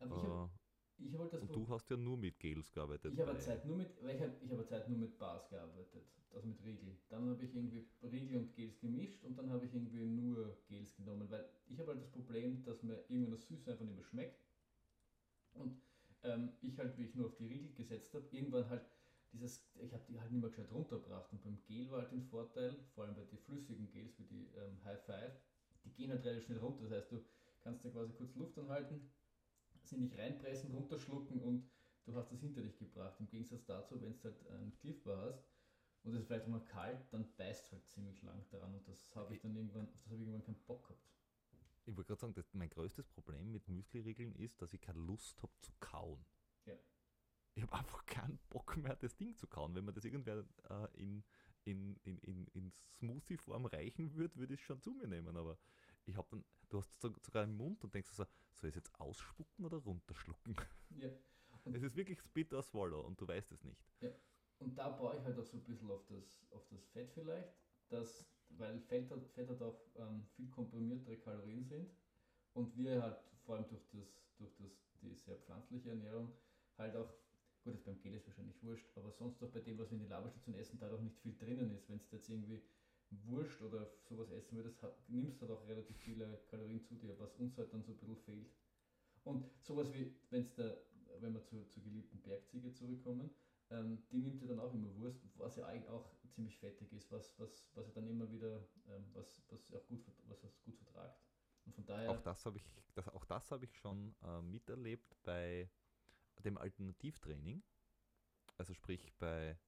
Aber 0.01 0.17
ich 0.17 1.15
hab, 1.17 1.31
äh, 1.31 1.37
ich 1.37 1.43
und 1.43 1.57
du 1.57 1.69
hast 1.69 1.91
ja 1.91 1.97
nur 1.97 2.17
mit 2.17 2.39
Gels 2.39 2.73
gearbeitet. 2.73 3.13
Ich 3.15 3.21
habe 3.21 3.39
Zeit 3.39 3.65
nur 3.65 3.77
mit, 3.77 3.89
weil 4.03 4.17
ich 4.17 4.23
habe 4.23 4.33
ich 4.43 4.51
hab 4.51 4.67
Zeit 4.69 4.89
nur 4.89 4.99
mit 4.99 5.19
Bars 5.19 5.49
gearbeitet, 5.49 6.05
also 6.35 6.47
mit 6.47 6.63
Riegel. 6.65 6.97
Dann 7.09 7.31
habe 7.31 7.43
ich 7.43 7.55
irgendwie 7.55 7.87
Riegel 8.03 8.39
und 8.39 8.55
Gels 8.55 8.81
gemischt 8.81 9.25
und 9.25 9.37
dann 9.39 9.51
habe 9.51 9.65
ich 9.65 9.75
irgendwie 9.75 10.05
nur 10.05 10.57
Gels 10.69 10.95
genommen, 10.97 11.31
weil 11.31 11.49
ich 11.69 11.79
habe 11.79 11.93
halt 11.93 12.01
das 12.01 12.11
Problem, 12.11 12.63
dass 12.65 12.83
mir 12.83 13.05
irgendwann 13.09 13.33
das 13.33 13.47
Süße 13.47 13.71
einfach 13.71 13.85
nicht 13.85 13.97
mehr 13.97 14.05
schmeckt. 14.05 14.41
Und 15.55 15.81
ähm, 16.23 16.53
ich 16.61 16.79
halt, 16.79 16.97
wie 16.99 17.05
ich 17.05 17.15
nur 17.15 17.27
auf 17.27 17.37
die 17.37 17.47
Riegel 17.47 17.73
gesetzt 17.73 18.15
habe, 18.15 18.27
irgendwann 18.31 18.69
halt 18.69 18.85
dieses, 19.33 19.65
ich 19.81 19.93
habe 19.93 20.05
die 20.09 20.21
halt 20.21 20.31
nicht 20.31 20.41
mehr 20.41 20.51
gescheit 20.51 20.71
runtergebracht. 20.73 21.33
Und 21.33 21.43
beim 21.43 21.59
Gel 21.67 21.91
war 21.91 22.03
halt 22.03 22.13
den 22.13 22.23
Vorteil, 22.23 22.77
vor 22.95 23.05
allem 23.05 23.15
bei 23.15 23.25
den 23.25 23.39
flüssigen 23.39 23.91
Gels 23.91 24.19
wie 24.19 24.25
die 24.25 24.49
ähm, 24.57 24.83
High 24.85 25.03
Five, 25.05 25.33
die 25.85 25.93
gehen 25.93 26.11
halt 26.11 26.25
relativ 26.25 26.45
schnell 26.45 26.59
runter. 26.59 26.85
Das 26.85 26.93
heißt, 26.93 27.13
du 27.13 27.25
kannst 27.63 27.85
da 27.85 27.91
quasi 27.91 28.13
kurz 28.13 28.35
Luft 28.35 28.59
anhalten, 28.59 29.11
sie 29.89 29.97
nicht 29.97 30.17
reinpressen, 30.17 30.73
runterschlucken 30.73 31.41
und 31.41 31.71
du 32.05 32.15
hast 32.15 32.33
das 32.33 32.41
hinter 32.41 32.63
dich 32.63 32.79
gebracht. 32.79 33.19
Im 33.21 33.29
Gegensatz 33.29 33.65
dazu, 33.65 34.01
wenn 34.01 34.13
du 34.13 34.25
halt 34.25 34.47
einen 34.49 34.75
Cliffbar 34.75 35.19
hast 35.23 35.45
und 36.03 36.15
es 36.15 36.21
ist 36.21 36.27
vielleicht 36.27 36.45
auch 36.45 36.51
mal 36.51 36.65
kalt, 36.65 37.13
dann 37.13 37.31
beißt 37.37 37.73
halt 37.73 37.87
ziemlich 37.89 38.23
lang 38.23 38.45
daran 38.51 38.75
und 38.75 38.89
das 38.89 39.15
habe 39.15 39.35
ich 39.35 39.41
dann 39.41 39.55
irgendwann, 39.55 39.91
das 39.93 40.05
habe 40.05 40.15
ich 40.17 40.21
irgendwann 40.21 40.45
keinen 40.45 40.63
Bock 40.67 40.89
gehabt. 40.89 41.11
Ich 41.87 41.97
wollte 41.97 42.09
gerade 42.09 42.21
sagen, 42.21 42.45
mein 42.53 42.71
größtes 42.71 43.09
Problem 43.09 43.51
mit 43.51 43.69
Müsli-Riegeln 43.69 44.35
ist, 44.35 44.61
dass 44.63 44.73
ich 44.73 44.81
keine 44.81 45.01
Lust 45.01 45.43
habe 45.43 45.53
zu 45.61 45.73
kauen. 45.81 46.25
Ja. 46.67 46.75
Ich 47.55 47.63
habe 47.63 47.73
einfach 47.73 48.07
keinen 48.07 48.39
Bock 48.49 48.77
mehr, 48.77 48.97
das 48.97 49.17
Ding 49.17 49.37
zu 49.37 49.47
kauen. 49.47 49.75
Wenn 49.75 49.85
man 49.85 49.95
das 49.95 50.05
irgendwer 50.05 50.45
äh, 50.69 50.89
in, 50.95 51.25
in, 51.65 51.97
in, 52.05 52.19
in, 52.19 52.47
in 52.49 52.73
Smoothie-Form 52.99 53.67
reichen 53.67 54.15
würde, 54.15 54.37
würde 54.37 54.55
ich 54.55 54.61
es 54.61 54.67
schon 54.67 54.81
zu 54.81 54.93
mir 54.93 55.09
nehmen. 55.09 55.37
Aber 55.37 55.59
ich 56.05 56.17
habe 56.17 56.29
dann, 56.31 56.45
du 56.71 56.79
hast 56.79 57.05
es 57.05 57.23
sogar 57.23 57.45
im 57.45 57.57
Mund 57.57 57.85
und 57.85 57.95
denkst 57.95 58.11
so, 58.11 58.25
soll 58.55 58.71
ich 58.71 58.77
es 58.77 58.77
jetzt 58.77 59.01
ausspucken 59.01 59.65
oder 59.65 59.79
runterschlucken? 59.79 60.57
Ja. 60.97 61.11
Und 61.65 61.75
es 61.77 61.83
ist 61.83 61.97
wirklich 61.97 62.19
or 62.53 62.63
Swallow 62.63 63.01
und 63.01 63.21
du 63.21 63.29
weißt 63.29 63.53
es 63.53 63.63
nicht. 63.65 63.85
Ja. 64.01 64.11
Und 64.59 64.77
da 64.77 64.91
baue 64.91 65.17
ich 65.17 65.25
halt 65.25 65.39
auch 65.39 65.45
so 65.45 65.57
ein 65.57 65.65
bisschen 65.65 65.91
auf 65.91 66.05
das, 66.07 66.47
auf 66.51 66.67
das 66.69 66.85
Fett 66.89 67.11
vielleicht, 67.13 67.53
dass 67.89 68.27
weil 68.51 68.81
Fett 68.81 69.11
hat, 69.11 69.27
Fett 69.29 69.49
hat 69.49 69.63
auch 69.63 69.81
ähm, 69.97 70.27
viel 70.35 70.49
komprimiertere 70.51 71.17
Kalorien 71.19 71.65
sind 71.65 71.91
und 72.53 72.77
wir 72.77 73.03
halt 73.03 73.19
vor 73.45 73.57
allem 73.57 73.69
durch, 73.69 73.87
das, 73.93 74.23
durch 74.37 74.55
das, 74.57 74.71
die 75.01 75.15
sehr 75.15 75.37
pflanzliche 75.37 75.91
Ernährung 75.91 76.33
halt 76.77 76.97
auch, 76.97 77.13
gut, 77.63 77.75
das 77.75 77.83
beim 77.83 78.01
Gel 78.01 78.15
ist 78.15 78.27
wahrscheinlich 78.27 78.63
wurscht, 78.63 78.87
aber 78.97 79.13
sonst 79.13 79.43
auch 79.43 79.51
bei 79.51 79.61
dem, 79.61 79.79
was 79.79 79.91
wir 79.91 79.97
in 79.97 80.05
die 80.05 80.09
Laberstation 80.09 80.55
essen, 80.55 80.79
da 80.79 80.93
auch 80.93 81.01
nicht 81.01 81.19
viel 81.19 81.37
drinnen 81.37 81.71
ist. 81.75 81.89
Wenn 81.89 81.99
es 81.99 82.11
jetzt 82.11 82.29
irgendwie 82.29 82.63
Wurst 83.11 83.61
oder 83.63 83.91
sowas 84.09 84.31
essen 84.31 84.57
würdest, 84.57 84.79
nimmst 85.09 85.41
du 85.41 85.49
halt 85.49 85.59
auch 85.59 85.67
relativ 85.67 85.97
viele 85.99 86.41
Kalorien 86.49 86.83
zu 86.83 86.95
dir, 86.95 87.19
was 87.19 87.35
uns 87.35 87.57
halt 87.59 87.73
dann 87.73 87.83
so 87.83 87.93
ein 87.93 87.99
bisschen 87.99 88.17
fehlt. 88.17 88.51
Und 89.25 89.45
sowas 89.63 89.93
wie, 89.93 90.15
wenn's 90.31 90.55
da, 90.55 90.77
wenn 91.21 91.35
wir 91.35 91.45
zur, 91.45 91.69
zur 91.69 91.83
geliebten 91.83 92.21
Bergziege 92.23 92.73
zurückkommen, 92.73 93.31
ähm, 93.71 94.03
die 94.11 94.19
nimmt 94.19 94.41
ja 94.41 94.49
dann 94.49 94.61
auch 94.61 94.73
immer 94.73 94.95
Wurst, 94.97 95.21
was 95.37 95.57
ja 95.57 95.67
eigentlich 95.67 95.89
auch 95.89 96.11
ziemlich 96.31 96.57
fettig 96.59 96.93
ist, 96.93 97.11
was, 97.11 97.39
was, 97.39 97.71
was 97.75 97.87
ja 97.87 97.93
dann 97.95 98.09
immer 98.09 98.31
wieder, 98.31 98.67
ähm, 98.89 99.05
was, 99.13 99.43
was 99.51 99.73
auch 99.73 99.87
gut, 99.87 100.05
was 100.29 100.43
es 100.45 100.63
gut 100.63 100.77
vertragt. 100.77 101.21
Und 101.67 101.75
von 101.75 101.87
daher. 101.87 102.11
Auch 102.11 102.23
das 102.23 102.45
habe 102.47 102.59
ich, 102.59 102.65
das, 102.95 103.09
auch 103.09 103.25
das 103.25 103.51
habe 103.51 103.65
ich 103.65 103.77
schon 103.77 104.15
äh, 104.23 104.43
miterlebt 104.43 105.17
bei 105.23 105.71
dem 106.45 106.57
Alternativtraining, 106.57 107.63
also 108.57 108.75
sprich 108.75 109.13
bei 109.19 109.59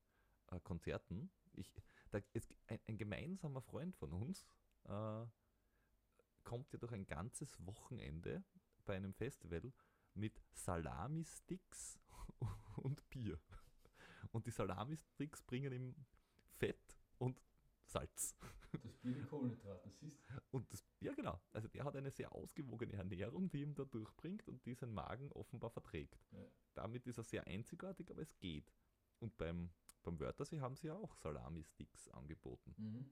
äh, 0.51 0.61
Konzerten. 0.61 1.31
Ich, 1.55 1.71
da 2.13 2.21
ist 2.33 2.55
ein, 2.67 2.79
ein, 2.87 2.99
gemeinsamer 2.99 3.63
Freund 3.63 3.97
von 3.97 4.13
uns 4.13 4.47
äh, 4.85 5.25
kommt 6.45 6.73
ja 6.73 6.79
durch 6.79 6.93
ein 6.93 7.07
ganzes 7.07 7.57
Wochenende 7.67 8.45
bei 8.85 8.97
einem 8.97 9.15
Festival 9.15 9.73
mit 10.15 10.41
Salami-Sticks 10.53 11.99
und 12.77 13.09
Bier. 13.11 13.41
Und 14.31 14.47
die 14.47 14.51
Salami-Sticks 14.51 15.43
bringen 15.43 15.73
ihm 15.73 15.95
Fett 16.59 16.99
und 17.19 17.41
Salz. 17.85 18.37
Das 18.83 18.97
Bier 18.99 19.15
die 19.15 19.23
Kohlenhydrate, 19.25 19.91
siehst 19.91 20.19
du? 20.29 20.41
Und 20.51 20.73
das, 20.73 20.85
ja 21.01 21.13
genau, 21.15 21.41
also 21.53 21.69
der 21.69 21.85
hat 21.85 21.97
eine 21.97 22.11
sehr 22.11 22.33
ausgewogene 22.33 22.95
Ernährung, 22.95 23.51
die 23.51 23.61
ihm 23.61 23.75
da 23.75 23.85
durchbringt 23.85 24.49
und 24.49 24.65
die 24.65 24.75
sein 24.75 24.93
Magen 24.93 25.31
offenbar 25.33 25.71
verträgt. 25.71 26.19
Ja. 26.33 26.47
Damit 26.75 27.07
ist 27.07 27.19
er 27.19 27.25
sehr 27.25 27.47
einzigartig, 27.47 28.11
aber 28.11 28.23
es 28.23 28.39
geht. 28.39 28.73
Und 29.19 29.37
beim, 29.37 29.71
beim 30.03 30.19
Wörthersee 30.19 30.61
haben 30.61 30.77
sie 30.77 30.89
ja 30.89 30.95
auch 30.95 31.15
Salami-Sticks 31.15 32.09
angeboten. 32.09 32.75
Mhm. 32.77 33.11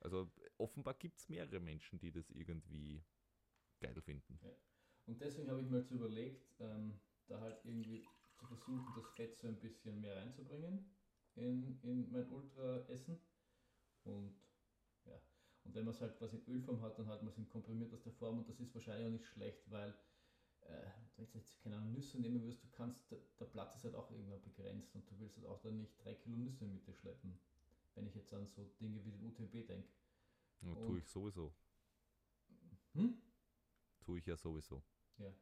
Also 0.00 0.30
offenbar 0.58 0.94
gibt 0.94 1.18
es 1.18 1.28
mehrere 1.28 1.60
Menschen, 1.60 1.98
die 1.98 2.10
das 2.10 2.30
irgendwie 2.30 3.04
geil 3.80 4.00
finden. 4.02 4.38
Ja. 4.42 4.50
Und 5.06 5.20
deswegen 5.20 5.50
habe 5.50 5.60
ich 5.60 5.68
mir 5.68 5.78
jetzt 5.78 5.90
überlegt, 5.90 6.54
ähm, 6.60 7.00
da 7.28 7.40
halt 7.40 7.64
irgendwie 7.64 8.04
zu 8.34 8.46
versuchen, 8.46 8.92
das 8.96 9.08
Fett 9.14 9.38
so 9.38 9.48
ein 9.48 9.60
bisschen 9.60 10.00
mehr 10.00 10.16
reinzubringen 10.16 10.90
in, 11.34 11.78
in 11.82 12.10
mein 12.10 12.28
Ultra-Essen. 12.30 13.20
Und 14.04 14.34
ja, 15.04 15.20
und 15.64 15.74
wenn 15.74 15.84
man 15.84 15.94
es 15.94 16.00
halt 16.00 16.16
quasi 16.18 16.38
in 16.38 16.46
Ölform 16.54 16.82
hat, 16.82 16.98
dann 16.98 17.08
hat 17.08 17.22
man 17.22 17.32
es 17.32 17.38
in 17.38 17.48
komprimiert 17.48 17.92
aus 17.92 18.02
der 18.02 18.12
Form 18.12 18.38
und 18.38 18.48
das 18.48 18.58
ist 18.60 18.74
wahrscheinlich 18.74 19.06
auch 19.06 19.12
nicht 19.12 19.26
schlecht, 19.26 19.70
weil 19.70 19.94
äh, 20.68 20.90
wenn 21.16 21.26
du 21.26 21.38
jetzt 21.38 21.60
keine 21.62 21.80
Nüsse 21.80 22.20
nehmen 22.20 22.42
wirst, 22.42 22.62
du 22.62 22.68
kannst, 22.70 23.10
der, 23.10 23.18
der 23.38 23.46
Platz 23.46 23.76
ist 23.76 23.84
halt 23.84 23.94
auch 23.94 24.10
irgendwann 24.10 24.42
begrenzt 24.42 24.94
und 24.94 25.08
du 25.10 25.18
willst 25.18 25.36
halt 25.36 25.46
auch 25.46 25.60
dann 25.60 25.78
nicht 25.78 26.02
drei 26.02 26.14
Kilo 26.14 26.36
Nüsse 26.36 26.66
mit 26.66 26.86
dir 26.86 26.94
schleppen. 26.94 27.38
Wenn 27.94 28.06
ich 28.06 28.14
jetzt 28.14 28.32
an 28.32 28.46
so 28.46 28.64
Dinge 28.80 29.04
wie 29.04 29.10
den 29.10 29.26
UTMB 29.26 29.66
denke. 29.66 29.88
Ja, 30.62 30.74
tue 30.74 30.98
ich 30.98 31.08
sowieso. 31.08 31.54
Hm? 32.94 33.20
Tue 34.00 34.18
ich 34.18 34.26
ja 34.26 34.36
sowieso. 34.36 34.82
Ja. 35.18 35.32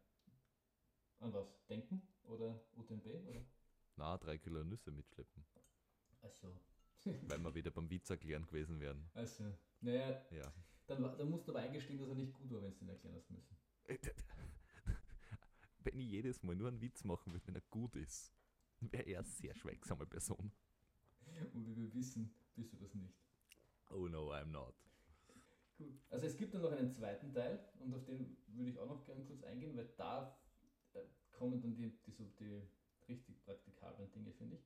An 1.21 1.33
was? 1.33 1.65
Denken? 1.69 2.03
Oder 2.25 2.61
UTMB? 2.77 3.07
Oder? 3.29 3.45
Na, 3.97 4.17
drei 4.19 4.39
Kilo 4.39 4.65
Nüsse 4.65 4.91
mitschleppen. 4.91 5.45
Achso. 6.23 6.49
Weil 7.29 7.39
wir 7.39 7.55
wieder 7.55 7.71
beim 7.71 7.89
Witz 7.89 8.11
erklären 8.11 8.47
gewesen 8.47 8.81
wären. 8.81 9.09
Also, 9.15 9.45
naja, 9.81 10.23
ja. 10.31 10.53
dann, 10.87 11.03
dann 11.03 11.31
musst 11.31 11.47
du 11.47 11.53
aber 11.53 11.61
eingestehen, 11.61 11.99
dass 11.99 12.09
er 12.09 12.15
nicht 12.15 12.35
gut 12.35 12.51
war, 12.51 12.63
wenn 12.63 12.75
du 12.75 12.85
ihn 12.85 12.89
erklären 12.89 13.17
hast 13.17 13.31
müssen. 13.31 13.57
Wenn 15.83 15.99
ich 15.99 16.11
jedes 16.11 16.43
Mal 16.43 16.57
nur 16.57 16.69
einen 16.69 16.81
Witz 16.81 17.05
machen 17.05 17.33
würde, 17.33 17.47
wenn 17.47 17.55
er 17.55 17.63
gut 17.71 17.97
ist, 17.97 18.33
wäre 18.81 19.05
er 19.05 19.19
eine 19.21 19.29
sehr 19.29 19.55
schweigsame 19.55 20.07
Person. 20.07 20.53
Und 21.55 21.67
wie 21.67 21.77
wir 21.77 21.95
wissen, 21.95 22.35
bist 22.55 22.73
du 22.73 22.77
das 22.77 22.95
nicht. 22.95 23.15
Oh 23.91 24.09
no, 24.09 24.33
I'm 24.33 24.47
not. 24.47 24.75
Gut. 25.79 25.95
Also 26.11 26.27
es 26.27 26.37
gibt 26.37 26.55
dann 26.55 26.63
noch 26.63 26.73
einen 26.73 26.93
zweiten 26.93 27.33
Teil 27.33 27.59
und 27.79 27.95
auf 27.95 28.05
den 28.05 28.37
würde 28.49 28.71
ich 28.71 28.79
auch 28.79 28.89
noch 28.89 29.05
gerne 29.05 29.25
kurz 29.25 29.43
eingehen, 29.45 29.77
weil 29.77 29.89
da 29.97 30.37
kommen 31.33 31.61
dann 31.61 31.75
die, 31.75 31.91
die, 32.07 32.13
so 32.13 32.25
die 32.39 32.61
richtig 33.09 33.43
praktikablen 33.45 34.11
Dinge, 34.13 34.33
finde 34.33 34.57
ich. 34.57 34.63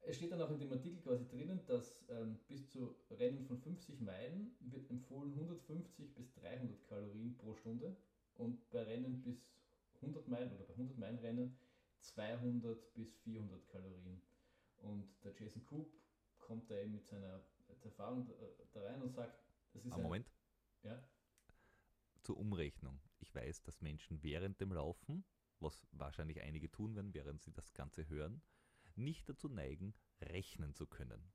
es 0.00 0.16
steht 0.16 0.32
dann 0.32 0.40
auch 0.40 0.50
in 0.50 0.58
dem 0.58 0.72
Artikel 0.72 1.00
quasi 1.02 1.28
drinnen, 1.28 1.60
dass 1.66 2.02
ähm, 2.08 2.38
bis 2.48 2.68
zu 2.70 2.96
Rennen 3.10 3.44
von 3.44 3.58
50 3.58 4.00
Meilen 4.00 4.56
wird 4.60 4.88
empfohlen 4.90 5.32
150 5.34 6.14
bis 6.14 6.32
300 6.32 6.88
Kalorien 6.88 7.36
pro 7.36 7.54
Stunde 7.54 7.94
und 8.36 8.68
bei 8.70 8.82
Rennen 8.82 9.20
bis 9.22 9.44
100 10.02 10.28
Meilen 10.28 10.52
oder 10.52 10.64
bei 10.64 10.72
100 10.74 10.98
Meilen 10.98 11.18
Rennen 11.18 11.58
200 12.00 12.94
bis 12.94 13.14
400 13.18 13.66
Kalorien. 13.68 14.22
Und 14.78 15.08
der 15.24 15.34
Jason 15.34 15.64
Coop 15.64 15.92
kommt 16.38 16.70
da 16.70 16.78
eben 16.78 16.92
mit 16.92 17.06
seiner 17.06 17.44
Erfahrung 17.82 18.26
da 18.72 18.82
rein 18.82 19.02
und 19.02 19.12
sagt, 19.12 19.38
das 19.72 19.84
ist 19.84 19.92
ein 19.92 20.02
Moment. 20.02 20.30
Ja. 20.82 21.02
Zur 22.22 22.38
Umrechnung. 22.38 23.00
Ich 23.18 23.34
weiß, 23.34 23.62
dass 23.62 23.80
Menschen 23.80 24.22
während 24.22 24.60
dem 24.60 24.72
Laufen, 24.72 25.24
was 25.58 25.86
wahrscheinlich 25.92 26.40
einige 26.40 26.70
tun 26.70 26.94
werden, 26.94 27.14
während 27.14 27.42
sie 27.42 27.52
das 27.52 27.72
Ganze 27.74 28.08
hören, 28.08 28.42
nicht 28.96 29.28
dazu 29.28 29.48
neigen, 29.48 29.94
rechnen 30.20 30.74
zu 30.74 30.86
können. 30.86 31.32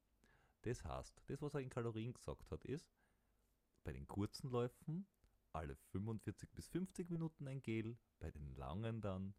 Das 0.64 0.84
heißt, 0.84 1.22
das, 1.28 1.42
was 1.42 1.54
er 1.54 1.62
in 1.62 1.70
Kalorien 1.70 2.14
gesagt 2.14 2.50
hat, 2.52 2.66
ist, 2.66 2.92
bei 3.84 3.94
den 3.94 4.08
kurzen 4.08 4.50
Läufen 4.50 5.08
alle 5.56 5.76
45 5.76 6.52
bis 6.52 6.68
50 6.68 7.10
Minuten 7.10 7.48
ein 7.48 7.62
Gel, 7.62 7.98
bei 8.20 8.30
den 8.32 8.56
langen 8.56 9.02
dann, 9.02 9.34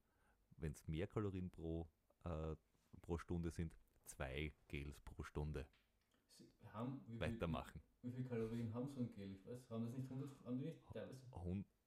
wenn 0.57 0.73
es 0.73 0.89
mehr 0.89 1.07
Kalorien 1.07 1.51
pro, 1.51 1.89
äh, 2.25 2.57
pro 3.03 3.19
Stunde 3.19 3.51
sind, 3.51 3.77
zwei 4.07 4.53
Gels 4.69 5.01
pro 5.01 5.23
Stunde. 5.23 5.69
Haben, 6.73 7.03
wie 7.07 7.21
Weitermachen. 7.21 7.81
Viel, 8.01 8.11
wie, 8.11 8.17
viele 8.17 8.29
Kalorien 8.29 8.75
haben 8.75 8.89
so 8.89 9.01
ein 9.01 9.13
Gel? 9.13 9.33
Ich 9.33 9.47
weiß, 9.47 9.71
haben 9.71 9.85
das 9.85 9.95
nicht 9.95 10.11
100, 10.11 10.45
haben 10.45 10.59
die 10.59 10.65
nicht 10.65 10.85
teilweise? 10.93 11.21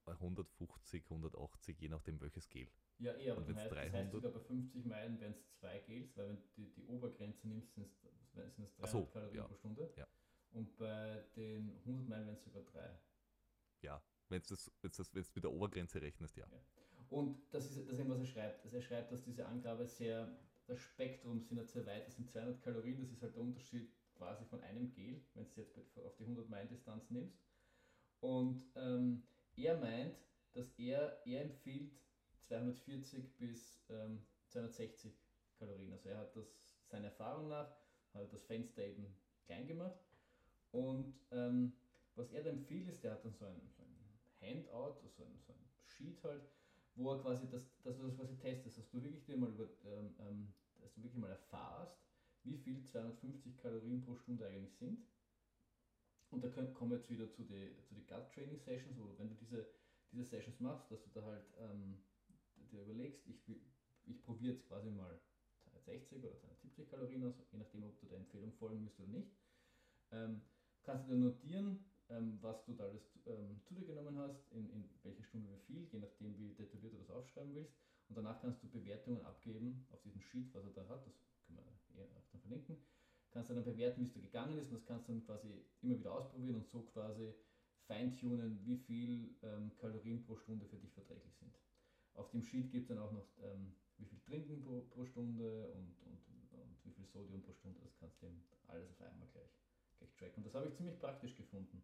150, 0.05 1.03
180, 1.05 1.79
je 1.79 1.89
nachdem 1.89 2.19
welches 2.21 2.49
Gel. 2.49 2.69
Ja, 2.97 3.13
eher, 3.13 3.33
aber 3.33 3.45
heißt, 3.45 3.71
300... 3.71 3.77
das 3.77 3.93
heißt 3.93 4.11
sogar 4.11 4.31
bei 4.31 4.39
50 4.39 4.85
Meilen 4.85 5.19
wären 5.19 5.33
es 5.33 5.51
zwei 5.59 5.79
Gels, 5.79 6.15
weil 6.17 6.29
wenn 6.29 6.37
du 6.37 6.47
die, 6.55 6.71
die 6.73 6.83
Obergrenze 6.85 7.47
nimmst, 7.47 7.73
sind 7.73 7.85
es 7.85 8.75
300 8.75 8.89
so, 8.89 9.05
Kalorien 9.05 9.37
ja. 9.37 9.47
pro 9.47 9.55
Stunde. 9.55 9.93
Ja. 9.95 10.07
Und 10.51 10.75
bei 10.77 11.23
den 11.35 11.77
100 11.79 12.09
Meilen 12.09 12.25
wären 12.25 12.35
es 12.35 12.43
sogar 12.43 12.63
drei. 12.63 12.99
Ja, 13.81 14.03
wenn 14.29 14.41
du 14.41 14.55
das, 14.55 14.71
das 14.81 15.13
mit 15.35 15.43
der 15.43 15.51
Obergrenze 15.51 16.01
rechnest, 16.01 16.37
ja. 16.37 16.45
ja. 16.51 16.59
Und 17.09 17.37
das 17.51 17.65
ist, 17.65 17.89
das 17.89 17.97
was 18.07 18.19
er 18.19 18.25
schreibt. 18.25 18.63
Also 18.63 18.77
er 18.77 18.81
schreibt, 18.81 19.11
dass 19.11 19.23
diese 19.23 19.45
Angabe 19.45 19.87
sehr, 19.87 20.29
das 20.67 20.79
Spektrum 20.79 21.41
sind 21.41 21.57
nicht 21.57 21.69
sehr 21.69 21.85
weit, 21.85 22.07
das 22.07 22.15
sind 22.15 22.29
200 22.29 22.61
Kalorien, 22.61 23.01
das 23.01 23.11
ist 23.11 23.21
halt 23.21 23.35
der 23.35 23.41
Unterschied 23.41 23.89
quasi 24.15 24.45
von 24.45 24.61
einem 24.61 24.91
Gel, 24.93 25.21
wenn 25.33 25.43
du 25.45 25.49
es 25.49 25.55
jetzt 25.55 25.77
auf 26.05 26.15
die 26.17 26.23
100 26.23 26.49
Meilen 26.49 26.69
Distanz 26.69 27.09
nimmst. 27.09 27.39
Und 28.19 28.63
ähm, 28.75 29.23
er 29.55 29.77
meint, 29.77 30.15
dass 30.53 30.71
er, 30.77 31.21
er 31.25 31.41
empfiehlt 31.41 31.91
240 32.47 33.37
bis 33.37 33.81
ähm, 33.89 34.21
260 34.47 35.13
Kalorien. 35.57 35.93
Also 35.93 36.09
er 36.09 36.17
hat 36.17 36.35
das 36.35 36.47
seiner 36.89 37.05
Erfahrung 37.05 37.47
nach, 37.47 37.71
hat 38.13 38.33
das 38.33 38.43
Fenster 38.43 38.83
eben 38.85 39.05
klein 39.45 39.67
gemacht. 39.67 39.99
Und 40.71 41.13
ähm, 41.31 41.73
was 42.15 42.31
er 42.31 42.43
da 42.43 42.49
empfiehlt 42.49 42.87
ist, 42.89 43.03
der 43.03 43.11
hat 43.13 43.23
dann 43.23 43.33
so 43.33 43.45
ein, 43.45 43.61
so 43.75 43.78
ein 43.78 43.78
Handout, 44.41 44.95
so 45.09 45.23
ein, 45.23 45.39
so 45.45 45.53
ein 45.53 45.59
Sheet 45.83 46.23
halt, 46.23 46.43
wo 46.95 47.11
er 47.11 47.21
quasi 47.21 47.47
das, 47.49 47.81
dass 47.81 47.97
du 47.97 48.03
das 48.03 48.15
quasi 48.15 48.37
testest, 48.37 48.77
dass 48.77 48.89
du 48.89 49.01
wirklich 49.01 49.23
dir 49.23 49.37
mal 49.37 49.49
über, 49.51 49.69
ähm, 49.85 50.15
ähm 50.19 50.53
dass 50.79 50.93
du 50.93 51.01
wirklich 51.03 51.19
mal 51.19 51.29
erfahrst, 51.29 51.99
wie 52.43 52.55
viel 52.55 52.81
250 52.81 53.57
Kalorien 53.57 54.01
pro 54.01 54.15
Stunde 54.15 54.47
eigentlich 54.47 54.73
sind. 54.75 55.05
Und 56.29 56.43
da 56.43 56.47
kommen 56.47 56.91
wir 56.91 56.97
jetzt 56.97 57.09
wieder 57.09 57.29
zu 57.29 57.43
den 57.43 57.81
zu 57.83 57.95
die 57.95 58.05
Gut 58.05 58.31
Training 58.33 58.57
Sessions, 58.57 58.97
wo 58.97 59.17
wenn 59.17 59.29
du 59.29 59.35
diese, 59.35 59.67
diese 60.11 60.23
Sessions 60.23 60.59
machst, 60.59 60.89
dass 60.91 61.03
du 61.03 61.09
da 61.09 61.25
halt 61.25 61.43
ähm, 61.57 62.01
dir 62.71 62.83
überlegst, 62.83 63.27
ich, 63.27 63.41
ich 64.05 64.21
probiere 64.21 64.53
jetzt 64.53 64.67
quasi 64.67 64.89
mal 64.89 65.19
260 65.63 66.23
oder 66.23 66.35
270 66.37 66.89
Kalorien 66.89 67.23
aus, 67.23 67.41
je 67.51 67.57
nachdem, 67.57 67.83
ob 67.83 67.99
du 67.99 68.05
der 68.05 68.19
Empfehlung 68.19 68.53
folgen 68.53 68.83
wirst 68.85 68.99
oder 68.99 69.09
nicht. 69.09 69.31
Ähm, 70.11 70.41
kannst 70.83 71.07
du 71.07 71.11
dir 71.13 71.17
notieren, 71.17 71.83
ähm, 72.09 72.37
was 72.41 72.63
du 72.65 72.73
da 72.73 72.85
alles 72.85 73.19
ähm, 73.25 73.61
zu 73.63 73.73
dir 73.73 73.85
genommen 73.85 74.17
hast, 74.17 74.51
in, 74.51 74.69
in 74.69 74.89
welcher 75.03 75.23
Stunde 75.23 75.49
wie 75.49 75.59
viel, 75.59 75.87
je 75.91 75.99
nachdem, 75.99 76.37
wie 76.37 76.53
detailliert 76.53 76.93
du 76.93 76.97
das 76.97 77.09
aufschreiben 77.11 77.53
willst. 77.55 77.73
Und 78.07 78.17
danach 78.17 78.41
kannst 78.41 78.63
du 78.63 78.69
Bewertungen 78.69 79.23
abgeben 79.25 79.85
auf 79.91 80.01
diesem 80.01 80.21
Sheet, 80.21 80.53
was 80.53 80.65
er 80.65 80.71
da 80.71 80.87
hat, 80.87 81.05
das 81.05 81.13
können 81.45 81.59
wir 81.59 82.01
eher 82.01 82.07
dann 82.07 82.39
verlinken. 82.39 82.77
Kannst 83.31 83.51
du 83.51 83.53
dann 83.53 83.63
bewerten, 83.63 84.01
wie 84.01 84.05
es 84.05 84.13
da 84.13 84.19
gegangen 84.19 84.57
ist 84.57 84.69
und 84.69 84.73
das 84.73 84.85
kannst 84.85 85.07
du 85.07 85.13
dann 85.13 85.23
quasi 85.23 85.63
immer 85.81 85.99
wieder 85.99 86.13
ausprobieren 86.13 86.55
und 86.55 86.67
so 86.67 86.81
quasi 86.81 87.35
feintunen, 87.85 88.63
wie 88.65 88.77
viel 88.77 89.35
ähm, 89.43 89.75
Kalorien 89.77 90.23
pro 90.23 90.35
Stunde 90.37 90.65
für 90.65 90.77
dich 90.77 90.93
verträglich 90.93 91.35
sind. 91.35 91.53
Auf 92.13 92.31
dem 92.31 92.43
Sheet 92.43 92.71
gibt 92.71 92.83
es 92.83 92.87
dann 92.89 92.97
auch 92.97 93.11
noch, 93.11 93.27
ähm, 93.43 93.75
wie 93.97 94.05
viel 94.05 94.19
Trinken 94.21 94.61
pro, 94.61 94.81
pro 94.81 95.05
Stunde 95.05 95.71
und, 95.73 95.95
und, 96.01 96.27
und, 96.51 96.83
wie 96.83 96.91
viel 96.91 97.05
Sodium 97.05 97.41
pro 97.41 97.53
Stunde. 97.53 97.79
Das 97.81 97.95
kannst 97.97 98.21
du 98.21 98.27
eben 98.27 98.43
alles 98.67 98.89
auf 98.89 99.01
einmal 99.01 99.27
gleich, 99.29 99.59
gleich 99.97 100.15
tracken. 100.15 100.37
Und 100.37 100.45
das 100.45 100.55
habe 100.55 100.67
ich 100.67 100.75
ziemlich 100.75 100.99
praktisch 100.99 101.35
gefunden. 101.35 101.83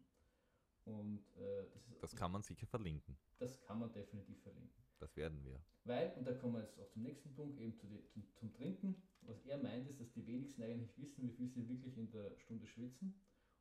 Und 0.86 1.24
äh, 1.36 1.64
das, 1.72 1.88
ist, 1.88 2.02
das 2.02 2.16
kann 2.16 2.30
man 2.30 2.42
sicher 2.42 2.66
verlinken. 2.66 3.18
Das 3.38 3.60
kann 3.60 3.80
man 3.80 3.92
definitiv 3.92 4.40
verlinken. 4.42 4.82
Das 5.00 5.16
werden 5.16 5.42
wir. 5.44 5.60
Weil, 5.84 6.12
und 6.16 6.24
da 6.24 6.32
kommen 6.32 6.54
wir 6.54 6.62
jetzt 6.62 6.78
auch 6.78 6.88
zum 6.88 7.02
nächsten 7.02 7.34
Punkt, 7.34 7.60
eben 7.60 7.76
zu 7.76 7.86
die, 7.86 8.06
zum, 8.08 8.24
zum 8.34 8.52
Trinken. 8.52 8.94
Was 9.22 9.44
er 9.46 9.58
meint, 9.58 9.88
ist, 9.88 10.00
dass 10.00 10.12
die 10.12 10.26
wenigsten 10.26 10.62
eigentlich 10.62 10.96
wissen, 10.96 11.22
wie 11.22 11.32
viel 11.32 11.48
sie 11.48 11.68
wirklich 11.68 11.98
in 11.98 12.10
der 12.12 12.38
Stunde 12.38 12.66
schwitzen 12.68 13.20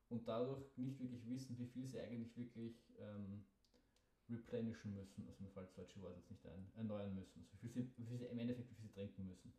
und 0.09 0.27
dadurch 0.27 0.77
nicht 0.77 0.99
wirklich 0.99 1.27
wissen, 1.27 1.57
wie 1.57 1.65
viel 1.65 1.87
sie 1.87 1.99
eigentlich 1.99 2.37
wirklich 2.37 2.93
ähm, 2.99 3.43
replenishen 4.29 4.93
müssen, 4.93 5.27
also 5.27 5.43
mir 5.43 5.49
fällt 5.49 5.67
das 5.67 5.75
deutsche 5.75 6.01
Wort 6.01 6.15
jetzt 6.15 6.29
nicht 6.29 6.45
ein, 6.45 6.71
erneuern 6.75 7.13
müssen, 7.15 7.47
also 7.51 7.63
wie 7.63 7.69
viel, 7.69 7.83
sie, 7.83 7.97
wie 7.97 8.05
viel 8.05 8.17
sie 8.17 8.25
im 8.25 8.39
Endeffekt 8.39 8.69
wie 8.69 8.75
viel 8.75 8.87
sie 8.87 8.93
trinken 8.93 9.27
müssen. 9.27 9.53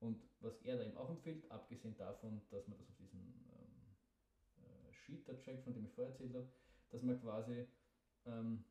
Und 0.00 0.22
was 0.40 0.60
er 0.62 0.76
da 0.76 0.84
eben 0.84 0.96
auch 0.96 1.10
empfiehlt, 1.10 1.50
abgesehen 1.50 1.96
davon, 1.96 2.40
dass 2.50 2.68
man 2.68 2.78
das 2.78 2.88
auf 2.88 2.96
diesem 2.96 3.20
ähm, 3.20 4.62
äh, 4.62 4.92
Sheet 4.92 5.28
da 5.28 5.34
checkt, 5.34 5.64
von 5.64 5.74
dem 5.74 5.86
ich 5.86 5.92
vorher 5.92 6.12
erzählt 6.12 6.34
habe, 6.34 6.48
dass 6.90 7.02
man 7.02 7.20
quasi 7.20 7.66
ähm, 8.26 8.64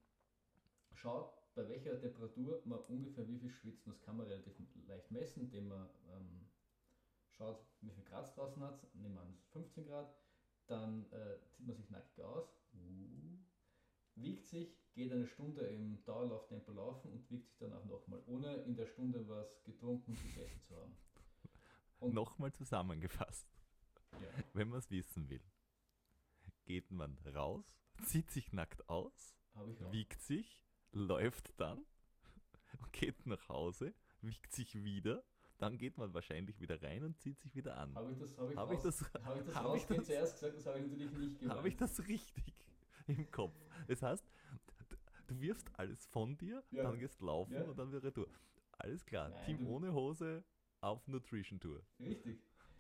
schaut, 0.94 1.34
bei 1.56 1.68
welcher 1.70 2.00
Temperatur 2.00 2.62
man 2.66 2.80
ungefähr 2.80 3.28
wie 3.28 3.40
viel 3.40 3.50
schwitzt. 3.50 3.86
Und 3.88 3.94
das 3.94 4.02
kann 4.02 4.18
man 4.18 4.28
relativ 4.28 4.56
leicht 4.88 5.12
messen, 5.12 5.44
indem 5.44 5.70
man 5.70 5.90
ähm, 6.14 6.48
schaut, 7.32 7.66
wie 7.82 7.92
viel 7.92 8.04
Grad 8.04 8.26
es 8.26 8.34
draußen 8.34 8.62
hat. 8.62 8.94
Nehmen 8.96 9.16
wir 9.16 9.22
an, 9.22 9.38
15 9.52 9.86
Grad. 9.86 10.14
Dann 10.68 11.12
äh, 11.12 11.40
zieht 11.50 11.66
man 11.66 11.76
sich 11.76 11.90
nackig 11.90 12.22
aus. 12.24 12.54
Uh 12.74 13.18
wiegt 14.22 14.46
sich, 14.48 14.76
geht 14.94 15.12
eine 15.12 15.28
Stunde 15.28 15.62
im 15.62 16.04
Dauerlauftempo 16.04 16.72
laufen 16.72 17.12
und 17.12 17.30
wiegt 17.30 17.48
sich 17.48 17.58
danach 17.60 17.84
nochmal, 17.86 18.22
ohne 18.26 18.56
in 18.64 18.76
der 18.76 18.88
Stunde 18.88 19.28
was 19.28 19.64
getrunken 19.64 20.12
und 20.12 20.24
gegessen 20.24 20.62
zu 20.62 20.76
haben. 20.76 20.98
Und 22.00 22.14
nochmal 22.14 22.52
zusammengefasst, 22.52 23.48
ja. 24.14 24.44
wenn 24.54 24.70
man 24.70 24.80
es 24.80 24.90
wissen 24.90 25.30
will, 25.30 25.44
geht 26.66 26.92
man 26.92 27.18
raus, 27.34 27.80
zieht 28.04 28.32
sich 28.32 28.54
nackt 28.54 28.88
aus, 28.90 29.36
wiegt 29.92 30.22
sich, 30.22 30.64
läuft 30.92 31.60
dann, 31.60 31.86
geht 32.92 33.26
nach 33.26 33.50
Hause, 33.50 33.94
wiegt 34.22 34.54
sich 34.54 34.84
wieder, 34.84 35.24
dann 35.58 35.78
geht 35.78 35.98
man 35.98 36.14
wahrscheinlich 36.14 36.60
wieder 36.60 36.82
rein 36.82 37.04
und 37.04 37.20
zieht 37.20 37.40
sich 37.40 37.56
wieder 37.56 37.78
an. 37.78 37.96
Habe 37.96 38.12
ich 38.12 38.18
das, 38.18 38.38
hab 38.38 38.52
ich 38.52 38.58
hab 38.58 38.72
ich 38.72 38.80
das, 38.80 39.02
hab 39.24 39.38
ich 39.38 39.46
das, 39.46 39.56
hab 39.56 39.76
ich 39.76 39.86
das 39.86 40.06
zuerst 40.06 40.34
gesagt? 40.36 40.58
Das 40.58 40.66
habe 40.68 40.80
ich 40.80 40.88
natürlich 40.88 41.12
nicht 41.14 41.40
gemacht. 41.40 41.58
Habe 41.58 41.68
ich 41.68 41.78
das 41.78 42.08
richtig? 42.08 42.54
im 43.08 43.32
Kopf. 43.32 43.56
Das 43.88 44.02
heißt, 44.02 44.24
du 45.28 45.40
wirfst 45.40 45.70
alles 45.74 46.06
von 46.08 46.38
dir, 46.38 46.64
ja. 46.72 46.84
dann 46.84 47.00
gehst 47.00 47.22
laufen 47.22 47.54
ja. 47.54 47.64
und 47.64 47.78
dann 47.78 47.90
wieder 47.90 48.04
retour. 48.04 48.28
Alles 48.74 49.06
klar, 49.06 49.30
Nein, 49.30 49.46
Team 49.46 49.68
ohne 49.68 49.94
Hose 49.94 50.44
auf 50.82 51.08
Nutrition 51.08 51.60
Tour. 51.60 51.84
Richtig. 52.00 52.40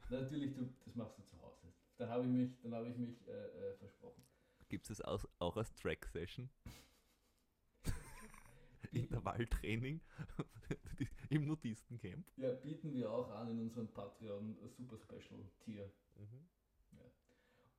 Natürlich, 0.09 0.53
du, 0.53 0.69
das 0.85 0.95
machst 0.95 1.17
du 1.17 1.23
zu 1.23 1.41
Hause. 1.41 1.73
Dann 1.97 2.09
habe 2.09 2.23
ich 2.25 2.29
mich, 2.29 2.61
dann 2.61 2.75
habe 2.75 2.89
ich 2.89 2.97
mich 2.97 3.27
äh, 3.27 3.31
äh, 3.31 3.73
versprochen. 3.75 4.23
Gibt 4.69 4.89
es 4.89 5.01
auch, 5.01 5.23
auch 5.39 5.55
als 5.57 5.73
Track-Session? 5.75 6.49
Intervalltraining 8.91 10.01
im 11.29 11.45
Nudistencamp. 11.45 12.25
Ja, 12.35 12.53
bieten 12.53 12.93
wir 12.93 13.11
auch 13.11 13.29
an 13.31 13.51
in 13.51 13.59
unserem 13.59 13.87
Patreon 13.87 14.57
Super 14.69 14.97
Special 14.97 15.39
Tier. 15.59 15.91
Mhm. 16.15 16.49
Ja. 16.91 17.05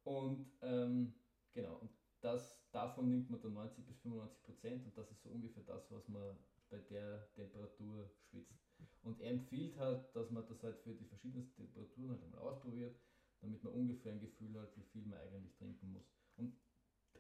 Und 0.05 0.51
ähm, 0.63 1.15
genau, 1.53 1.77
und 1.77 1.91
das, 2.21 2.59
davon 2.73 3.11
nimmt 3.11 3.31
man 3.31 3.41
dann 3.41 3.55
90 3.55 3.87
bis 3.87 3.99
95 4.01 4.43
Prozent 4.43 4.85
und 4.87 4.97
das 4.97 5.11
ist 5.11 5.23
so 5.23 5.29
ungefähr 5.29 5.63
das, 5.65 5.91
was 5.91 6.09
man 6.09 6.37
bei 6.71 6.79
der 6.79 7.33
Temperatur 7.35 8.11
schwitzt. 8.31 8.59
Und 9.03 9.21
er 9.21 9.31
empfiehlt 9.31 9.77
halt, 9.79 10.15
dass 10.15 10.31
man 10.31 10.47
das 10.47 10.63
halt 10.63 10.79
für 10.79 10.95
die 10.95 11.07
verschiedensten 11.07 11.55
Temperaturen 11.57 12.11
halt 12.11 12.23
einmal 12.25 12.41
ausprobiert, 12.41 12.97
damit 13.41 13.63
man 13.63 13.73
ungefähr 13.73 14.13
ein 14.13 14.21
Gefühl 14.21 14.59
hat, 14.61 14.77
wie 14.77 14.85
viel 14.85 15.07
man 15.07 15.19
eigentlich 15.19 15.55
trinken 15.55 15.93
muss. 15.93 16.05
Und 16.37 16.57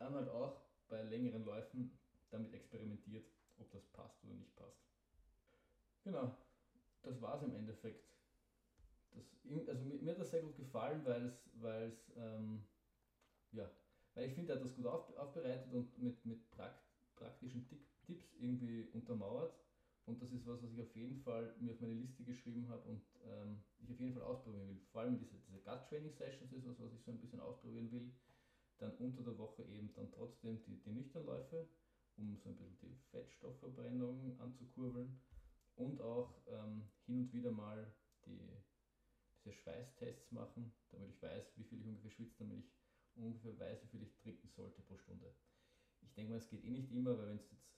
dann 0.01 0.14
halt 0.14 0.28
auch 0.28 0.61
bei 0.88 1.03
längeren 1.03 1.44
Läufen 1.44 1.99
damit 2.30 2.53
experimentiert, 2.53 3.26
ob 3.59 3.70
das 3.70 3.86
passt 3.86 4.22
oder 4.24 4.34
nicht 4.34 4.55
passt. 4.57 4.80
Genau, 6.05 6.36
das 7.03 7.20
war 7.20 7.36
es 7.36 7.42
im 7.42 7.55
Endeffekt. 7.55 8.05
Das, 9.12 9.36
also 9.68 9.84
mir, 9.84 10.01
mir, 10.01 10.12
hat 10.12 10.20
das 10.20 10.30
sehr 10.30 10.42
gut 10.42 10.57
gefallen, 10.57 11.05
weil 11.05 11.86
es 11.86 12.12
ähm, 12.16 12.64
ja, 13.53 13.70
weil 14.14 14.28
ich 14.28 14.34
finde, 14.34 14.53
er 14.53 14.57
hat 14.57 14.64
das 14.64 14.74
gut 14.74 14.86
auf, 14.86 15.16
aufbereitet 15.16 15.72
und 15.72 15.96
mit, 15.99 16.24
mit 16.24 16.51
prakt, 16.51 16.82
praktischen 17.14 17.66
Tipps 18.03 18.34
irgendwie 18.34 18.88
untermauert. 18.92 19.55
Und 20.07 20.22
das 20.22 20.32
ist 20.32 20.46
was, 20.46 20.62
was 20.62 20.72
ich 20.72 20.80
auf 20.80 20.94
jeden 20.96 21.18
Fall 21.18 21.55
mir 21.59 21.72
auf 21.72 21.80
meine 21.80 21.94
Liste 21.94 22.24
geschrieben 22.24 22.66
habe 22.68 22.82
und 22.88 23.03
ähm, 23.26 23.62
ich 23.78 23.90
auf 23.90 24.01
jeden 24.01 24.14
Fall 24.14 24.22
ausprobieren 24.22 24.68
will. 24.68 24.80
Vor 24.90 25.03
allem 25.03 25.18
diese, 25.18 25.36
diese 25.36 25.61
Gut-Training-Sessions 25.61 26.53
ist 26.53 26.66
was, 26.66 26.80
was 26.80 26.94
ich 26.94 27.03
so 27.03 27.11
ein 27.11 27.20
bisschen 27.20 27.40
ausprobieren 27.40 27.92
will. 27.92 28.11
Dann 28.79 28.97
unter 28.97 29.22
der 29.22 29.39
Woche 29.39 29.64
eben 29.64 29.93
dann 29.95 30.11
trotzdem 30.12 30.62
die, 30.62 30.81
die 30.81 30.91
Nüchternläufe, 30.91 31.68
um 32.16 32.37
so 32.37 32.49
ein 32.51 32.57
bisschen 32.57 32.79
die 32.81 32.95
Fettstoffverbrennung 33.11 34.39
anzukurbeln. 34.41 35.20
Und 35.74 36.01
auch 36.01 36.41
ähm, 36.47 36.89
hin 37.07 37.20
und 37.20 37.33
wieder 37.33 37.53
mal 37.53 37.93
die, 38.24 38.51
diese 39.37 39.53
Schweißtests 39.53 40.33
machen, 40.33 40.72
damit 40.91 41.11
ich 41.11 41.22
weiß, 41.22 41.57
wie 41.57 41.64
viel 41.64 41.81
ich 41.81 41.87
ungefähr 41.87 42.11
schwitze, 42.11 42.39
damit 42.39 42.59
ich 42.59 42.72
ungefähr 43.14 43.59
weiß, 43.59 43.85
wie 43.85 43.89
viel 43.89 44.03
ich 44.03 44.16
trinken 44.16 44.49
sollte 44.49 44.83
pro 44.83 44.97
Stunde. 44.97 45.33
Ich 46.01 46.14
denke 46.14 46.31
mal, 46.31 46.39
es 46.39 46.49
geht 46.49 46.64
eh 46.64 46.70
nicht 46.70 46.91
immer, 46.91 47.16
weil 47.18 47.29
wenn 47.29 47.39
es 47.39 47.51
jetzt 47.51 47.68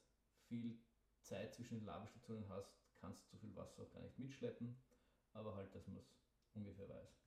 viel 0.48 0.78
Zeit 1.22 1.54
zwischen 1.54 1.78
den 1.78 1.84
Laberstationen 1.84 2.48
hast, 2.48 2.74
kannst 2.96 3.24
du 3.24 3.30
so 3.30 3.38
viel 3.38 3.54
Wasser 3.54 3.82
auch 3.82 3.90
gar 3.90 4.02
nicht 4.02 4.18
mitschleppen, 4.18 4.76
aber 5.32 5.54
halt, 5.54 5.74
dass 5.74 5.86
man 5.86 5.96
es 5.96 6.14
ungefähr 6.54 6.88
weiß. 6.88 7.20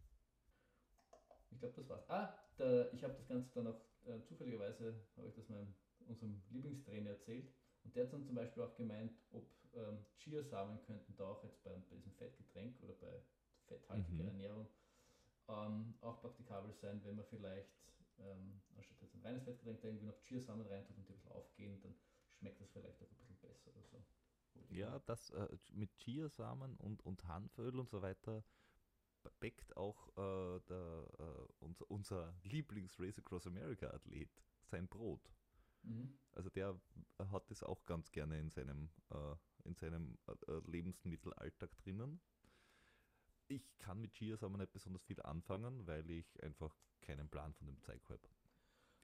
Ich 1.52 1.60
glaube, 1.60 1.76
das 1.76 1.90
war's. 1.90 2.10
Ah, 2.10 2.43
der, 2.60 2.94
ich 2.94 3.04
habe 3.04 3.14
das 3.14 3.28
Ganze 3.28 3.54
dann 3.54 3.68
auch 3.68 3.82
äh, 4.06 4.22
zufälligerweise, 4.24 4.96
habe 5.18 5.30
ich 5.30 5.36
das 5.36 5.50
meinem, 5.50 5.74
unserem 6.08 6.44
Lieblingstrainer 6.50 7.12
erzählt 7.12 7.52
und 7.84 7.96
der 7.96 8.06
hat 8.06 8.14
dann 8.14 8.24
zum 8.24 8.36
Beispiel 8.36 8.64
auch 8.64 8.76
gemeint, 8.76 9.14
ob 9.32 9.50
ähm, 9.74 10.06
Chiasamen 10.18 10.82
könnten 10.82 11.16
da 11.16 11.26
auch 11.26 11.44
jetzt 11.44 11.64
bei, 11.64 11.72
bei 11.90 11.96
diesem 11.96 12.14
Fettgetränk 12.14 12.82
oder 12.82 12.94
bei 12.94 13.24
fetthaltiger 13.68 14.24
Mhm. 14.24 14.26
Ernährung 14.26 14.68
ähm, 15.48 15.96
auch 16.02 16.22
praktikabel 16.22 16.74
sein, 16.74 17.04
wenn 17.04 17.16
man 17.16 17.26
vielleicht 17.26 17.72
ähm, 18.20 18.62
anstatt 18.76 19.02
jetzt 19.02 19.16
ein 19.16 19.22
reines 19.22 19.44
Fettgetränk 19.44 19.82
da 19.82 19.88
irgendwie 19.88 20.06
noch 20.08 20.22
Chiasamen 20.24 20.68
reintut 20.68 20.98
und 20.98 21.08
die 21.08 21.14
ein 21.14 21.18
bisschen 21.18 21.32
aufgehen, 21.32 21.80
dann 21.82 21.96
schmeckt 22.34 22.62
das 22.62 22.72
vielleicht 22.72 23.02
auch 23.02 23.10
ein 23.12 23.18
bisschen 23.18 23.38
besser 23.40 23.72
oder 23.76 23.84
so. 23.86 24.04
Ja, 24.70 25.00
das 25.06 25.30
äh, 25.30 25.48
mit 25.72 25.96
Chiasamen 25.98 26.76
und, 26.78 27.06
und 27.06 27.26
Hanföl 27.26 27.80
und 27.80 27.90
so 27.90 28.02
weiter 28.02 28.44
backt 29.40 29.76
auch 29.78 30.10
äh, 30.18 30.60
der, 30.70 31.08
äh, 31.20 31.54
unser, 31.60 31.90
unser 31.92 32.36
Lieblings-Race 32.44 33.20
Across 33.20 33.48
America-Athlet 33.48 34.30
sein 34.64 34.88
Brot. 34.88 35.30
Mhm. 35.84 36.18
Also 36.34 36.50
der 36.50 36.80
hat 37.20 37.50
das 37.52 37.64
auch 37.64 37.86
ganz 37.86 38.12
gerne 38.12 38.40
in 38.40 38.50
seinem, 38.50 38.90
äh, 39.12 39.36
in 39.66 39.76
seinem 39.76 40.18
äh, 40.28 40.60
Lebensmittelalltag 40.70 41.78
drinnen. 41.78 42.22
Ich 43.48 43.78
kann 43.78 44.00
mit 44.02 44.14
Chiasamen 44.14 44.60
nicht 44.60 44.72
besonders 44.74 45.04
viel 45.04 45.22
anfangen, 45.22 45.86
weil 45.86 46.10
ich 46.10 46.42
einfach 46.44 46.76
keinen 47.02 47.30
Plan 47.30 47.54
von 47.54 47.68
dem 47.68 47.80
Zeug 47.82 48.02
habe. 48.10 48.28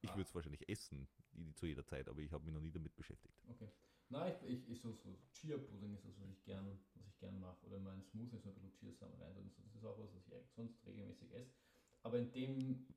Ich 0.01 0.09
Ah. 0.11 0.15
würde 0.15 0.27
es 0.29 0.33
wahrscheinlich 0.35 0.67
essen, 0.69 1.09
die, 1.33 1.53
zu 1.53 1.65
jeder 1.65 1.85
Zeit, 1.85 2.07
aber 2.07 2.21
ich 2.21 2.31
habe 2.31 2.45
mich 2.45 2.53
noch 2.53 2.61
nie 2.61 2.71
damit 2.71 2.95
beschäftigt. 2.95 3.37
Okay. 3.49 3.69
Nein, 4.09 4.33
ich, 4.41 4.49
ich, 4.49 4.69
ich 4.69 4.81
so, 4.81 4.91
so 4.93 5.15
Chia-Pudding 5.33 5.93
ist 5.93 6.03
das, 6.05 6.19
was 6.19 6.29
ich 6.31 6.43
gern, 6.43 6.65
was 6.95 7.07
ich 7.07 7.19
gern 7.19 7.39
mache. 7.39 7.63
Oder 7.65 7.77
in 7.77 7.83
meinen 7.83 8.03
Smoothie 8.03 8.39
so 8.39 8.49
ein 8.49 8.55
bisschen 8.55 8.73
Chiasamen 8.73 9.21
rein. 9.21 9.37
Und 9.37 9.53
so. 9.53 9.61
Das 9.61 9.75
ist 9.75 9.85
auch 9.85 9.99
was, 9.99 10.13
was 10.13 10.27
ich 10.27 10.51
sonst 10.51 10.83
regelmäßig 10.85 11.31
esse. 11.31 11.53
Aber 12.01 12.17
in 12.17 12.31
dem, 12.31 12.87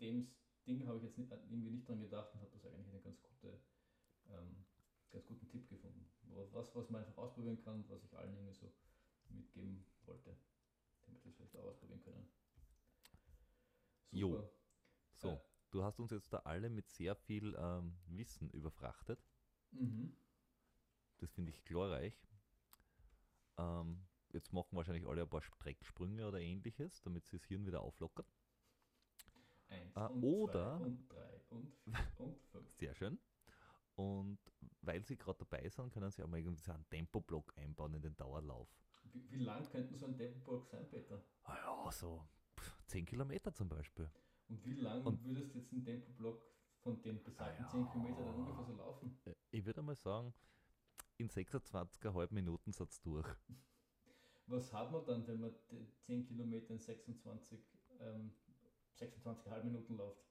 dem 0.00 0.30
Ding 0.66 0.86
habe 0.86 0.98
ich 0.98 1.04
jetzt 1.04 1.18
nicht, 1.18 1.32
irgendwie 1.32 1.70
nicht 1.70 1.88
dran 1.88 2.00
gedacht 2.00 2.32
und 2.34 2.40
habe 2.40 2.50
das 2.52 2.64
eigentlich 2.64 2.88
einen 2.88 3.02
ganz, 3.02 3.20
gute, 3.22 3.60
ähm, 4.28 4.64
ganz 5.10 5.26
guten 5.26 5.48
Tipp 5.48 5.68
gefunden. 5.68 6.08
Was, 6.52 6.74
was 6.74 6.88
man 6.90 7.04
einfach 7.04 7.18
ausprobieren 7.22 7.58
kann, 7.58 7.84
was 7.88 8.04
ich 8.04 8.16
allen 8.16 8.34
irgendwie 8.34 8.54
so 8.54 8.72
mitgeben 9.30 9.84
wollte. 10.04 10.36
Damit 11.06 11.24
wir 11.24 11.30
es 11.30 11.36
vielleicht 11.36 11.56
auch 11.56 11.64
ausprobieren 11.64 12.02
können. 12.02 12.28
Jo. 14.12 14.28
Super. 14.30 14.50
So, 15.16 15.28
Äh. 15.30 15.40
du 15.70 15.82
hast 15.82 15.98
uns 15.98 16.12
jetzt 16.12 16.32
da 16.32 16.38
alle 16.38 16.70
mit 16.70 16.88
sehr 16.88 17.16
viel 17.16 17.54
ähm, 17.58 17.98
Wissen 18.06 18.48
überfrachtet. 18.50 19.24
Mhm. 19.72 20.14
Das 21.22 21.30
finde 21.30 21.50
ich 21.52 21.64
glorreich. 21.64 22.20
Ähm, 23.56 24.04
jetzt 24.32 24.52
machen 24.52 24.76
wahrscheinlich 24.76 25.06
alle 25.06 25.22
ein 25.22 25.28
paar 25.28 25.40
Strecksprünge 25.40 26.26
oder 26.26 26.40
ähnliches, 26.40 27.00
damit 27.02 27.24
sie 27.26 27.36
das 27.38 27.46
Hirn 27.46 27.64
wieder 27.64 27.80
auflockern. 27.80 28.26
Eins 29.68 29.96
Ah, 29.96 30.06
und 30.06 30.24
oder- 30.24 30.78
zwei 30.78 30.84
und 30.84 31.08
drei 31.12 31.40
und 31.50 31.70
vier 31.76 31.94
und 32.18 32.42
fünf. 32.50 32.70
Sehr 32.72 32.94
schön. 32.96 33.20
Und 33.94 34.38
weil 34.80 35.04
sie 35.04 35.16
gerade 35.16 35.38
dabei 35.38 35.68
sind, 35.68 35.92
können 35.92 36.10
sie 36.10 36.24
auch 36.24 36.28
mal 36.28 36.38
irgendwie 36.38 36.60
so 36.62 36.72
einen 36.72 36.88
Tempoblock 36.90 37.56
einbauen 37.56 37.94
in 37.94 38.02
den 38.02 38.16
Dauerlauf. 38.16 38.68
Wie, 39.12 39.30
wie 39.30 39.44
lang 39.44 39.68
könnten 39.70 39.96
so 39.96 40.06
ein 40.06 40.16
Tempoblock 40.16 40.66
sein, 40.66 40.88
Peter? 40.90 41.22
Ah 41.44 41.56
ja, 41.56 41.92
so 41.92 42.26
pff, 42.58 42.84
10 42.86 43.04
Kilometer 43.06 43.54
zum 43.54 43.68
Beispiel. 43.68 44.10
Und 44.48 44.64
wie 44.64 44.74
lang 44.74 45.04
Und- 45.06 45.22
würdest 45.24 45.54
du 45.54 45.58
jetzt 45.58 45.72
einen 45.72 45.84
Tempoblock 45.84 46.42
von 46.80 47.00
den 47.02 47.22
besagten 47.22 47.64
Ah, 47.64 47.68
10 47.70 47.80
ja. 47.84 47.86
Kilometern 47.92 48.24
dann 48.26 48.34
ungefähr 48.34 48.64
so 48.64 48.72
laufen? 48.74 49.20
Äh, 49.24 49.34
Ich 49.52 49.64
würde 49.64 49.82
mal 49.82 49.94
sagen, 49.94 50.34
in 51.18 51.28
26,5 51.28 52.32
Minuten 52.32 52.72
satz 52.72 53.00
durch. 53.02 53.26
Was 54.46 54.72
hat 54.72 54.90
man 54.90 55.04
dann, 55.06 55.26
wenn 55.26 55.40
man 55.40 55.54
die 55.70 55.86
10 56.00 56.26
Kilometer 56.26 56.70
in 56.70 56.78
26, 56.80 57.60
ähm, 58.00 58.32
26,5 58.98 59.62
Minuten 59.64 59.96
läuft? 59.96 60.24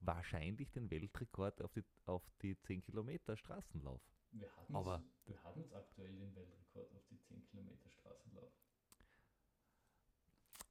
Wahrscheinlich 0.00 0.70
den 0.72 0.90
Weltrekord 0.90 1.62
auf 1.62 1.72
die, 1.74 1.84
auf 2.06 2.22
die 2.40 2.58
10 2.58 2.82
Kilometer 2.82 3.36
Straßenlauf. 3.36 4.00
Wir 4.32 4.50
hatten, 4.56 4.74
Aber- 4.74 4.96
jetzt, 4.98 5.28
wir 5.28 5.44
hatten 5.44 5.60
jetzt 5.60 5.74
aktuell 5.74 6.12
den 6.16 6.34
Weltrekord 6.34 6.92
auf 6.94 7.04
die 7.10 7.20
10 7.20 7.44
Kilometer 7.50 7.90
Straßenlauf. 7.90 8.50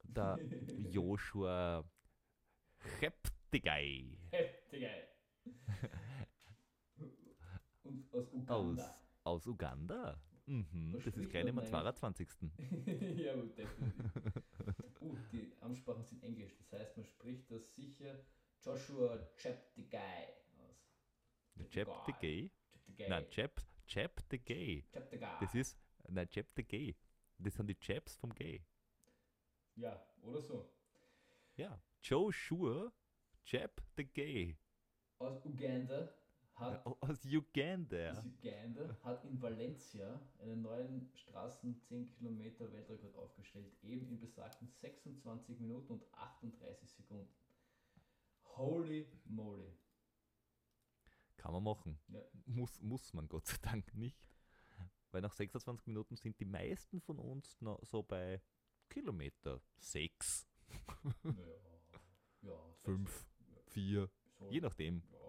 Der 0.04 0.38
Joshua 0.92 1.86
Cheptegei 3.00 4.18
Heftig 4.32 4.82
geil. 4.82 5.08
Und 7.92 8.12
aus 8.14 8.34
Uganda. 8.34 9.00
aus 9.24 9.48
Uganda. 9.48 10.22
Mhm, 10.46 11.00
das 11.04 11.16
ist 11.16 11.30
gleich 11.30 11.48
am 11.48 11.64
22. 11.64 12.28
ja, 13.18 13.36
gut, 13.36 13.58
definitiv. 13.58 14.06
uh, 15.02 15.16
die 15.32 15.54
Ansprachen 15.62 16.04
sind 16.04 16.24
Englisch, 16.24 16.56
das 16.58 16.72
heißt, 16.80 16.98
man 16.98 17.06
spricht 17.06 17.50
das 17.52 17.74
sicher 17.76 18.20
Joshua 18.62 19.18
Cheptegei 19.38 20.34
aus. 20.58 21.70
Cheptegei? 21.70 22.52
Cheptegei. 22.72 23.10
Nein, 23.10 23.30
Chep, 23.30 23.62
Cheptegei. 23.88 24.84
Cheptegei. 24.92 25.38
Das 25.40 25.56
ist, 25.56 25.78
nein, 26.08 26.28
Cheptegei. 26.30 26.96
Das 27.38 27.56
sind 27.56 27.68
die 27.68 27.80
Chaps 27.80 28.16
vom 28.16 28.34
Gay. 28.34 28.64
Ja, 29.76 30.06
oder 30.22 30.42
so. 30.42 30.70
Ja, 31.56 31.82
Joshua 32.02 32.92
Cheptegei. 33.44 34.58
Aus 35.18 35.46
Uganda 35.46 36.14
hat 36.62 36.86
Aus 36.86 37.26
Uganda. 37.26 38.12
aus 38.12 38.26
Uganda 38.26 38.96
hat 39.04 39.24
in 39.26 39.42
Valencia 39.42 40.20
einen 40.40 40.62
neuen 40.62 41.10
Straßen 41.16 41.80
10 41.82 42.10
Kilometer 42.12 42.72
Weltrekord 42.72 43.16
aufgestellt, 43.16 43.72
eben 43.84 44.08
in 44.10 44.20
besagten 44.20 44.68
26 44.68 45.60
Minuten 45.60 45.94
und 45.94 46.04
38 46.14 46.90
Sekunden. 46.92 47.28
Holy 48.58 49.08
moly. 49.26 49.72
Kann 51.38 51.54
man 51.54 51.64
machen. 51.64 52.00
Ja. 52.10 52.22
Muss, 52.46 52.80
muss 52.82 53.14
man 53.14 53.28
Gott 53.28 53.48
sei 53.48 53.58
Dank 53.62 53.94
nicht. 53.96 54.18
Weil 55.12 55.22
nach 55.22 55.34
26 55.34 55.88
Minuten 55.88 56.16
sind 56.16 56.40
die 56.40 56.46
meisten 56.46 57.02
von 57.02 57.20
uns 57.20 57.60
noch 57.60 57.84
so 57.84 58.02
bei 58.04 58.42
Kilometer 58.90 59.62
6, 59.78 60.48
Ja, 61.24 61.32
ja, 62.44 62.76
5, 62.84 63.26
Ja, 63.54 63.62
4, 63.68 64.10
so, 64.40 64.50
je 64.50 64.62
nachdem. 64.62 65.04
Ja, 65.12 65.20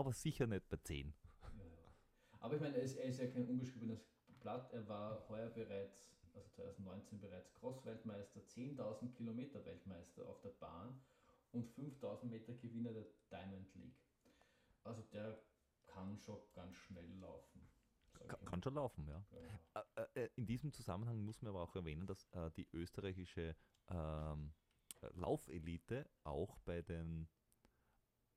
Aber 0.00 0.14
sicher 0.14 0.46
nicht 0.46 0.66
bei 0.70 0.78
10. 0.78 1.12
ja. 1.42 1.64
Aber 2.38 2.54
ich 2.54 2.60
meine, 2.62 2.76
er 2.76 2.82
ist, 2.82 2.96
er 2.96 3.04
ist 3.04 3.20
ja 3.20 3.26
kein 3.26 3.46
unbeschriebenes 3.46 4.00
Blatt. 4.40 4.72
Er 4.72 4.88
war 4.88 5.28
heuer 5.28 5.50
bereits, 5.50 6.16
also 6.34 6.48
2019 6.48 7.20
bereits 7.20 7.52
Cross-Weltmeister, 7.52 8.40
10.000 8.40 9.12
Kilometer 9.12 9.62
Weltmeister 9.66 10.26
auf 10.26 10.40
der 10.40 10.54
Bahn 10.58 10.98
und 11.52 11.68
5.000 11.76 12.24
Meter 12.24 12.54
Gewinner 12.54 12.94
der 12.94 13.04
Diamond 13.30 13.74
League. 13.74 14.00
Also 14.84 15.02
der 15.12 15.38
kann 15.86 16.18
schon 16.18 16.38
ganz 16.54 16.74
schnell 16.76 17.10
laufen. 17.20 17.60
Kann, 18.26 18.44
kann 18.46 18.62
schon 18.62 18.74
laufen, 18.74 19.06
ja. 19.06 19.22
Ja. 19.74 19.84
Äh, 20.14 20.24
äh, 20.24 20.30
in 20.36 20.46
diesem 20.46 20.72
Zusammenhang 20.72 21.22
muss 21.22 21.42
man 21.42 21.50
aber 21.50 21.62
auch 21.62 21.76
erwähnen, 21.76 22.06
dass 22.06 22.24
äh, 22.32 22.50
die 22.52 22.66
österreichische 22.72 23.54
ähm, 23.88 24.54
Laufelite 25.12 26.08
auch 26.24 26.58
bei, 26.60 26.80
den, 26.80 27.28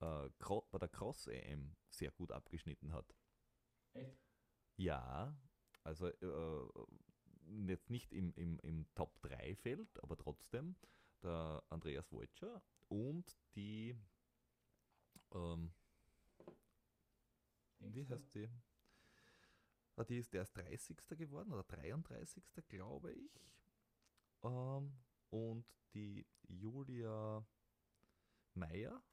äh, 0.04 0.30
bei 0.72 0.78
der 0.80 0.90
Cross-EM 0.90 1.76
sehr 1.90 2.12
gut 2.12 2.32
abgeschnitten 2.32 2.92
hat. 2.92 3.16
Echt? 3.94 4.20
Ja, 4.76 5.38
also 5.84 6.08
äh, 6.08 6.70
jetzt 7.68 7.90
nicht 7.90 8.12
im, 8.12 8.34
im, 8.36 8.60
im 8.60 8.86
Top 8.96 9.22
3 9.22 9.56
Feld, 9.56 10.04
aber 10.04 10.18
trotzdem 10.18 10.76
der 11.22 11.64
Andreas 11.70 12.12
Wojczer 12.12 12.62
und 12.90 13.38
die, 13.56 13.96
ähm, 15.34 15.74
wie 17.80 18.06
heißt 18.08 18.34
die? 18.36 18.50
Ah, 19.96 20.04
die 20.04 20.18
ist, 20.18 20.34
der 20.34 20.42
ist 20.42 20.58
30. 20.58 20.98
geworden 21.18 21.54
oder 21.54 21.64
33. 21.64 22.44
glaube 22.68 23.14
ich. 23.14 23.32
Ähm, 24.44 24.98
und 25.30 25.66
die 25.94 26.26
Julia 26.48 27.46
Meyer 28.56 29.04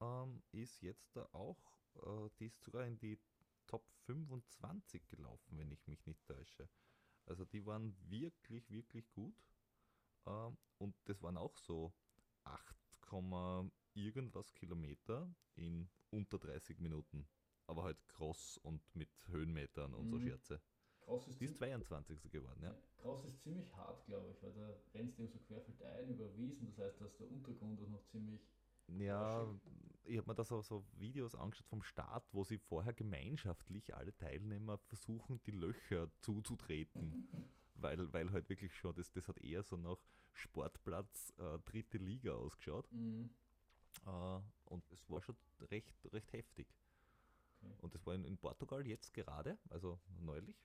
ähm, 0.00 0.42
ist 0.52 0.82
jetzt 0.82 1.16
da 1.16 1.28
auch, 1.32 1.58
äh, 1.96 2.30
die 2.38 2.46
ist 2.46 2.62
sogar 2.62 2.86
in 2.86 2.98
die 2.98 3.18
Top 3.66 3.84
25 4.06 5.06
gelaufen, 5.08 5.58
wenn 5.58 5.70
ich 5.70 5.86
mich 5.86 6.04
nicht 6.06 6.26
täusche. 6.26 6.68
Also 7.26 7.44
die 7.44 7.64
waren 7.66 7.96
wirklich, 8.08 8.70
wirklich 8.70 9.10
gut. 9.12 9.34
Ähm, 10.26 10.56
und 10.78 10.94
das 11.04 11.22
waren 11.22 11.36
auch 11.36 11.56
so 11.58 11.92
8, 12.44 12.76
irgendwas 13.94 14.54
Kilometer 14.54 15.28
in 15.56 15.88
unter 16.10 16.38
30 16.38 16.80
Minuten. 16.80 17.28
Aber 17.66 17.84
halt 17.84 18.08
cross 18.08 18.58
und 18.58 18.82
mit 18.94 19.10
Höhenmetern 19.28 19.94
und 19.94 20.08
so 20.10 20.16
Mhm. 20.16 20.22
Scherze. 20.22 20.60
Cross 21.00 21.28
ist, 21.28 21.40
Die 21.40 21.44
ist 21.44 21.56
zi- 21.58 21.58
22. 21.58 22.30
geworden, 22.30 22.62
ja. 22.62 22.74
Cross 22.96 23.24
ist 23.24 23.40
ziemlich 23.42 23.72
hart, 23.74 24.04
glaube 24.06 24.30
ich, 24.30 24.42
weil 24.42 24.52
da 24.52 24.74
rennst 24.94 25.18
du 25.18 25.22
eben 25.22 25.32
so 25.32 25.38
querfeldein 25.38 26.10
über 26.10 26.36
Wiesen, 26.36 26.66
das 26.66 26.78
heißt, 26.78 27.00
dass 27.00 27.16
der 27.16 27.30
Untergrund 27.30 27.80
ist 27.80 27.90
noch 27.90 28.04
ziemlich. 28.06 28.40
Ja. 28.88 29.46
Ich 30.04 30.18
habe 30.18 30.28
mir 30.28 30.34
da 30.34 30.44
so, 30.44 30.62
so 30.62 30.84
Videos 30.96 31.34
angeschaut 31.34 31.66
vom 31.68 31.82
Start, 31.82 32.26
wo 32.32 32.44
sie 32.44 32.58
vorher 32.58 32.92
gemeinschaftlich 32.92 33.94
alle 33.94 34.16
Teilnehmer 34.16 34.78
versuchen, 34.78 35.40
die 35.44 35.52
Löcher 35.52 36.10
zuzutreten. 36.20 37.28
weil, 37.74 38.12
weil 38.12 38.30
halt 38.32 38.48
wirklich 38.48 38.74
schon, 38.74 38.94
das, 38.94 39.10
das 39.12 39.28
hat 39.28 39.38
eher 39.38 39.62
so 39.62 39.76
nach 39.76 39.98
Sportplatz 40.32 41.32
äh, 41.38 41.58
dritte 41.60 41.98
Liga 41.98 42.32
ausgeschaut. 42.32 42.90
Mhm. 42.92 43.30
Äh, 44.06 44.40
und 44.66 44.84
es 44.90 45.08
war 45.10 45.22
schon 45.22 45.36
recht, 45.70 45.94
recht 46.12 46.32
heftig. 46.32 46.68
Okay. 47.62 47.74
Und 47.80 47.94
das 47.94 48.06
war 48.06 48.14
in, 48.14 48.24
in 48.24 48.38
Portugal 48.38 48.86
jetzt 48.86 49.12
gerade, 49.12 49.58
also 49.68 50.00
neulich. 50.20 50.56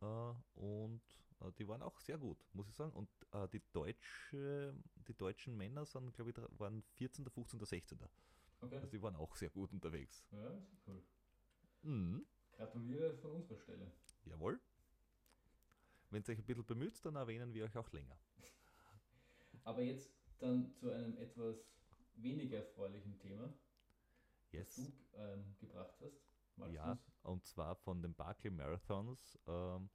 Äh, 0.00 0.34
und 0.54 1.02
äh, 1.40 1.52
die 1.58 1.68
waren 1.68 1.82
auch 1.82 2.00
sehr 2.00 2.18
gut, 2.18 2.44
muss 2.52 2.68
ich 2.68 2.74
sagen. 2.74 2.92
Und 2.92 3.08
äh, 3.32 3.48
die, 3.48 3.62
deutsche, 3.72 4.74
die 5.08 5.14
deutschen 5.14 5.56
Männer 5.56 5.84
sind, 5.84 6.12
glaube 6.14 6.30
ich, 6.30 6.36
waren 6.58 6.82
14., 6.96 7.28
15., 7.28 7.64
16. 7.64 7.98
Okay. 8.62 8.76
Also 8.76 8.86
die 8.86 9.02
waren 9.02 9.16
auch 9.16 9.34
sehr 9.36 9.50
gut 9.50 9.72
unterwegs. 9.72 10.24
Ja, 10.30 10.48
ist 10.72 10.86
cool. 10.86 11.02
Mhm. 11.82 12.24
Gratuliere 12.52 13.14
von 13.18 13.32
unserer 13.32 13.58
Stelle. 13.58 13.90
Jawohl. 14.24 14.60
Wenn 16.10 16.22
ihr 16.22 16.28
euch 16.30 16.38
ein 16.38 16.44
bisschen 16.44 16.64
bemüht, 16.66 17.04
dann 17.04 17.16
erwähnen 17.16 17.52
wir 17.54 17.64
euch 17.64 17.76
auch 17.76 17.90
länger. 17.92 18.16
Aber 19.64 19.82
jetzt 19.82 20.10
dann 20.38 20.72
zu 20.74 20.90
einem 20.90 21.16
etwas 21.18 21.56
weniger 22.16 22.58
erfreulichen 22.58 23.18
Thema, 23.18 23.52
das 24.52 24.60
Yes. 24.60 24.76
du 24.76 24.92
ähm, 25.14 25.56
gebracht 25.60 25.94
hast. 26.00 26.20
Magst 26.56 26.74
Ja, 26.74 26.94
du's? 26.94 27.10
und 27.22 27.46
zwar 27.46 27.74
von 27.76 28.02
den 28.02 28.14
Barclay 28.14 28.50
Marathons. 28.50 29.38
Ähm, 29.46 29.90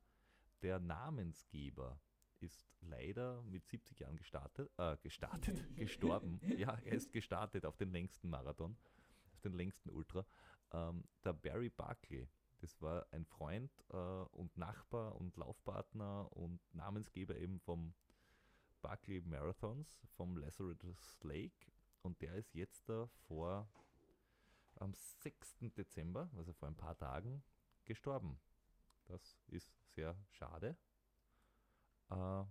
der 0.64 0.80
Namensgeber 0.80 2.02
ist 2.40 2.68
leider 2.82 3.42
mit 3.44 3.66
70 3.68 4.00
Jahren 4.00 4.18
gestartet, 4.18 4.72
äh, 4.78 4.98
gestartet, 4.98 5.64
gestorben. 5.76 6.40
Ja, 6.58 6.78
er 6.84 6.94
ist 6.94 7.12
gestartet 7.12 7.66
auf 7.66 7.78
den 7.78 7.92
längsten 7.92 8.30
Marathon, 8.30 8.78
auf 9.34 9.42
den 9.42 9.54
längsten 9.54 9.90
Ultra. 9.90 10.26
Ähm, 10.72 11.04
der 11.24 11.34
Barry 11.34 11.70
Barclay, 11.70 12.28
das 12.60 12.82
war 12.82 13.06
ein 13.12 13.26
Freund 13.26 13.72
äh, 13.90 13.96
und 13.96 14.58
Nachbar 14.58 15.16
und 15.16 15.36
Laufpartner 15.38 16.32
und 16.36 16.60
Namensgeber 16.74 17.36
eben 17.38 17.60
vom 17.60 17.94
Barclay 18.82 19.22
Marathons, 19.22 20.00
vom 20.16 20.38
Lazarus 20.38 21.18
Lake. 21.22 21.72
Und 22.02 22.22
der 22.22 22.36
ist 22.36 22.54
jetzt 22.54 22.88
da 22.88 23.08
vor 23.28 23.68
am 24.76 24.94
6. 24.94 25.58
Dezember, 25.76 26.30
also 26.38 26.54
vor 26.54 26.68
ein 26.68 26.76
paar 26.76 26.98
Tagen, 26.98 27.44
gestorben. 27.86 28.40
Das 29.06 29.38
ist 29.48 29.72
sehr 29.94 30.16
schade. 30.30 30.78
Äh, 32.10 32.44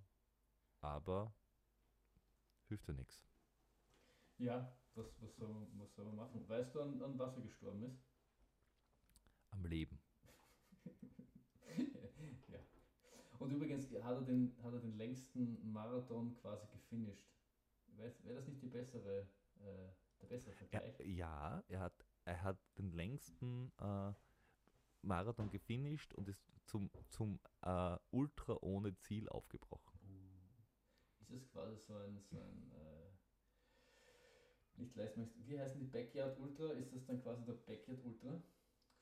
aber 0.81 1.35
hilft 2.69 2.87
ja 2.89 2.95
nichts. 2.95 3.25
Ja, 4.39 4.73
was, 4.95 5.07
was, 5.21 5.37
soll, 5.37 5.49
man- 5.49 5.69
was 5.79 5.95
soll 5.95 6.05
man 6.07 6.17
machen? 6.17 6.49
Weißt 6.49 6.75
du, 6.75 6.81
an, 6.81 7.01
an 7.03 7.19
was 7.19 7.37
er 7.37 7.43
gestorben 7.43 7.83
ist? 7.83 7.99
Am 9.51 9.65
Leben. 9.65 9.99
ja. 12.49 12.59
Und 13.39 13.51
übrigens 13.53 13.91
hat 14.03 14.17
er 14.17 14.23
den, 14.23 14.55
hat 14.63 14.73
er 14.73 14.81
den 14.81 14.97
längsten 14.97 15.73
Marathon 15.73 16.35
quasi 16.37 16.67
gefinisht. 16.69 17.27
Wäre 17.97 18.35
das 18.35 18.47
nicht 18.47 18.63
die 18.63 18.69
bessere, 18.69 19.27
äh, 19.61 19.89
der 20.21 20.27
bessere 20.29 20.55
Vergleich? 20.55 20.99
Er, 21.01 21.07
ja, 21.07 21.65
er 21.69 21.81
hat, 21.81 22.05
er 22.25 22.43
hat 22.43 22.59
den 22.79 22.93
längsten 22.93 23.73
äh, 23.79 24.13
Marathon 25.07 25.51
gefinisht 25.51 26.13
und 26.15 26.29
ist 26.29 26.43
zum, 26.67 26.91
zum 27.09 27.41
äh, 27.63 27.97
Ultra 28.11 28.59
ohne 28.61 28.97
Ziel 28.99 29.29
aufgebrochen. 29.29 29.99
Ist 31.21 31.31
es 31.31 31.49
quasi 31.51 31.77
so 31.79 31.97
ein, 31.97 32.21
so 32.23 32.39
ein 32.39 32.71
äh, 32.73 32.97
nicht 34.77 34.95
Leistungsmeister, 34.95 35.49
wie 35.49 35.59
heißen 35.59 35.81
die 35.81 35.87
Backyard 35.87 36.39
Ultra? 36.39 36.73
Ist 36.73 36.95
das 36.95 37.07
dann 37.07 37.23
quasi 37.23 37.45
der 37.45 37.55
Backyard 37.55 38.05
Ultra? 38.05 38.43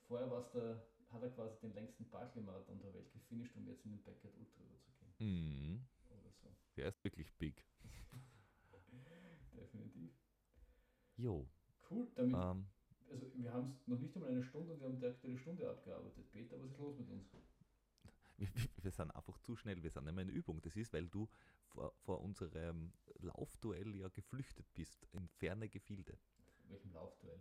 Vorher 0.07 0.31
war's 0.31 0.51
der, 0.53 0.87
hat 1.11 1.23
er 1.23 1.31
quasi 1.31 1.59
den 1.61 1.75
längsten 1.75 2.09
Barclay-Marathon 2.11 2.81
der 2.81 2.95
Welt 2.95 3.13
gefinisht, 3.13 3.57
um 3.57 3.67
jetzt 3.67 3.85
in 3.85 3.93
den 3.93 4.03
Backyard 4.03 4.35
Ultra 4.37 4.63
überzugehen. 4.63 5.15
Mhm. 5.19 5.87
Oder 6.11 6.31
so. 6.33 6.55
Der 6.77 6.89
ist 6.89 7.03
wirklich 7.05 7.33
big. 7.37 7.65
Definitiv. 9.57 10.13
Jo. 11.17 11.49
Cool, 11.91 12.11
damit, 12.15 12.35
Ähm, 12.35 12.67
wir 13.45 13.53
haben 13.53 13.69
es 13.69 13.87
noch 13.87 13.99
nicht 13.99 14.15
einmal 14.17 14.31
eine 14.31 14.43
Stunde 14.43 14.73
und 14.73 14.81
wir 14.81 14.89
haben 14.89 14.99
direkt 15.01 15.25
eine 15.25 15.39
Stunde 15.39 15.69
abgearbeitet. 15.69 16.31
Peter, 16.33 16.57
was 16.61 16.71
ist 16.71 16.79
los 16.79 16.99
mit 16.99 17.11
uns? 17.11 17.27
wir, 18.37 18.49
wir- 18.83 18.91
sind 18.91 19.11
einfach 19.15 19.39
zu 19.39 19.57
schnell, 19.57 19.83
wir 19.83 19.91
sind 19.91 20.05
mehr 20.05 20.23
in 20.23 20.29
Übung. 20.29 20.61
Das 20.63 20.77
ist, 20.77 20.93
weil 20.93 21.09
du 21.09 21.29
vor, 21.67 21.93
vor 22.05 22.21
unserem 22.21 22.93
Laufduell 23.19 23.95
ja 23.97 24.09
geflüchtet 24.09 24.67
bist 24.75 25.07
in 25.13 25.29
ferne 25.29 25.69
Gefilde. 25.69 26.19
Welchem 26.69 26.93
Laufduell? 26.93 27.41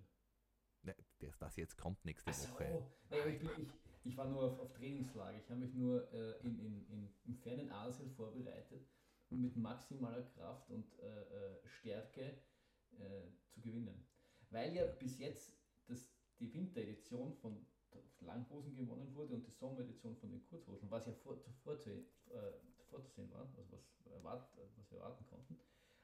Ne, 0.83 0.95
das, 1.19 1.37
das 1.37 1.55
jetzt 1.55 1.77
kommt 1.77 2.03
nächste 2.05 2.33
so, 2.33 2.49
Woche. 2.53 2.83
naja, 3.09 3.25
ich, 3.27 3.41
ich, 3.41 3.67
ich 4.03 4.17
war 4.17 4.27
nur 4.27 4.43
auf, 4.43 4.59
auf 4.59 4.73
Trainingslager. 4.73 5.37
Ich 5.37 5.49
habe 5.49 5.61
mich 5.61 5.73
nur 5.73 6.11
äh, 6.13 6.37
in, 6.41 6.59
in, 6.59 6.85
in, 6.89 7.13
im 7.25 7.35
fernen 7.37 7.71
Asien 7.71 8.11
vorbereitet, 8.11 8.85
um 9.29 9.41
mit 9.41 9.55
maximaler 9.55 10.23
Kraft 10.23 10.69
und 10.69 10.99
äh, 10.99 11.21
äh, 11.21 11.67
Stärke 11.67 12.37
äh, 12.99 13.21
zu 13.47 13.61
gewinnen. 13.61 14.05
Weil 14.49 14.73
ja 14.75 14.85
bis 14.85 15.17
jetzt 15.19 15.53
die 16.43 16.53
Winteredition 16.53 17.33
von 17.35 17.65
Langhosen 18.19 18.75
gewonnen 18.75 19.13
wurde 19.15 19.33
und 19.35 19.45
die 19.45 19.51
Sommeredition 19.51 20.15
von 20.17 20.29
den 20.29 20.43
Kurzhosen, 20.43 20.91
was 20.91 21.05
ja 21.05 21.13
vor, 21.13 21.39
zuvor 21.39 21.79
zu, 21.79 21.89
äh, 21.89 22.53
vorzusehen 22.89 23.31
war, 23.31 23.47
also 23.57 23.71
was, 23.71 24.11
erwart, 24.11 24.49
was 24.77 24.91
wir 24.91 24.97
erwarten 24.99 25.25
konnten. 25.25 25.57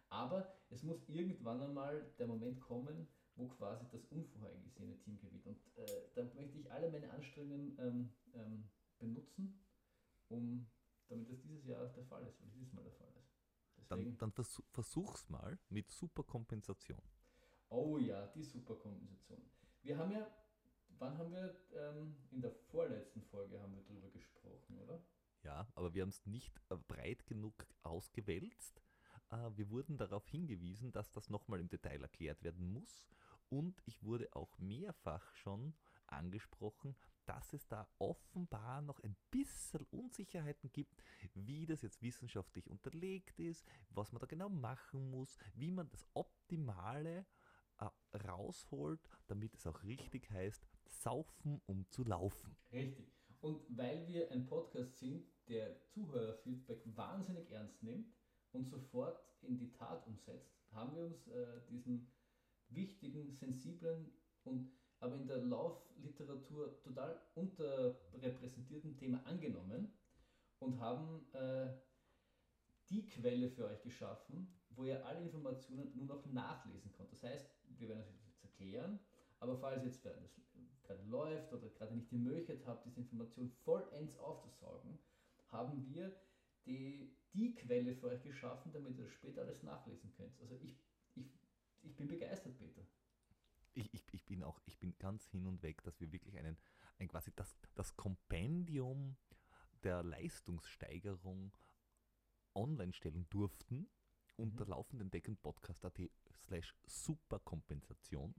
Aber 0.09 0.51
es 0.69 0.83
muss 0.83 1.07
irgendwann 1.07 1.61
einmal 1.61 2.09
der 2.17 2.27
Moment 2.27 2.59
kommen, 2.61 3.07
wo 3.35 3.47
quasi 3.47 3.85
das 3.91 4.05
unvorhergesehene 4.05 4.97
Team 4.99 5.19
gewinnt. 5.19 5.45
Und 5.45 5.57
äh, 5.77 5.85
da 6.15 6.23
möchte 6.35 6.57
ich 6.57 6.71
alle 6.71 6.89
meine 6.91 7.11
Anstrengungen 7.11 7.77
ähm, 7.79 8.09
ähm, 8.33 8.69
benutzen, 8.97 9.59
um, 10.29 10.67
damit 11.07 11.29
das 11.29 11.41
dieses 11.41 11.65
Jahr 11.65 11.85
der 11.89 12.05
Fall 12.05 12.25
ist, 12.27 12.41
oder 12.41 12.49
dieses 12.51 12.73
Mal 12.73 12.83
der 12.83 12.93
Fall 12.93 13.11
ist. 13.17 13.33
Deswegen, 13.77 14.17
Dann, 14.17 14.17
dann 14.17 14.31
versuch, 14.31 14.65
versuch's 14.71 15.29
mal 15.29 15.57
mit 15.69 15.89
Superkompensation. 15.91 17.01
oh 17.69 17.97
ja, 17.97 18.27
die 18.27 18.43
Superkompensation. 18.43 19.41
Wir 19.81 19.97
haben 19.97 20.11
ja, 20.11 20.27
wann 20.97 21.17
haben 21.17 21.31
wir, 21.31 21.55
ähm, 21.75 22.15
in 22.31 22.41
der 22.41 22.51
vorletzten 22.51 23.21
Folge 23.23 23.61
haben 23.61 23.75
wir 23.75 23.83
drüber 23.83 24.09
gesprochen, 24.09 24.77
oder? 24.79 25.01
Ja, 25.43 25.67
aber 25.75 25.93
wir 25.93 26.01
haben 26.01 26.09
es 26.09 26.25
nicht 26.25 26.59
äh, 26.69 26.75
breit 26.75 27.25
genug 27.25 27.65
ausgewälzt. 27.83 28.81
Äh, 29.31 29.49
wir 29.55 29.69
wurden 29.69 29.97
darauf 29.97 30.27
hingewiesen, 30.27 30.91
dass 30.91 31.11
das 31.11 31.29
nochmal 31.29 31.61
im 31.61 31.69
Detail 31.69 32.01
erklärt 32.01 32.43
werden 32.43 32.71
muss. 32.73 33.07
Und 33.49 33.81
ich 33.85 34.03
wurde 34.03 34.29
auch 34.35 34.57
mehrfach 34.59 35.33
schon 35.33 35.73
angesprochen, 36.07 36.95
dass 37.25 37.53
es 37.53 37.67
da 37.67 37.87
offenbar 37.99 38.81
noch 38.81 38.99
ein 39.01 39.15
bisschen 39.31 39.85
Unsicherheiten 39.91 40.71
gibt, 40.71 41.03
wie 41.33 41.65
das 41.65 41.81
jetzt 41.83 42.01
wissenschaftlich 42.01 42.69
unterlegt 42.69 43.39
ist, 43.39 43.65
was 43.89 44.11
man 44.11 44.19
da 44.19 44.25
genau 44.25 44.49
machen 44.49 45.09
muss, 45.09 45.37
wie 45.55 45.71
man 45.71 45.89
das 45.89 46.05
Optimale 46.13 47.25
rausholt, 48.13 49.01
damit 49.27 49.55
es 49.55 49.67
auch 49.67 49.83
richtig 49.83 50.29
heißt, 50.31 50.65
saufen, 50.85 51.61
um 51.65 51.85
zu 51.89 52.03
laufen. 52.03 52.55
Richtig. 52.71 53.11
Und 53.41 53.61
weil 53.77 54.07
wir 54.07 54.31
ein 54.31 54.45
Podcast 54.47 54.97
sind, 54.97 55.25
der 55.47 55.81
Zuhörerfeedback 55.85 56.81
wahnsinnig 56.95 57.51
ernst 57.51 57.81
nimmt 57.83 58.13
und 58.51 58.67
sofort 58.67 59.23
in 59.41 59.57
die 59.57 59.71
Tat 59.71 60.05
umsetzt, 60.07 60.51
haben 60.71 60.95
wir 60.95 61.03
uns 61.03 61.27
äh, 61.27 61.61
diesem 61.69 62.07
wichtigen, 62.67 63.31
sensiblen 63.31 64.11
und 64.43 64.71
aber 64.99 65.15
in 65.15 65.27
der 65.27 65.37
Laufliteratur 65.37 66.81
total 66.81 67.21
unterrepräsentierten 67.35 68.97
Thema 68.97 69.25
angenommen 69.25 69.93
und 70.59 70.79
haben 70.79 71.25
äh, 71.33 71.73
die 72.89 73.05
Quelle 73.05 73.49
für 73.49 73.65
euch 73.65 73.81
geschaffen, 73.81 74.58
wo 74.79 74.85
ihr 74.85 75.05
alle 75.05 75.21
Informationen 75.21 75.91
nur 75.93 76.05
noch 76.05 76.25
nachlesen 76.27 76.93
könnt. 76.93 77.11
Das 77.11 77.21
heißt, 77.21 77.51
wir 77.77 77.89
werden 77.89 77.99
das 77.99 78.09
jetzt 78.25 78.41
erklären, 78.43 78.97
aber 79.41 79.57
falls 79.57 79.83
jetzt 79.83 80.03
wer 80.05 80.13
das 80.13 80.39
gerade 80.83 81.03
läuft 81.03 81.51
oder 81.51 81.67
gerade 81.69 81.93
nicht 81.93 82.09
die 82.11 82.17
Möglichkeit 82.17 82.65
habt, 82.65 82.85
diese 82.85 83.01
Information 83.01 83.49
vollends 83.65 84.17
aufzusaugen, 84.17 84.97
haben 85.49 85.85
wir 85.85 86.15
die, 86.65 87.13
die 87.33 87.55
Quelle 87.55 87.93
für 87.93 88.07
euch 88.07 88.23
geschaffen, 88.23 88.71
damit 88.71 88.97
ihr 88.97 89.09
später 89.09 89.41
alles 89.41 89.63
nachlesen 89.63 90.13
könnt. 90.13 90.39
Also 90.39 90.55
ich, 90.55 90.79
ich, 91.15 91.29
ich 91.81 91.97
bin 91.97 92.07
begeistert, 92.07 92.57
Peter. 92.57 92.81
Ich, 93.73 93.93
ich, 93.93 94.05
ich 94.13 94.25
bin 94.25 94.43
auch, 94.43 94.61
ich 94.65 94.79
bin 94.79 94.97
ganz 94.97 95.25
hin 95.25 95.45
und 95.45 95.61
weg, 95.61 95.83
dass 95.83 95.99
wir 95.99 96.11
wirklich 96.13 96.37
einen, 96.37 96.57
ein 96.99 97.09
quasi 97.09 97.33
das, 97.35 97.53
das 97.75 97.97
Kompendium 97.97 99.17
der 99.83 100.03
Leistungssteigerung 100.03 101.51
online 102.55 102.93
stellen 102.93 103.27
durften 103.29 103.89
unter 104.39 104.65
Mhm. 104.65 104.71
laufenden 104.71 105.09
Decken 105.11 105.37
Podcast.at 105.37 105.99
slash 106.35 106.75
Superkompensation. 106.85 108.33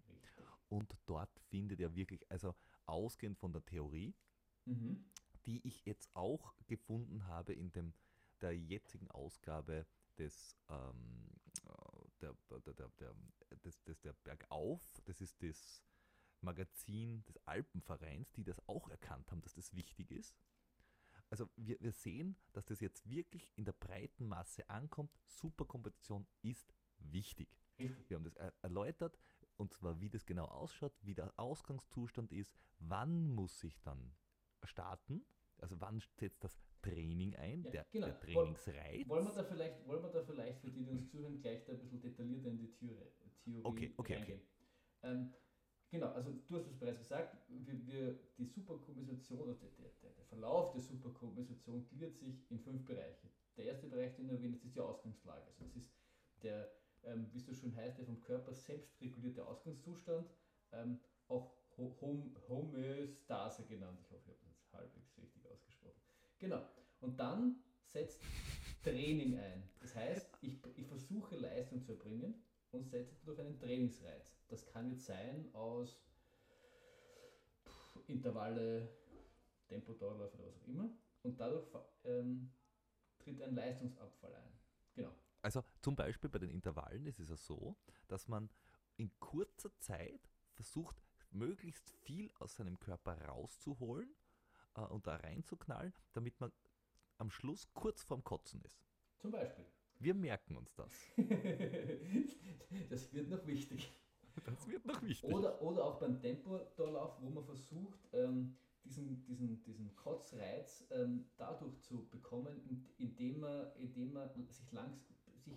Und 0.69 0.97
dort 1.07 1.31
findet 1.49 1.81
ihr 1.81 1.95
wirklich, 1.95 2.29
also 2.31 2.55
ausgehend 2.87 3.39
von 3.39 3.53
der 3.53 3.65
Theorie, 3.65 4.15
Mhm. 4.67 5.05
die 5.47 5.67
ich 5.67 5.85
jetzt 5.85 6.09
auch 6.15 6.55
gefunden 6.67 7.27
habe 7.27 7.53
in 7.55 7.73
dem, 7.73 7.93
der 8.41 8.57
jetzigen 8.57 9.11
Ausgabe 9.11 9.87
des, 10.19 10.57
ähm, 10.69 11.29
äh, 11.67 12.09
der, 12.21 12.35
der, 12.51 12.75
der, 12.75 12.89
der, 12.99 13.15
des, 13.65 13.83
des, 13.83 14.01
der 14.01 14.13
Bergauf, 14.13 14.83
das 15.05 15.21
ist 15.21 15.43
das 15.43 15.83
Magazin 16.43 17.23
des 17.25 17.37
Alpenvereins, 17.47 18.31
die 18.33 18.45
das 18.45 18.67
auch 18.67 18.89
erkannt 18.89 19.31
haben, 19.31 19.43
dass 19.43 19.55
das 19.55 19.75
wichtig 19.75 20.11
ist. 20.11 20.35
Also 21.31 21.49
wir, 21.57 21.77
wir 21.81 21.93
sehen, 21.93 22.37
dass 22.53 22.67
das 22.67 22.81
jetzt 22.81 23.09
wirklich 23.09 23.53
in 23.57 23.65
der 23.65 23.73
breiten 23.73 24.27
Masse 24.27 24.69
ankommt. 24.69 25.17
Superkompetition 25.27 26.27
ist 26.43 26.75
wichtig. 26.99 27.49
Wir 28.09 28.17
haben 28.17 28.25
das 28.25 28.37
er 28.37 28.53
erläutert, 28.63 29.19
und 29.57 29.73
zwar 29.73 30.01
wie 30.01 30.11
das 30.11 30.27
genau 30.27 30.45
ausschaut, 30.45 30.93
wie 31.01 31.15
der 31.15 31.33
Ausgangszustand 31.39 32.33
ist, 32.33 32.53
wann 32.79 33.29
muss 33.29 33.65
ich 33.65 33.81
dann 33.81 34.13
starten, 34.65 35.25
also 35.59 35.81
wann 35.81 36.03
setzt 36.19 36.45
das 36.45 36.59
Training 36.83 37.35
ein, 37.37 37.63
Ja, 37.65 37.71
der, 37.71 37.87
genau. 37.91 38.07
der 38.07 38.21
Trainingsreiz. 38.21 39.09
Wollen 39.09 39.25
wir, 39.27 39.33
da 39.35 39.45
vielleicht, 39.45 39.87
wollen 39.87 40.03
wir 40.03 40.11
da 40.11 40.23
vielleicht 40.25 40.61
für 40.61 40.71
die, 40.71 40.85
die 40.85 40.91
uns 40.91 41.11
zuhören, 41.11 41.41
gleich 41.41 41.65
da 41.65 41.73
ein 41.73 41.81
bisschen 41.81 42.01
detaillierter 42.01 42.49
in 42.49 42.59
die 42.59 42.73
Theorie, 42.73 43.13
Theorie 43.45 43.65
Okay, 43.65 43.95
okay, 43.97 44.15
reingehen? 44.15 44.41
Ähm, 45.03 45.35
genau, 45.91 46.09
also 46.13 46.33
du 46.49 46.57
hast 46.57 46.67
es 46.67 46.79
bereits 46.79 46.99
gesagt, 46.99 47.37
wir, 47.49 47.87
wir, 47.87 48.19
die 48.39 48.45
Superkompensation, 48.45 49.41
oder 49.41 49.55
der, 49.55 49.71
der, 49.71 50.11
der 50.11 50.25
Verlauf 50.25 50.73
der 50.73 50.81
Superkompensation 50.81 51.87
gliedert 51.89 52.17
sich 52.17 52.51
in 52.51 52.59
fünf 52.59 52.85
Bereiche. 52.85 53.29
Der 53.57 53.67
erste 53.67 53.87
Bereich, 53.89 54.15
den 54.15 54.29
du 54.29 54.35
erwähnt 54.35 54.57
hast, 54.57 54.65
ist 54.65 54.77
die 54.77 54.81
Ausgangslage. 54.81 55.45
Also 55.47 55.65
das 55.65 55.77
ist 55.77 55.93
der, 56.43 56.71
ähm, 57.05 57.27
wie 57.33 57.39
es 57.39 57.47
so 57.47 57.55
schön 57.55 57.75
heißt, 57.77 57.99
der 57.99 58.07
vom 58.07 58.21
Körper 58.21 58.55
selbst 58.55 59.01
regulierte 59.01 59.47
Ausgangszustand, 59.47 60.31
ähm, 60.73 60.99
auch 61.29 61.53
Ho 61.77 61.97
Hom 62.01 62.35
Homöostase 62.49 63.65
genannt. 63.65 63.99
Ich 64.03 64.11
hoffe, 64.11 64.31
ich 64.33 64.43
habe 64.43 64.55
das 64.57 64.73
halbwegs 64.73 65.17
richtig 65.19 65.47
ausgesprochen. 65.47 66.01
Genau. 66.39 66.63
Und 67.01 67.19
dann 67.19 67.57
setzt 67.83 68.21
Training 68.83 69.39
ein. 69.39 69.63
Das 69.81 69.95
heißt, 69.95 70.31
ich, 70.43 70.59
ich 70.77 70.87
versuche 70.87 71.37
Leistung 71.37 71.83
zu 71.83 71.93
erbringen 71.93 72.35
und 72.73 72.89
setze 72.89 73.17
durch 73.25 73.39
einen 73.41 73.59
Trainingsreiz. 73.59 74.33
Das 74.49 74.67
kann 74.67 74.91
jetzt 74.91 75.07
sein 75.07 75.49
aus 75.55 76.01
Intervalle, 78.07 78.89
Tempodauerläufe 79.69 80.37
oder 80.37 80.47
was 80.47 80.57
auch 80.57 80.67
immer. 80.67 80.91
Und 81.23 81.39
dadurch 81.39 81.69
ähm, 82.05 82.51
tritt 83.19 83.43
ein 83.43 83.55
Leistungsabfall 83.55 84.35
ein. 84.35 84.53
Genau. 84.95 85.15
Also 85.43 85.63
zum 85.81 85.97
Beispiel 85.97 86.31
bei 86.31 86.39
den 86.39 86.51
Intervallen 86.51 87.07
ist 87.07 87.19
es 87.21 87.29
ja 87.29 87.37
so, 87.37 87.77
dass 88.09 88.29
man 88.29 88.51
in 88.97 89.11
kurzer 89.21 89.71
Zeit 89.79 90.31
versucht, 90.53 90.97
möglichst 91.31 91.91
viel 91.91 92.31
aus 92.39 92.57
seinem 92.57 92.79
Körper 92.79 93.21
rauszuholen 93.27 94.15
äh, 94.75 94.83
und 94.83 95.07
da 95.07 95.17
reinzuknallen, 95.17 95.95
damit 96.13 96.39
man 96.41 96.53
am 97.19 97.31
Schluss 97.31 97.73
kurz 97.73 98.03
vorm 98.03 98.25
Kotzen 98.25 98.61
ist. 98.63 98.85
Zum 99.19 99.31
Beispiel. 99.31 99.65
Wir 100.01 100.15
merken 100.15 100.57
uns 100.57 100.75
das. 100.75 100.93
das 102.89 103.13
wird 103.13 103.29
noch 103.29 103.47
wichtig. 103.47 103.93
Das 104.47 104.67
wird 104.69 104.87
noch 104.87 105.03
wichtig. 105.03 105.31
Oder, 105.31 105.61
oder 105.61 105.85
auch 105.85 105.99
beim 106.01 106.19
Tempodauerlauf, 106.19 107.21
wo 107.21 107.29
man 107.29 107.45
versucht, 107.45 108.09
ähm, 108.13 108.57
diesen, 108.85 109.23
diesen, 109.27 109.63
diesen 109.63 109.95
Kotzreiz 109.97 110.87
ähm, 110.91 111.27
dadurch 111.37 111.79
zu 111.83 112.09
bekommen, 112.09 112.63
in- 112.67 112.87
indem 112.97 113.41
man, 113.41 113.67
indem 113.77 114.15
man 114.15 114.31
sich, 114.49 114.73
langs, 114.73 115.07
sich 115.37 115.55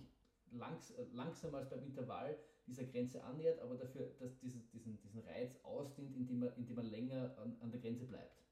langs, 0.50 0.92
langsam 1.12 1.54
als 1.54 1.70
beim 1.70 1.82
Intervall 1.82 2.38
dieser 2.66 2.84
Grenze 2.84 3.24
annähert, 3.24 3.60
aber 3.60 3.76
dafür 3.76 4.14
dass 4.18 4.38
diesen, 4.38 4.68
diesen, 4.70 5.00
diesen 5.00 5.20
Reiz 5.20 5.58
ausdehnt, 5.62 6.14
indem 6.14 6.40
man, 6.40 6.52
indem 6.56 6.76
man 6.76 6.86
länger 6.86 7.36
an, 7.38 7.56
an 7.60 7.70
der 7.70 7.80
Grenze 7.80 8.04
bleibt. 8.06 8.43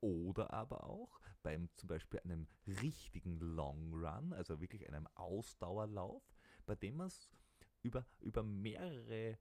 Oder 0.00 0.52
aber 0.52 0.84
auch 0.84 1.20
beim 1.42 1.68
zum 1.76 1.88
Beispiel 1.88 2.20
einem 2.20 2.46
richtigen 2.66 3.38
Long 3.38 3.92
Run, 3.92 4.32
also 4.32 4.60
wirklich 4.60 4.86
einem 4.88 5.06
Ausdauerlauf, 5.14 6.22
bei 6.66 6.74
dem 6.74 6.96
man 6.96 7.06
es 7.06 7.30
über, 7.82 8.04
über 8.20 8.42
mehrere 8.42 9.30
äh, 9.30 9.38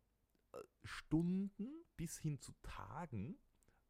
Stunden 0.83 1.83
bis 1.97 2.19
hin 2.19 2.39
zu 2.39 2.53
Tagen 2.61 3.37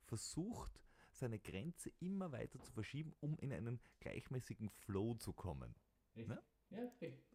versucht, 0.05 0.81
seine 1.11 1.39
Grenze 1.39 1.91
immer 1.99 2.31
weiter 2.31 2.59
zu 2.61 2.71
verschieben, 2.71 3.15
um 3.19 3.37
in 3.37 3.53
einen 3.53 3.79
gleichmäßigen 3.99 4.69
Flow 4.69 5.15
zu 5.15 5.33
kommen. 5.33 5.75
Richtig? 6.15 6.35
Ne? 6.35 6.43
Ja, 6.71 6.83
richtig. 7.01 7.25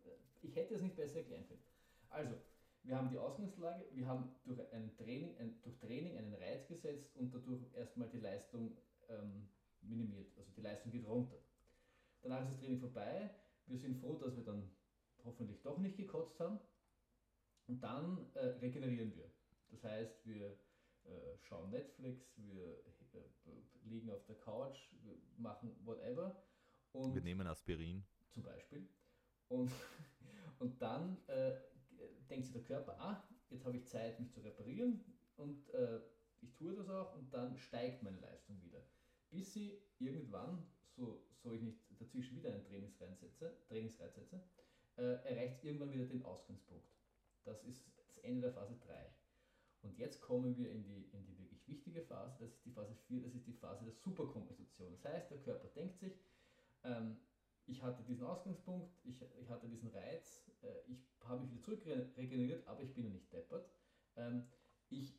Ich 0.42 0.54
hätte 0.56 0.74
es 0.74 0.82
nicht 0.82 0.96
besser 0.96 1.18
erklären 1.18 1.46
können. 1.46 1.62
Also, 2.08 2.34
wir 2.82 2.96
haben 2.96 3.10
die 3.10 3.18
Ausgangslage, 3.18 3.84
wir 3.92 4.06
haben 4.06 4.34
durch, 4.44 4.60
ein 4.72 4.94
Training, 4.96 5.36
ein, 5.38 5.60
durch 5.62 5.76
Training 5.78 6.16
einen 6.16 6.34
Reiz 6.34 6.66
gesetzt 6.66 7.14
und 7.16 7.32
dadurch 7.34 7.62
erstmal 7.74 8.08
die 8.08 8.20
Leistung 8.20 8.76
ähm, 9.10 9.48
minimiert. 9.82 10.36
Also 10.38 10.52
die 10.52 10.60
Leistung 10.62 10.90
geht 10.92 11.06
runter. 11.06 11.38
Danach 12.22 12.42
ist 12.42 12.52
das 12.52 12.60
Training 12.60 12.80
vorbei. 12.80 13.30
Wir 13.66 13.78
sind 13.78 13.96
froh, 13.98 14.18
dass 14.18 14.36
wir 14.36 14.44
dann 14.44 14.70
hoffentlich 15.24 15.62
doch 15.62 15.78
nicht 15.78 15.96
gekotzt 15.96 16.38
haben. 16.40 16.58
Und 17.66 17.82
dann 17.82 18.26
äh, 18.34 18.46
regenerieren 18.60 19.14
wir. 19.16 19.30
Das 19.70 19.84
heißt, 19.84 20.26
wir 20.26 20.58
äh, 21.04 21.38
schauen 21.42 21.70
Netflix, 21.70 22.36
wir 22.36 22.78
äh, 23.14 23.88
liegen 23.88 24.10
auf 24.10 24.24
der 24.26 24.36
Couch, 24.36 24.78
wir 25.02 25.16
machen 25.36 25.76
whatever. 25.84 26.42
Und 26.92 27.14
Wir 27.14 27.22
nehmen 27.22 27.46
Aspirin. 27.46 28.04
zum 28.30 28.42
Beispiel. 28.42 28.88
Und, 29.48 29.70
und 30.58 30.80
dann 30.82 31.16
äh, 31.28 31.52
denkt 32.28 32.46
sich 32.46 32.52
der 32.54 32.64
Körper, 32.64 32.98
ah, 33.00 33.22
jetzt 33.50 33.64
habe 33.64 33.76
ich 33.76 33.86
Zeit, 33.86 34.18
mich 34.20 34.32
zu 34.32 34.40
reparieren 34.40 35.04
und 35.36 35.68
äh, 35.74 36.00
ich 36.40 36.54
tue 36.54 36.74
das 36.74 36.88
auch 36.88 37.14
und 37.16 37.32
dann 37.32 37.56
steigt 37.56 38.02
meine 38.02 38.18
Leistung 38.20 38.60
wieder. 38.62 38.82
Bis 39.30 39.52
sie 39.52 39.80
irgendwann, 39.98 40.66
so, 40.96 41.24
so 41.36 41.52
ich 41.52 41.62
nicht 41.62 41.78
dazwischen 42.00 42.36
wieder 42.36 42.52
einen 42.52 42.64
Trainingsreiz 42.64 43.20
setze, 43.20 43.56
Trainingsreiz 43.68 44.14
setze 44.14 44.42
äh, 44.96 45.02
erreicht 45.24 45.64
irgendwann 45.64 45.92
wieder 45.92 46.06
den 46.06 46.24
Ausgangspunkt. 46.24 46.86
Das 47.44 47.62
ist 47.64 47.90
das 48.08 48.18
Ende 48.18 48.42
der 48.42 48.52
Phase 48.52 48.76
3. 48.76 49.14
Und 49.82 49.96
jetzt 49.96 50.20
kommen 50.20 50.56
wir 50.56 50.70
in 50.70 50.84
die, 50.84 51.04
in 51.12 51.24
die 51.24 51.38
wirklich 51.38 51.66
wichtige 51.66 52.02
Phase, 52.02 52.36
das 52.38 52.52
ist 52.52 52.64
die 52.64 52.72
Phase 52.72 52.94
4, 52.94 53.22
das 53.22 53.34
ist 53.34 53.46
die 53.46 53.54
Phase 53.54 53.84
der 53.84 53.94
Superkompensation. 53.94 54.92
Das 54.92 55.04
heißt, 55.04 55.30
der 55.30 55.40
Körper 55.40 55.68
denkt 55.68 55.98
sich, 55.98 56.20
ähm, 56.84 57.16
ich 57.66 57.82
hatte 57.82 58.02
diesen 58.02 58.26
Ausgangspunkt, 58.26 58.90
ich, 59.04 59.22
ich 59.40 59.48
hatte 59.48 59.68
diesen 59.68 59.88
Reiz, 59.90 60.50
äh, 60.62 60.90
ich 60.90 61.08
habe 61.20 61.42
mich 61.42 61.52
wieder 61.52 61.62
zurück 61.62 61.82
regeneriert, 62.16 62.66
aber 62.66 62.82
ich 62.82 62.92
bin 62.92 63.04
ja 63.04 63.10
nicht 63.10 63.32
deppert. 63.32 63.70
Ähm, 64.16 64.46
ich 64.90 65.14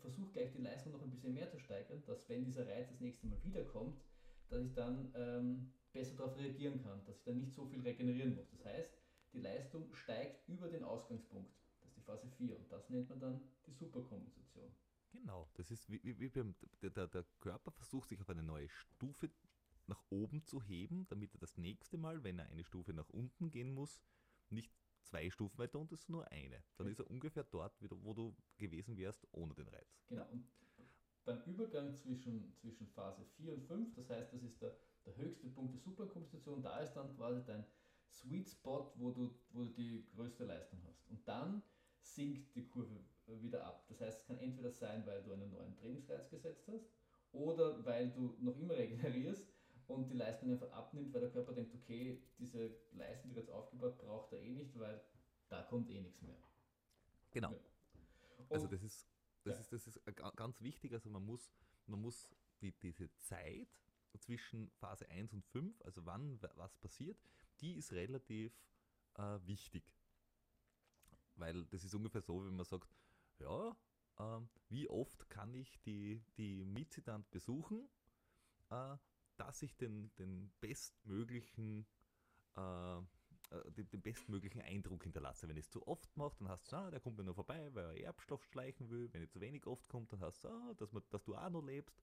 versuche 0.00 0.32
gleich 0.32 0.52
die 0.52 0.62
Leistung 0.62 0.92
noch 0.92 1.02
ein 1.02 1.10
bisschen 1.10 1.34
mehr 1.34 1.50
zu 1.50 1.58
steigern, 1.58 2.02
dass 2.06 2.28
wenn 2.28 2.44
dieser 2.44 2.66
Reiz 2.66 2.88
das 2.88 3.00
nächste 3.00 3.26
Mal 3.26 3.42
wiederkommt, 3.44 4.00
dass 4.48 4.62
ich 4.62 4.72
dann 4.72 5.12
ähm, 5.14 5.72
besser 5.92 6.16
darauf 6.16 6.36
reagieren 6.36 6.82
kann, 6.82 7.04
dass 7.04 7.18
ich 7.18 7.24
dann 7.24 7.38
nicht 7.38 7.52
so 7.52 7.66
viel 7.66 7.80
regenerieren 7.80 8.34
muss. 8.34 8.50
Das 8.50 8.64
heißt, 8.64 8.90
die 9.32 9.40
Leistung 9.40 9.92
steigt 9.94 10.48
über 10.48 10.68
den 10.68 10.84
Ausgangspunkt. 10.84 11.52
Das 11.80 11.90
ist 11.90 11.96
die 11.96 12.02
Phase 12.02 12.28
4 12.28 12.56
und 12.56 12.70
das 12.70 12.88
nennt 12.90 13.08
man 13.08 13.20
dann 13.20 13.40
die 13.66 13.72
Superkompensation. 13.72 14.70
Genau, 15.12 15.48
das 15.54 15.70
ist 15.70 15.90
wie, 15.90 16.00
wie, 16.04 16.18
wie 16.20 16.28
beim, 16.28 16.54
der, 16.82 16.90
der, 16.90 17.08
der 17.08 17.24
Körper 17.40 17.72
versucht 17.72 18.08
sich 18.08 18.20
auf 18.20 18.30
eine 18.30 18.42
neue 18.42 18.68
Stufe 18.68 19.30
nach 19.86 20.02
oben 20.08 20.44
zu 20.44 20.62
heben, 20.62 21.06
damit 21.08 21.34
er 21.34 21.40
das 21.40 21.56
nächste 21.56 21.98
Mal, 21.98 22.22
wenn 22.22 22.38
er 22.38 22.48
eine 22.48 22.64
Stufe 22.64 22.92
nach 22.92 23.08
unten 23.08 23.50
gehen 23.50 23.74
muss, 23.74 24.00
nicht 24.50 24.72
zwei 25.02 25.30
Stufen 25.30 25.58
weiter 25.58 25.78
unten 25.78 25.94
ist, 25.94 26.02
sondern 26.02 26.22
nur 26.22 26.32
eine. 26.32 26.62
Dann 26.76 26.86
ist 26.88 26.98
er 26.98 27.10
ungefähr 27.10 27.44
dort, 27.44 27.80
wieder, 27.80 27.96
wo 28.02 28.14
du 28.14 28.36
gewesen 28.56 28.96
wärst, 28.96 29.26
ohne 29.32 29.54
den 29.54 29.68
Reiz. 29.68 30.00
Genau. 30.08 30.26
Und 30.30 30.44
beim 31.24 31.42
Übergang 31.44 31.94
zwischen, 31.94 32.54
zwischen 32.56 32.86
Phase 32.88 33.24
4 33.36 33.52
und 33.52 33.62
5, 33.64 33.94
das 33.94 34.10
heißt, 34.10 34.32
das 34.32 34.42
ist 34.42 34.60
der, 34.60 34.76
der 35.06 35.16
höchste 35.16 35.48
Punkt 35.48 35.74
der 35.74 35.80
Superkompensation, 35.80 36.62
da 36.62 36.80
ist 36.80 36.94
dann 36.94 37.14
quasi 37.16 37.44
dein 37.44 37.64
Sweet 38.08 38.48
Spot, 38.48 38.92
wo 38.96 39.10
du, 39.12 39.34
wo 39.50 39.64
du 39.64 39.70
die 39.70 40.06
größte 40.14 40.44
Leistung 40.44 40.80
hast. 40.86 41.06
Und 41.08 41.26
dann 41.28 41.62
sinkt 42.00 42.54
die 42.56 42.66
Kurve 42.66 42.98
wieder 43.26 43.64
ab. 43.64 43.84
Das 43.88 44.00
heißt, 44.00 44.20
es 44.20 44.26
kann 44.26 44.38
entweder 44.38 44.72
sein, 44.72 45.06
weil 45.06 45.22
du 45.22 45.32
einen 45.32 45.50
neuen 45.52 45.76
Trainingsreiz 45.76 46.28
gesetzt 46.30 46.66
hast 46.68 46.90
oder 47.32 47.84
weil 47.84 48.10
du 48.10 48.36
noch 48.40 48.58
immer 48.58 48.74
regenerierst 48.74 49.49
und 49.90 50.08
die 50.08 50.14
Leistung 50.14 50.50
einfach 50.52 50.70
abnimmt, 50.72 51.12
weil 51.12 51.20
der 51.22 51.30
Körper 51.30 51.52
denkt, 51.52 51.74
okay, 51.74 52.22
diese 52.38 52.70
Leistung, 52.92 53.30
die 53.30 53.34
du 53.34 53.40
jetzt 53.40 53.50
aufgebaut, 53.50 53.98
braucht 53.98 54.32
er 54.32 54.40
eh 54.40 54.50
nicht, 54.50 54.78
weil 54.78 55.02
da 55.48 55.62
kommt 55.62 55.90
eh 55.90 56.00
nichts 56.00 56.22
mehr. 56.22 56.36
Genau. 57.32 57.50
Ja. 57.52 57.58
Also 58.50 58.66
das 58.66 58.82
ist, 58.82 59.06
das 59.44 59.54
Ja. 59.54 59.60
ist, 59.60 59.72
das 59.72 59.86
ist 59.86 59.96
äh, 60.06 60.12
ga- 60.12 60.32
ganz 60.36 60.60
wichtig. 60.60 60.92
Also 60.92 61.10
man 61.10 61.24
muss, 61.24 61.52
man 61.86 62.00
muss 62.00 62.28
die, 62.60 62.72
diese 62.72 63.10
Zeit 63.18 63.68
zwischen 64.18 64.70
Phase 64.72 65.08
1 65.08 65.32
und 65.32 65.44
5, 65.46 65.80
also 65.82 66.04
wann 66.06 66.40
wa- 66.42 66.52
was 66.56 66.76
passiert, 66.76 67.18
die 67.60 67.74
ist 67.76 67.92
relativ 67.92 68.52
äh, 69.16 69.38
wichtig. 69.44 69.94
Weil 71.36 71.64
das 71.66 71.84
ist 71.84 71.94
ungefähr 71.94 72.20
so, 72.20 72.44
wenn 72.44 72.54
man 72.56 72.64
sagt, 72.66 72.88
ja, 73.38 73.76
ähm, 74.18 74.48
wie 74.68 74.88
oft 74.88 75.28
kann 75.30 75.54
ich 75.54 75.80
die, 75.80 76.22
die 76.36 76.64
Mietzitant 76.64 77.30
besuchen, 77.30 77.88
äh, 78.70 78.96
dass 79.40 79.62
ich 79.62 79.76
den, 79.76 80.14
den 80.16 80.52
bestmöglichen 80.60 81.86
äh, 82.56 83.00
äh, 83.50 83.72
den, 83.72 84.00
bestmöglichen 84.00 84.60
Eindruck 84.60 85.02
hinterlasse. 85.02 85.48
Wenn 85.48 85.56
ich 85.56 85.64
es 85.64 85.70
zu 85.70 85.86
oft 85.86 86.16
mache, 86.16 86.36
dann 86.38 86.48
hast 86.48 86.70
du, 86.70 86.76
ah, 86.76 86.90
der 86.90 87.00
kommt 87.00 87.18
mir 87.18 87.24
nur 87.24 87.34
vorbei, 87.34 87.68
weil 87.72 87.84
er 87.84 88.04
Erbstoff 88.04 88.44
schleichen 88.44 88.90
will. 88.90 89.12
Wenn 89.12 89.22
ich 89.22 89.30
zu 89.30 89.40
wenig 89.40 89.66
oft 89.66 89.88
kommt, 89.88 90.12
dann 90.12 90.20
hast 90.20 90.44
du, 90.44 90.48
ah, 90.48 90.74
dass, 90.76 90.92
man, 90.92 91.02
dass 91.10 91.24
du 91.24 91.34
auch 91.34 91.50
noch 91.50 91.62
lebst. 91.62 92.00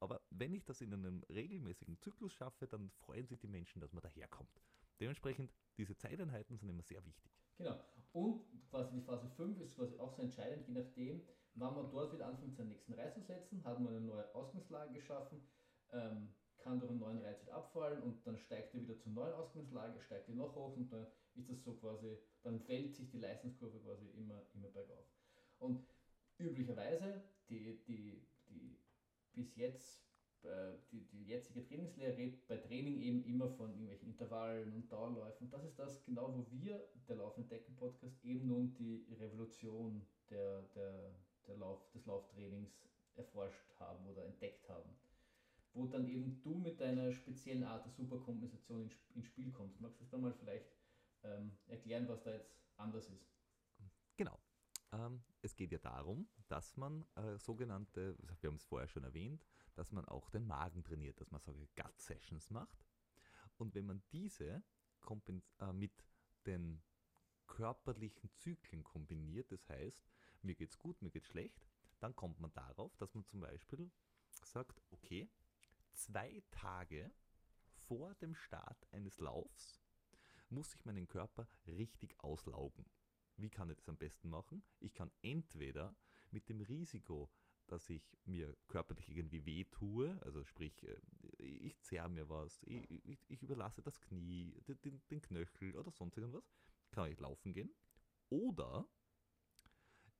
Aber 0.00 0.20
wenn 0.30 0.52
ich 0.52 0.64
das 0.64 0.80
in 0.80 0.92
einem 0.92 1.22
regelmäßigen 1.28 1.98
Zyklus 2.00 2.32
schaffe, 2.32 2.66
dann 2.66 2.90
freuen 2.90 3.26
sich 3.26 3.38
die 3.38 3.48
Menschen, 3.48 3.80
dass 3.80 3.92
man 3.92 4.02
daherkommt. 4.02 4.62
Dementsprechend, 4.98 5.52
diese 5.76 5.96
Zeiteinheiten 5.96 6.56
sind 6.56 6.68
immer 6.68 6.82
sehr 6.82 7.04
wichtig. 7.04 7.30
Genau. 7.58 7.78
Und 8.12 8.42
quasi 8.70 8.92
die 8.96 9.02
Phase 9.02 9.28
5 9.28 9.60
ist 9.60 9.76
quasi 9.76 9.96
auch 9.98 10.12
so 10.12 10.22
entscheidend, 10.22 10.66
je 10.66 10.74
nachdem, 10.74 11.22
wann 11.54 11.74
man 11.74 11.90
dort 11.90 12.12
wieder 12.12 12.26
anfängt, 12.26 12.56
seinen 12.56 12.70
nächsten 12.70 12.94
Reiz 12.94 13.14
zu 13.14 13.20
setzen, 13.20 13.62
hat 13.64 13.78
man 13.78 13.94
eine 13.94 14.00
neue 14.00 14.34
Ausgangslage 14.34 14.94
geschaffen, 14.94 15.40
ähm, 15.92 16.34
kann 16.60 16.78
durch 16.78 16.90
einen 16.90 17.00
neuen 17.00 17.18
Reiz 17.18 17.42
wieder 17.42 17.54
abfallen 17.54 18.02
und 18.02 18.26
dann 18.26 18.38
steigt 18.38 18.74
er 18.74 18.82
wieder 18.82 18.98
zur 18.98 19.12
neuen 19.12 19.32
Ausgangslage, 19.34 20.00
steigt 20.00 20.28
er 20.28 20.34
noch 20.34 20.54
hoch 20.54 20.76
und 20.76 20.92
dann 20.92 21.06
ist 21.34 21.50
das 21.50 21.62
so 21.62 21.74
quasi, 21.74 22.18
dann 22.42 22.60
fällt 22.60 22.94
sich 22.94 23.10
die 23.10 23.18
Leistungskurve 23.18 23.78
quasi 23.80 24.08
immer, 24.10 24.42
immer 24.54 24.68
bergauf. 24.68 25.04
Und 25.58 25.86
üblicherweise, 26.38 27.22
die, 27.48 27.82
die, 27.86 28.26
die 28.48 28.78
bis 29.32 29.56
jetzt, 29.56 30.04
äh, 30.42 30.74
die, 30.90 31.04
die 31.06 31.24
jetzige 31.24 31.62
Trainingslehre 31.62 32.16
redet 32.16 32.46
bei 32.48 32.56
Training 32.56 33.00
eben 33.00 33.24
immer 33.24 33.48
von 33.48 33.70
irgendwelchen 33.70 34.08
Intervallen 34.08 34.72
und 34.72 34.90
Dauerläufen. 34.90 35.50
Das 35.50 35.64
ist 35.64 35.78
das 35.78 36.02
genau, 36.04 36.34
wo 36.36 36.46
wir, 36.50 36.88
der 37.08 37.16
Laufende 37.16 37.48
Decken 37.48 37.76
Podcast, 37.76 38.24
eben 38.24 38.48
nun 38.48 38.74
die 38.74 39.06
Revolution 39.18 40.06
der, 40.30 40.62
der, 40.74 41.14
der 41.46 41.56
Lauf, 41.56 41.90
des 41.90 42.06
Lauftrainings 42.06 42.88
erforscht 43.16 43.74
haben 43.78 44.06
oder 44.06 44.24
entdeckt 44.24 44.68
haben 44.68 44.96
wo 45.72 45.86
dann 45.86 46.08
eben 46.08 46.40
du 46.42 46.54
mit 46.54 46.80
deiner 46.80 47.12
speziellen 47.12 47.64
Art 47.64 47.84
der 47.84 47.92
Superkompensation 47.92 48.82
ins, 48.82 48.96
ins 49.14 49.26
Spiel 49.26 49.52
kommst. 49.52 49.80
Magst 49.80 49.98
du 49.98 50.04
das 50.04 50.10
dann 50.10 50.22
mal 50.22 50.32
vielleicht 50.32 50.66
ähm, 51.22 51.52
erklären, 51.66 52.08
was 52.08 52.22
da 52.22 52.32
jetzt 52.32 52.50
anders 52.76 53.08
ist? 53.08 53.30
Genau. 54.16 54.38
Ähm, 54.92 55.22
es 55.42 55.54
geht 55.54 55.72
ja 55.72 55.78
darum, 55.78 56.28
dass 56.48 56.76
man 56.76 57.06
äh, 57.14 57.38
sogenannte, 57.38 58.16
wir 58.40 58.48
haben 58.48 58.56
es 58.56 58.64
vorher 58.64 58.88
schon 58.88 59.04
erwähnt, 59.04 59.46
dass 59.74 59.92
man 59.92 60.04
auch 60.06 60.30
den 60.30 60.46
Magen 60.46 60.82
trainiert, 60.82 61.20
dass 61.20 61.30
man 61.30 61.40
solche 61.40 61.68
Gut-Sessions 61.76 62.50
macht. 62.50 62.84
Und 63.56 63.74
wenn 63.74 63.86
man 63.86 64.02
diese 64.12 64.62
äh, 65.58 65.72
mit 65.72 66.04
den 66.46 66.82
körperlichen 67.46 68.30
Zyklen 68.32 68.82
kombiniert, 68.84 69.52
das 69.52 69.68
heißt, 69.68 70.02
mir 70.42 70.54
geht's 70.54 70.78
gut, 70.78 71.00
mir 71.02 71.10
geht's 71.10 71.28
schlecht, 71.28 71.66
dann 72.00 72.16
kommt 72.16 72.40
man 72.40 72.52
darauf, 72.52 72.96
dass 72.96 73.14
man 73.14 73.24
zum 73.26 73.40
Beispiel 73.40 73.90
sagt, 74.42 74.80
okay, 74.90 75.28
zwei 76.00 76.42
Tage 76.50 77.12
vor 77.74 78.14
dem 78.14 78.34
Start 78.34 78.86
eines 78.92 79.18
Laufs 79.18 79.82
muss 80.48 80.74
ich 80.74 80.84
meinen 80.84 81.06
Körper 81.06 81.46
richtig 81.66 82.18
auslaugen. 82.20 82.86
Wie 83.36 83.50
kann 83.50 83.70
ich 83.70 83.76
das 83.76 83.88
am 83.88 83.96
besten 83.96 84.30
machen? 84.30 84.62
Ich 84.80 84.94
kann 84.94 85.10
entweder 85.22 85.94
mit 86.30 86.48
dem 86.48 86.60
Risiko, 86.62 87.30
dass 87.66 87.88
ich 87.90 88.16
mir 88.24 88.56
körperlich 88.66 89.10
irgendwie 89.10 89.44
weh 89.44 89.64
tue, 89.64 90.20
also 90.22 90.42
sprich, 90.44 90.82
äh, 90.82 91.00
ich 91.38 91.80
zerre 91.82 92.08
mir 92.08 92.28
was, 92.28 92.62
ich, 92.64 92.90
ich, 93.04 93.30
ich, 93.30 93.42
überlasse 93.42 93.82
das 93.82 94.00
Knie, 94.00 94.60
den, 94.66 95.00
den 95.10 95.20
Knöchel 95.20 95.76
oder 95.76 95.92
sonst 95.92 96.16
irgendwas, 96.16 96.50
kann 96.90 97.10
ich 97.10 97.20
laufen 97.20 97.52
gehen. 97.52 97.72
Oder 98.30 98.88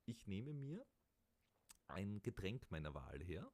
ich 0.04 0.26
nehme 0.26 0.52
mir 0.52 0.86
ein 1.88 2.22
Getränk 2.22 2.70
meiner 2.70 2.94
Wahl 2.94 3.20
her, 3.22 3.50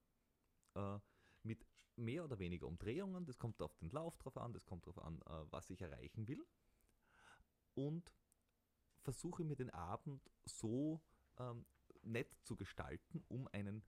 äh, 0.75 0.99
mit 1.47 1.67
mehr 1.97 2.25
oder 2.25 2.39
weniger 2.39 2.67
Umdrehungen. 2.67 3.25
Das 3.25 3.39
kommt 3.39 3.61
auf 3.63 3.75
den 3.77 3.91
Lauf 3.91 4.19
drauf 4.19 4.37
an, 4.37 4.53
das 4.53 4.67
kommt 4.67 4.87
darauf 4.87 4.99
an, 4.99 5.21
äh, 5.23 5.51
was 5.51 5.71
ich 5.71 5.81
erreichen 5.81 6.29
will. 6.29 6.45
Und 7.75 8.13
versuche 9.01 9.45
mir 9.45 9.57
den 9.57 9.71
Abend 9.71 10.31
so 10.45 11.01
ähm, 11.39 11.65
nett 12.03 12.35
zu 12.43 12.57
gestalten, 12.57 13.25
um 13.29 13.49
einen 13.49 13.83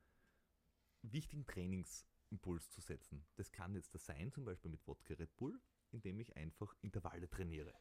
wichtigen 1.02 1.46
Trainingsimpuls 1.46 2.70
zu 2.70 2.80
setzen. 2.80 3.26
Das 3.36 3.52
kann 3.52 3.74
jetzt 3.74 3.94
das 3.94 4.04
sein, 4.06 4.32
zum 4.32 4.44
Beispiel 4.44 4.70
mit 4.70 4.86
Wodka 4.86 5.14
Red 5.14 5.36
Bull, 5.36 5.60
indem 5.90 6.20
ich 6.20 6.36
einfach 6.36 6.74
Intervalle 6.82 7.28
trainiere. 7.28 7.72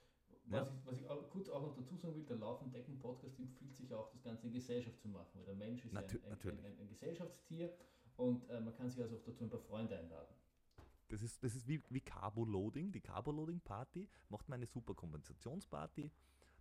Was, 0.45 0.69
ja? 0.69 0.73
ich, 0.73 0.85
was 0.85 0.97
ich 0.97 1.07
auch 1.09 1.29
kurz 1.29 1.49
auch 1.49 1.61
noch 1.61 1.75
dazu 1.75 1.97
sagen 1.97 2.15
will, 2.15 2.23
der 2.23 2.37
Laufendecken-Podcast 2.37 3.37
empfiehlt 3.39 3.75
sich 3.75 3.93
auch, 3.93 4.09
das 4.11 4.23
Ganze 4.23 4.47
in 4.47 4.53
Gesellschaft 4.53 4.99
zu 5.01 5.09
machen, 5.09 5.31
weil 5.33 5.45
der 5.45 5.55
Mensch 5.55 5.83
ist 5.83 5.93
Natu 5.93 6.17
ein, 6.25 6.31
ein, 6.31 6.65
ein, 6.65 6.79
ein, 6.79 6.87
Gesellschaftstier 6.87 7.75
und 8.17 8.49
äh, 8.49 8.59
man 8.59 8.75
kann 8.75 8.89
sich 8.89 9.01
also 9.01 9.15
auch 9.15 9.23
dazu 9.23 9.45
ein 9.45 9.49
paar 9.49 9.59
Freunde 9.59 9.97
einladen. 9.97 10.35
Das 11.07 11.21
ist, 11.21 11.41
das 11.43 11.55
ist 11.55 11.67
wie, 11.67 11.81
wie 11.89 12.01
Carbo-Loading. 12.01 12.91
Die 12.91 12.99
Carbo-Loading-Party 12.99 14.09
macht 14.29 14.49
man 14.49 14.57
eine 14.57 14.65
super 14.65 14.93
Kompensationsparty. 14.93 16.11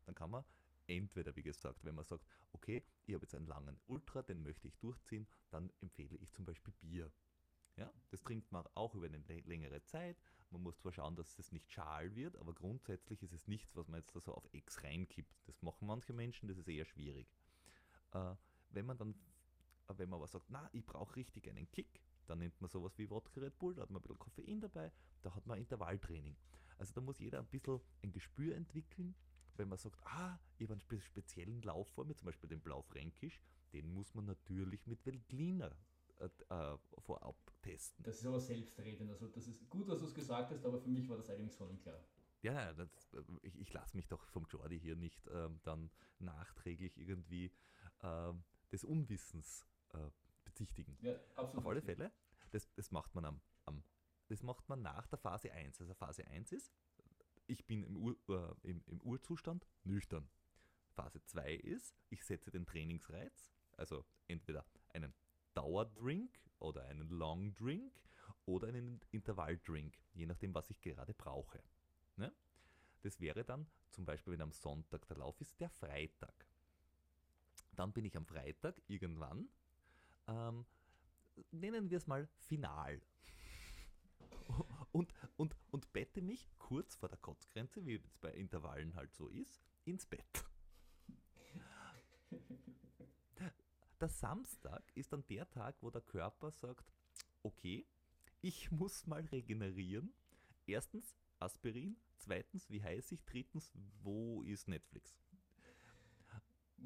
Dann 0.04 0.14
kann 0.14 0.30
man 0.30 0.44
entweder, 0.86 1.34
wie 1.34 1.42
gesagt, 1.42 1.84
wenn 1.84 1.96
man 1.96 2.04
sagt, 2.04 2.24
okay, 2.52 2.84
ich 3.06 3.14
habe 3.14 3.24
jetzt 3.24 3.34
einen 3.34 3.46
langen 3.46 3.76
Ultra, 3.86 4.22
den 4.22 4.42
möchte 4.42 4.68
ich 4.68 4.78
durchziehen, 4.78 5.26
dann 5.50 5.72
empfehle 5.80 6.16
ich 6.18 6.30
zum 6.32 6.44
Beispiel 6.44 6.72
Bier. 6.80 7.10
Ja, 7.76 7.92
das 8.10 8.22
trinkt 8.22 8.52
man 8.52 8.66
auch 8.74 8.94
über 8.94 9.06
eine 9.06 9.18
längere 9.18 9.82
Zeit. 9.82 10.16
Man 10.50 10.62
muss 10.62 10.78
zwar 10.78 10.92
schauen, 10.92 11.16
dass 11.16 11.38
es 11.38 11.52
nicht 11.52 11.70
schal 11.70 12.14
wird, 12.14 12.36
aber 12.36 12.54
grundsätzlich 12.54 13.22
ist 13.22 13.32
es 13.32 13.48
nichts, 13.48 13.76
was 13.76 13.88
man 13.88 14.00
jetzt 14.00 14.14
da 14.14 14.20
so 14.20 14.32
auf 14.32 14.48
X 14.52 14.82
reinkippt. 14.82 15.36
Das 15.46 15.60
machen 15.60 15.86
manche 15.86 16.12
Menschen, 16.12 16.48
das 16.48 16.56
ist 16.56 16.68
eher 16.68 16.86
schwierig. 16.86 17.26
Äh, 18.12 18.34
wenn 18.70 18.86
man 18.86 18.96
dann 18.96 19.14
wenn 19.88 20.08
man 20.08 20.18
aber 20.18 20.28
sagt, 20.28 20.50
na, 20.50 20.68
ich 20.72 20.84
brauche 20.84 21.16
richtig 21.16 21.48
einen 21.48 21.70
Kick, 21.70 22.00
dann 22.26 22.38
nimmt 22.38 22.60
man 22.60 22.68
sowas 22.70 22.98
wie 22.98 23.08
Wodka 23.10 23.40
Red 23.40 23.58
Bull, 23.58 23.74
da 23.74 23.82
hat 23.82 23.90
man 23.90 24.00
ein 24.00 24.02
bisschen 24.02 24.18
Koffein 24.18 24.60
dabei, 24.60 24.92
da 25.22 25.34
hat 25.34 25.46
man 25.46 25.58
Intervalltraining. 25.58 26.36
Also 26.78 26.92
da 26.92 27.00
muss 27.00 27.18
jeder 27.18 27.38
ein 27.38 27.46
bisschen 27.46 27.80
ein 28.02 28.12
Gespür 28.12 28.54
entwickeln, 28.54 29.14
wenn 29.56 29.68
man 29.68 29.78
sagt, 29.78 29.98
ah, 30.04 30.38
ich 30.58 30.68
habe 30.68 30.78
einen 30.90 31.00
speziellen 31.00 31.62
Lauf 31.62 31.88
vor 31.88 32.04
mir, 32.04 32.14
zum 32.14 32.26
Beispiel 32.26 32.48
den 32.48 32.60
Blau-Fränkisch, 32.60 33.40
den 33.72 33.92
muss 33.94 34.14
man 34.14 34.26
natürlich 34.26 34.86
mit 34.86 35.04
Veltliner 35.06 35.76
äh, 36.18 36.28
äh, 36.50 36.78
vorab 36.98 37.36
testen. 37.62 38.04
Das 38.04 38.16
ist 38.16 38.26
aber 38.26 38.40
selbstredend, 38.40 39.10
also 39.10 39.28
das 39.28 39.46
ist 39.46 39.68
gut, 39.70 39.88
dass 39.88 40.00
du 40.00 40.06
es 40.06 40.14
gesagt 40.14 40.50
hast, 40.50 40.64
aber 40.64 40.80
für 40.80 40.90
mich 40.90 41.08
war 41.08 41.16
das 41.16 41.30
eigentlich 41.30 41.54
sonnenklar. 41.54 42.00
Ja, 42.42 42.72
nein, 42.72 42.76
das, 42.76 43.24
ich, 43.42 43.58
ich 43.58 43.72
lasse 43.72 43.96
mich 43.96 44.08
doch 44.08 44.24
vom 44.28 44.46
Jordi 44.50 44.78
hier 44.78 44.96
nicht 44.96 45.26
ähm, 45.32 45.58
dann 45.62 45.90
nachträglich 46.18 46.96
irgendwie 46.98 47.50
ähm, 48.02 48.44
des 48.70 48.84
Unwissens 48.84 49.66
äh, 49.96 50.10
bezichtigen. 50.44 50.96
Ja, 51.00 51.14
absolut. 51.34 51.64
Auf 51.64 51.70
alle 51.70 51.82
Fälle, 51.82 52.12
das, 52.50 52.72
das 52.74 52.90
macht 52.90 53.14
man 53.14 53.24
am, 53.24 53.40
am, 53.64 53.82
das 54.28 54.42
macht 54.42 54.68
man 54.68 54.82
nach 54.82 55.06
der 55.06 55.18
Phase 55.18 55.52
1. 55.52 55.80
Also 55.80 55.94
Phase 55.94 56.26
1 56.26 56.52
ist, 56.52 56.72
ich 57.46 57.66
bin 57.66 57.82
im, 57.82 57.96
Ur, 57.96 58.16
äh, 58.28 58.70
im, 58.70 58.82
im 58.86 59.00
Urzustand 59.02 59.66
nüchtern. 59.84 60.28
Phase 60.94 61.22
2 61.22 61.54
ist, 61.54 61.94
ich 62.08 62.24
setze 62.24 62.50
den 62.50 62.64
Trainingsreiz, 62.64 63.52
also 63.76 64.04
entweder 64.28 64.64
einen 64.94 65.12
Dauerdrink 65.54 66.38
oder 66.58 66.84
einen 66.84 67.08
Long 67.10 67.54
Drink 67.54 68.00
oder 68.46 68.68
einen 68.68 69.00
Intervalldrink, 69.10 69.98
je 70.14 70.26
nachdem, 70.26 70.54
was 70.54 70.70
ich 70.70 70.80
gerade 70.80 71.12
brauche. 71.12 71.62
Ne? 72.16 72.32
Das 73.02 73.20
wäre 73.20 73.44
dann 73.44 73.68
zum 73.90 74.04
Beispiel, 74.04 74.32
wenn 74.32 74.42
am 74.42 74.52
Sonntag 74.52 75.06
der 75.06 75.18
Lauf 75.18 75.40
ist, 75.40 75.60
der 75.60 75.70
Freitag. 75.70 76.46
Dann 77.74 77.92
bin 77.92 78.04
ich 78.04 78.16
am 78.16 78.26
Freitag 78.26 78.80
irgendwann 78.88 79.48
ähm, 80.26 80.66
nennen 81.50 81.90
wir 81.90 81.98
es 81.98 82.06
mal 82.06 82.26
final. 82.38 83.00
Und, 84.92 85.12
und, 85.36 85.54
und 85.70 85.92
bette 85.92 86.22
mich 86.22 86.48
kurz 86.58 86.94
vor 86.96 87.08
der 87.10 87.18
Kotzgrenze, 87.18 87.84
wie 87.84 87.96
es 87.96 88.18
bei 88.18 88.32
Intervallen 88.32 88.94
halt 88.94 89.12
so 89.14 89.28
ist, 89.28 89.60
ins 89.84 90.06
Bett. 90.06 90.44
Der 94.00 94.08
Samstag 94.08 94.82
ist 94.94 95.12
dann 95.12 95.26
der 95.26 95.48
Tag, 95.50 95.76
wo 95.80 95.90
der 95.90 96.02
Körper 96.02 96.50
sagt, 96.50 96.92
okay, 97.42 97.86
ich 98.40 98.70
muss 98.70 99.06
mal 99.06 99.22
regenerieren. 99.26 100.14
Erstens 100.66 101.14
Aspirin, 101.38 101.96
zweitens, 102.18 102.70
wie 102.70 102.82
heiß 102.82 103.12
ich, 103.12 103.24
drittens, 103.24 103.70
wo 104.02 104.42
ist 104.42 104.68
Netflix? 104.68 105.18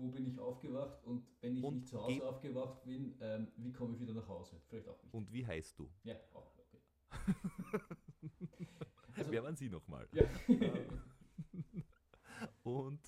Wo 0.01 0.09
bin 0.09 0.27
ich 0.27 0.39
aufgewacht 0.39 1.05
und 1.05 1.27
wenn 1.41 1.57
ich 1.57 1.65
und 1.65 1.75
nicht 1.75 1.89
zu 1.89 2.03
Hause 2.03 2.27
aufgewacht 2.27 2.83
bin, 2.85 3.17
ähm, 3.21 3.49
wie 3.57 3.73
komme 3.73 3.95
ich 3.95 4.01
wieder 4.01 4.15
nach 4.15 4.29
Hause? 4.29 4.61
Vielleicht 4.69 4.89
auch 4.89 5.03
nicht. 5.03 5.15
Und 5.15 5.33
wie 5.33 5.47
heißt 5.47 5.79
du? 5.79 5.91
Ja, 6.05 6.17
auch, 6.33 6.53
okay. 6.59 6.81
also, 9.17 9.31
Wer 9.31 9.43
waren 9.43 9.57
Sie 9.57 9.69
nochmal? 9.69 10.09
Ja. 10.13 10.25
und 12.63 13.01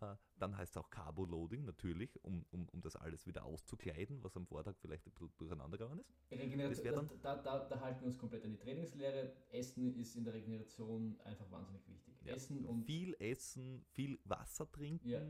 äh, 0.00 0.14
dann 0.38 0.56
heißt 0.56 0.72
es 0.72 0.76
auch 0.76 0.88
Carbo-Loading 0.88 1.64
natürlich, 1.64 2.22
um, 2.24 2.46
um, 2.50 2.68
um 2.70 2.80
das 2.80 2.96
alles 2.96 3.26
wieder 3.26 3.44
auszukleiden, 3.44 4.22
was 4.24 4.36
am 4.36 4.46
Vortag 4.46 4.76
vielleicht 4.80 5.06
ein 5.06 5.10
bisschen 5.10 5.32
durcheinander 5.36 5.76
gegangen 5.76 6.00
ist. 6.00 6.14
Regeneration, 6.30 7.10
da, 7.22 7.36
da, 7.36 7.68
da, 7.68 7.80
halten 7.80 8.00
wir 8.00 8.06
uns 8.06 8.18
komplett 8.18 8.44
an 8.44 8.52
die 8.52 8.58
Trainingslehre. 8.58 9.32
Essen 9.50 9.94
ist 9.96 10.16
in 10.16 10.24
der 10.24 10.34
Regeneration 10.34 11.20
einfach 11.24 11.50
wahnsinnig 11.50 11.86
wichtig. 11.88 12.14
Ja, 12.22 12.34
essen 12.34 12.64
und 12.64 12.84
viel 12.84 13.14
essen, 13.18 13.84
viel 13.92 14.18
Wasser 14.24 14.70
trinken. 14.70 15.08
Ja 15.08 15.20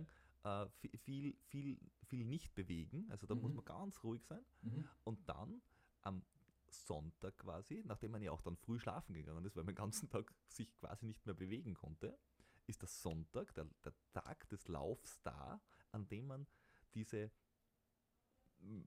äh, 0.42 0.66
viel, 0.98 1.36
viel, 1.48 1.78
viel 2.06 2.24
nicht 2.24 2.54
bewegen, 2.54 3.10
also 3.10 3.26
da 3.26 3.34
Mhm. 3.34 3.40
muss 3.42 3.54
man 3.54 3.64
ganz 3.64 4.02
ruhig 4.02 4.24
sein. 4.24 4.44
Mhm. 4.62 4.88
Und 5.04 5.28
dann 5.28 5.62
am 6.02 6.24
Sonntag 6.68 7.36
quasi, 7.38 7.82
nachdem 7.84 8.12
man 8.12 8.22
ja 8.22 8.30
auch 8.30 8.42
dann 8.42 8.56
früh 8.56 8.78
schlafen 8.78 9.14
gegangen 9.14 9.44
ist, 9.44 9.56
weil 9.56 9.64
man 9.64 9.74
den 9.74 9.78
ganzen 9.78 10.08
Tag 10.08 10.32
sich 10.48 10.72
quasi 10.76 11.06
nicht 11.06 11.26
mehr 11.26 11.34
bewegen 11.34 11.74
konnte, 11.74 12.16
ist 12.66 12.82
das 12.82 13.02
Sonntag, 13.02 13.52
der, 13.54 13.66
der 13.84 13.92
Tag 14.12 14.48
des 14.48 14.68
Laufs 14.68 15.20
da, 15.22 15.60
an 15.90 16.08
dem 16.08 16.28
man 16.28 16.46
diese 16.94 17.30
äh, 18.60 18.84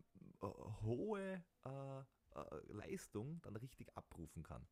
hohe 0.82 1.44
äh, 1.66 2.00
äh, 2.00 2.72
Leistung 2.72 3.42
dann 3.42 3.56
richtig 3.58 3.96
abrufen 3.98 4.44
kann. 4.44 4.66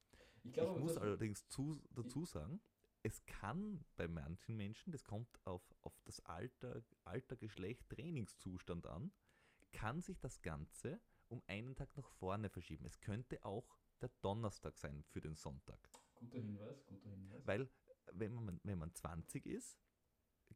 Ich 0.44 0.54
glaube, 0.54 0.80
ich 0.80 0.84
muss 0.84 0.98
allerdings 0.98 1.48
zu, 1.50 1.82
dazu 1.92 2.26
sagen, 2.26 2.62
es 3.04 3.26
kann 3.26 3.84
bei 3.96 4.08
manchen 4.08 4.56
Menschen, 4.56 4.92
das 4.92 5.04
kommt 5.04 5.40
auf, 5.46 5.64
auf 5.82 5.98
das 6.06 6.20
Alter, 6.22 6.84
Alter, 7.04 7.36
Geschlecht, 7.36 7.90
Trainingszustand 7.90 8.86
an, 8.86 9.12
kann 9.72 10.02
sich 10.02 10.20
das 10.20 10.42
Ganze 10.42 11.02
um 11.28 11.42
einen 11.48 11.76
Tag 11.76 11.96
nach 11.98 12.10
vorne 12.10 12.50
verschieben. 12.50 12.86
Es 12.86 13.00
könnte 13.00 13.44
auch 13.44 13.78
der 14.02 14.10
Donnerstag 14.22 14.78
sein 14.78 15.04
für 15.04 15.22
den 15.22 15.36
Sonntag. 15.36 15.80
guter 16.16 16.38
Hinweis, 16.38 16.86
guter 16.86 17.10
Hinweis. 17.10 17.48
Weil 17.48 17.70
wenn 18.14 18.34
man, 18.34 18.60
wenn 18.64 18.78
man 18.78 18.94
20 18.94 19.46
ist, 19.46 19.80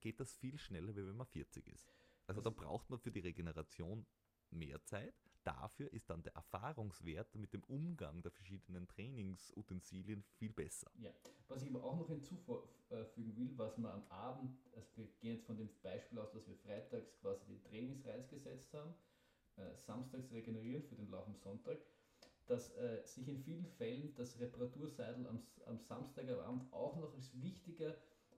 geht 0.01 0.19
das 0.19 0.33
viel 0.35 0.57
schneller, 0.57 0.95
wie 0.95 1.05
wenn 1.05 1.15
man 1.15 1.27
40 1.27 1.67
ist. 1.67 1.93
Also 2.27 2.41
da 2.41 2.49
braucht 2.49 2.89
man 2.89 2.99
für 2.99 3.11
die 3.11 3.21
Regeneration 3.21 4.05
mehr 4.49 4.83
Zeit. 4.83 5.15
Dafür 5.45 5.93
ist 5.93 6.09
dann 6.09 6.23
der 6.23 6.33
Erfahrungswert 6.33 7.35
mit 7.35 7.53
dem 7.53 7.63
Umgang 7.65 8.21
der 8.23 8.31
verschiedenen 8.31 8.87
Trainingsutensilien 8.87 10.23
viel 10.23 10.51
besser. 10.51 10.89
Ja, 10.95 11.11
was 11.47 11.61
ich 11.61 11.69
aber 11.69 11.83
auch 11.83 11.97
noch 11.97 12.07
hinzufügen 12.07 13.35
will, 13.35 13.51
was 13.55 13.77
man 13.77 13.91
am 13.91 14.07
Abend, 14.09 14.57
also 14.75 14.87
wir 14.97 15.05
gehen 15.21 15.35
jetzt 15.35 15.45
von 15.45 15.55
dem 15.55 15.69
Beispiel 15.83 16.17
aus, 16.17 16.31
dass 16.31 16.47
wir 16.47 16.55
freitags 16.55 17.15
quasi 17.21 17.45
den 17.45 17.61
Trainingsreiz 17.63 18.27
gesetzt 18.27 18.73
haben, 18.73 18.95
äh, 19.57 19.75
samstags 19.77 20.31
regenerieren 20.31 20.81
für 20.83 20.95
den 20.95 21.09
Lauf 21.11 21.27
am 21.27 21.35
Sonntag, 21.37 21.77
dass 22.47 22.71
äh, 22.77 23.03
sich 23.05 23.27
in 23.27 23.37
vielen 23.37 23.65
Fällen 23.65 24.15
das 24.15 24.39
Reparaturseidel 24.39 25.27
am, 25.27 25.45
am 25.67 25.79
Samstagabend 25.79 26.73
auch 26.73 26.95
noch 26.95 27.13
als 27.13 27.39
wichtiger 27.39 27.95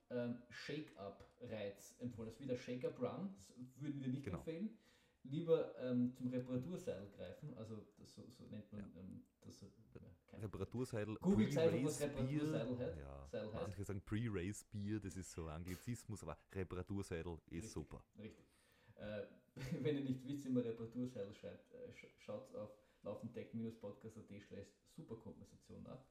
ähm, 0.10 0.42
Shake-Up-Reiz 0.50 1.96
empfohlen. 2.00 2.30
Also 2.30 2.42
wie 2.42 2.48
der 2.48 2.58
Shake-Up-Run, 2.58 3.34
würden 3.78 4.02
wir 4.02 4.10
nicht 4.10 4.24
Genau. 4.26 4.38
empfehlen. 4.40 4.78
Lieber 5.30 5.76
ähm, 5.80 6.14
zum 6.14 6.30
Reparaturseidel 6.30 7.10
greifen, 7.12 7.54
also 7.58 7.86
das, 7.98 8.14
so, 8.16 8.24
so 8.30 8.46
nennt 8.46 8.72
man 8.72 8.82
ähm, 8.98 9.24
das. 9.42 9.62
Ja, 9.62 9.68
kein- 10.28 10.40
Reparaturseidel, 10.42 11.16
Googelt 11.22 11.58
einfach, 11.58 11.84
was 11.84 12.00
heißt. 12.02 12.18
Ja, 13.00 13.30
heißt. 13.34 13.54
manche 13.54 13.84
sagen 13.84 14.02
Pre-Race 14.06 14.64
Bier, 14.66 15.00
das 15.00 15.16
ist 15.18 15.32
so 15.32 15.48
Anglizismus, 15.48 16.24
aber 16.24 16.38
Reparaturseidel 16.54 17.34
ist 17.48 17.52
Richtig. 17.52 17.72
super. 17.72 18.04
Richtig. 18.18 18.46
Äh, 18.96 19.24
wenn 19.84 19.98
ihr 19.98 20.04
nicht 20.04 20.26
wisst, 20.28 20.46
wie 20.46 20.50
man 20.50 20.64
Reparaturseidel 20.64 21.34
schreibt, 21.34 21.74
äh, 21.74 21.94
sch 21.94 22.06
schaut 22.20 22.54
auf 22.56 22.72
laufendtech-podcast.at 23.04 24.44
slash 24.48 24.68
Superkompensation 24.96 25.84
nach. 25.84 26.04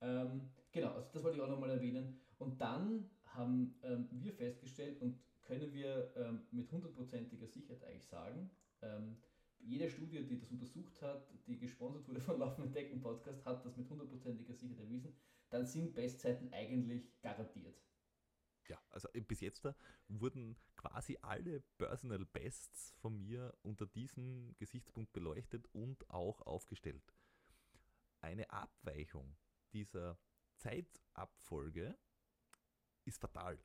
Ähm, 0.00 0.50
genau, 0.72 0.92
also 0.92 1.08
das 1.12 1.22
wollte 1.22 1.38
ich 1.38 1.42
auch 1.42 1.48
nochmal 1.48 1.70
erwähnen. 1.70 2.20
Und 2.38 2.60
dann 2.60 3.10
haben 3.24 3.78
ähm, 3.82 4.08
wir 4.12 4.32
festgestellt 4.34 5.00
und 5.00 5.18
können 5.46 5.72
wir 5.72 6.12
ähm, 6.16 6.46
mit 6.50 6.70
hundertprozentiger 6.70 7.46
Sicherheit 7.46 7.84
eigentlich 7.84 8.06
sagen, 8.06 8.50
ähm, 8.82 9.16
jede 9.58 9.88
Studie, 9.90 10.24
die 10.24 10.38
das 10.38 10.50
untersucht 10.50 11.00
hat, 11.02 11.28
die 11.46 11.58
gesponsert 11.58 12.06
wurde 12.08 12.20
von 12.20 12.38
Laufenden 12.38 12.72
Decken 12.72 13.00
Podcast, 13.00 13.44
hat 13.44 13.64
das 13.64 13.76
mit 13.76 13.88
hundertprozentiger 13.88 14.54
Sicherheit 14.54 14.84
erwiesen, 14.84 15.16
dann 15.50 15.66
sind 15.66 15.94
Bestzeiten 15.94 16.52
eigentlich 16.52 17.20
garantiert. 17.20 17.80
Ja, 18.68 18.80
also 18.90 19.08
äh, 19.12 19.20
bis 19.20 19.40
jetzt 19.40 19.64
da 19.64 19.74
wurden 20.08 20.56
quasi 20.76 21.16
alle 21.22 21.60
Personal 21.78 22.24
Bests 22.26 22.92
von 22.98 23.16
mir 23.16 23.56
unter 23.62 23.86
diesem 23.86 24.54
Gesichtspunkt 24.58 25.12
beleuchtet 25.12 25.66
und 25.72 26.08
auch 26.10 26.42
aufgestellt. 26.42 27.14
Eine 28.20 28.50
Abweichung 28.50 29.36
dieser 29.72 30.18
Zeitabfolge 30.56 31.96
ist 33.04 33.20
fatal. 33.20 33.58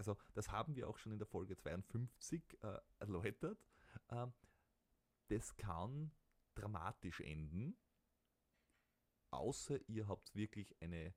Also 0.00 0.16
das 0.32 0.50
haben 0.50 0.76
wir 0.76 0.88
auch 0.88 0.96
schon 0.96 1.12
in 1.12 1.18
der 1.18 1.26
Folge 1.26 1.58
52 1.58 2.42
äh, 2.62 2.78
erläutert. 3.00 3.58
Ähm, 4.08 4.32
das 5.28 5.54
kann 5.58 6.10
dramatisch 6.54 7.20
enden, 7.20 7.76
außer 9.30 9.78
ihr 9.90 10.08
habt 10.08 10.34
wirklich 10.34 10.74
eine 10.80 11.12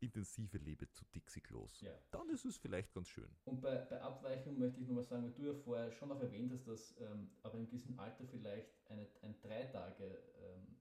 intensive 0.00 0.58
Liebe 0.58 0.90
zu 0.90 1.04
Dixie 1.14 1.40
Klos. 1.40 1.80
Ja. 1.80 1.92
Dann 2.10 2.28
ist 2.30 2.44
es 2.44 2.56
vielleicht 2.56 2.92
ganz 2.92 3.06
schön. 3.06 3.30
Und 3.44 3.60
bei, 3.60 3.76
bei 3.76 4.00
Abweichung 4.02 4.58
möchte 4.58 4.80
ich 4.80 4.88
nochmal 4.88 5.04
sagen, 5.04 5.22
weil 5.22 5.32
du 5.34 5.46
ja 5.46 5.54
vorher 5.54 5.92
schon 5.92 6.08
noch 6.08 6.20
erwähnt 6.20 6.50
hast, 6.52 6.66
dass 6.66 7.00
ähm, 7.00 7.30
aber 7.44 7.58
in 7.58 7.68
diesem 7.68 7.96
Alter 8.00 8.26
vielleicht 8.26 8.72
eine, 8.90 9.06
ein 9.22 9.40
drei 9.40 9.66
Tage 9.66 10.18
ähm, 10.40 10.80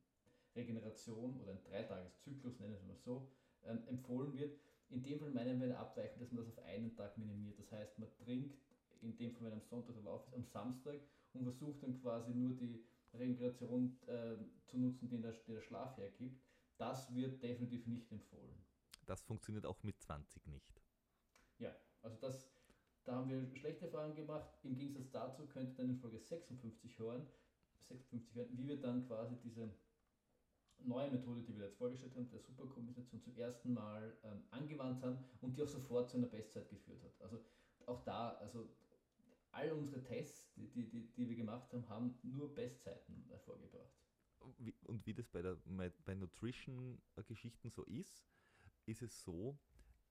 Regeneration 0.55 1.39
oder 1.41 1.51
ein 1.51 1.63
Dreitageszyklus, 1.63 2.59
nennen 2.59 2.71
wir 2.71 2.79
es 2.79 2.85
mal 2.87 2.97
so, 2.97 3.31
ähm, 3.65 3.87
empfohlen 3.87 4.33
wird. 4.33 4.59
In 4.89 5.03
dem 5.03 5.19
Fall 5.19 5.31
meinen 5.31 5.59
wir 5.59 5.65
eine 5.67 5.77
Abweichung, 5.77 6.19
dass 6.19 6.31
man 6.31 6.45
das 6.45 6.57
auf 6.57 6.63
einen 6.65 6.95
Tag 6.95 7.17
minimiert. 7.17 7.59
Das 7.59 7.71
heißt, 7.71 7.99
man 7.99 8.09
trinkt, 8.23 8.57
in 9.01 9.15
dem 9.17 9.33
Fall, 9.33 9.47
wenn 9.47 9.53
am 9.53 9.61
Sonntag 9.61 9.95
der 9.95 10.03
Lauf 10.03 10.25
ist, 10.27 10.33
am 10.33 10.45
Samstag 10.45 10.99
und 11.33 11.43
versucht 11.43 11.83
dann 11.83 12.01
quasi 12.01 12.33
nur 12.33 12.55
die 12.55 12.83
Regeneration 13.13 13.97
äh, 14.07 14.37
zu 14.65 14.77
nutzen, 14.77 15.07
die 15.09 15.21
der, 15.21 15.33
die 15.33 15.53
der 15.53 15.61
Schlaf 15.61 15.97
hergibt. 15.97 16.41
Das 16.77 17.13
wird 17.13 17.41
definitiv 17.43 17.85
nicht 17.87 18.11
empfohlen. 18.11 18.63
Das 19.05 19.21
funktioniert 19.21 19.65
auch 19.65 19.81
mit 19.83 19.99
20 19.99 20.45
nicht. 20.47 20.77
Also 22.07 22.17
das, 22.21 22.49
da 23.03 23.15
haben 23.15 23.29
wir 23.29 23.59
schlechte 23.59 23.85
Erfahrungen 23.85 24.15
gemacht. 24.15 24.49
Im 24.63 24.77
Gegensatz 24.77 25.11
dazu 25.11 25.45
könnt 25.47 25.71
ihr 25.71 25.75
dann 25.75 25.89
in 25.89 25.97
Folge 25.97 26.19
56 26.19 26.99
hören, 26.99 27.27
56 27.89 28.35
hören, 28.35 28.49
wie 28.57 28.67
wir 28.67 28.79
dann 28.79 29.05
quasi 29.07 29.35
diese 29.43 29.69
neue 30.79 31.11
Methode, 31.11 31.41
die 31.43 31.55
wir 31.57 31.65
jetzt 31.65 31.77
vorgestellt 31.77 32.15
haben, 32.15 32.29
der 32.29 32.39
Superkombination 32.39 33.21
zum 33.21 33.35
ersten 33.35 33.73
Mal 33.73 34.15
ähm, 34.23 34.43
angewandt 34.51 35.03
haben 35.03 35.17
und 35.41 35.57
die 35.57 35.63
auch 35.63 35.67
sofort 35.67 36.09
zu 36.09 36.17
einer 36.17 36.27
Bestzeit 36.27 36.69
geführt 36.69 37.03
hat. 37.03 37.21
Also 37.21 37.43
auch 37.85 38.03
da, 38.03 38.31
also 38.35 38.69
all 39.51 39.71
unsere 39.71 40.03
Tests, 40.03 40.53
die, 40.55 40.67
die, 40.69 41.07
die, 41.15 41.29
wir 41.29 41.35
gemacht 41.35 41.71
haben, 41.73 41.87
haben 41.89 42.19
nur 42.23 42.53
Bestzeiten 42.53 43.25
hervorgebracht. 43.29 43.91
Und 44.85 45.05
wie 45.05 45.13
das 45.13 45.27
bei, 45.27 45.41
der, 45.41 45.57
bei 46.05 46.15
Nutrition-Geschichten 46.15 47.69
so 47.69 47.83
ist, 47.83 48.29
ist 48.85 49.01
es 49.01 49.23
so, 49.23 49.57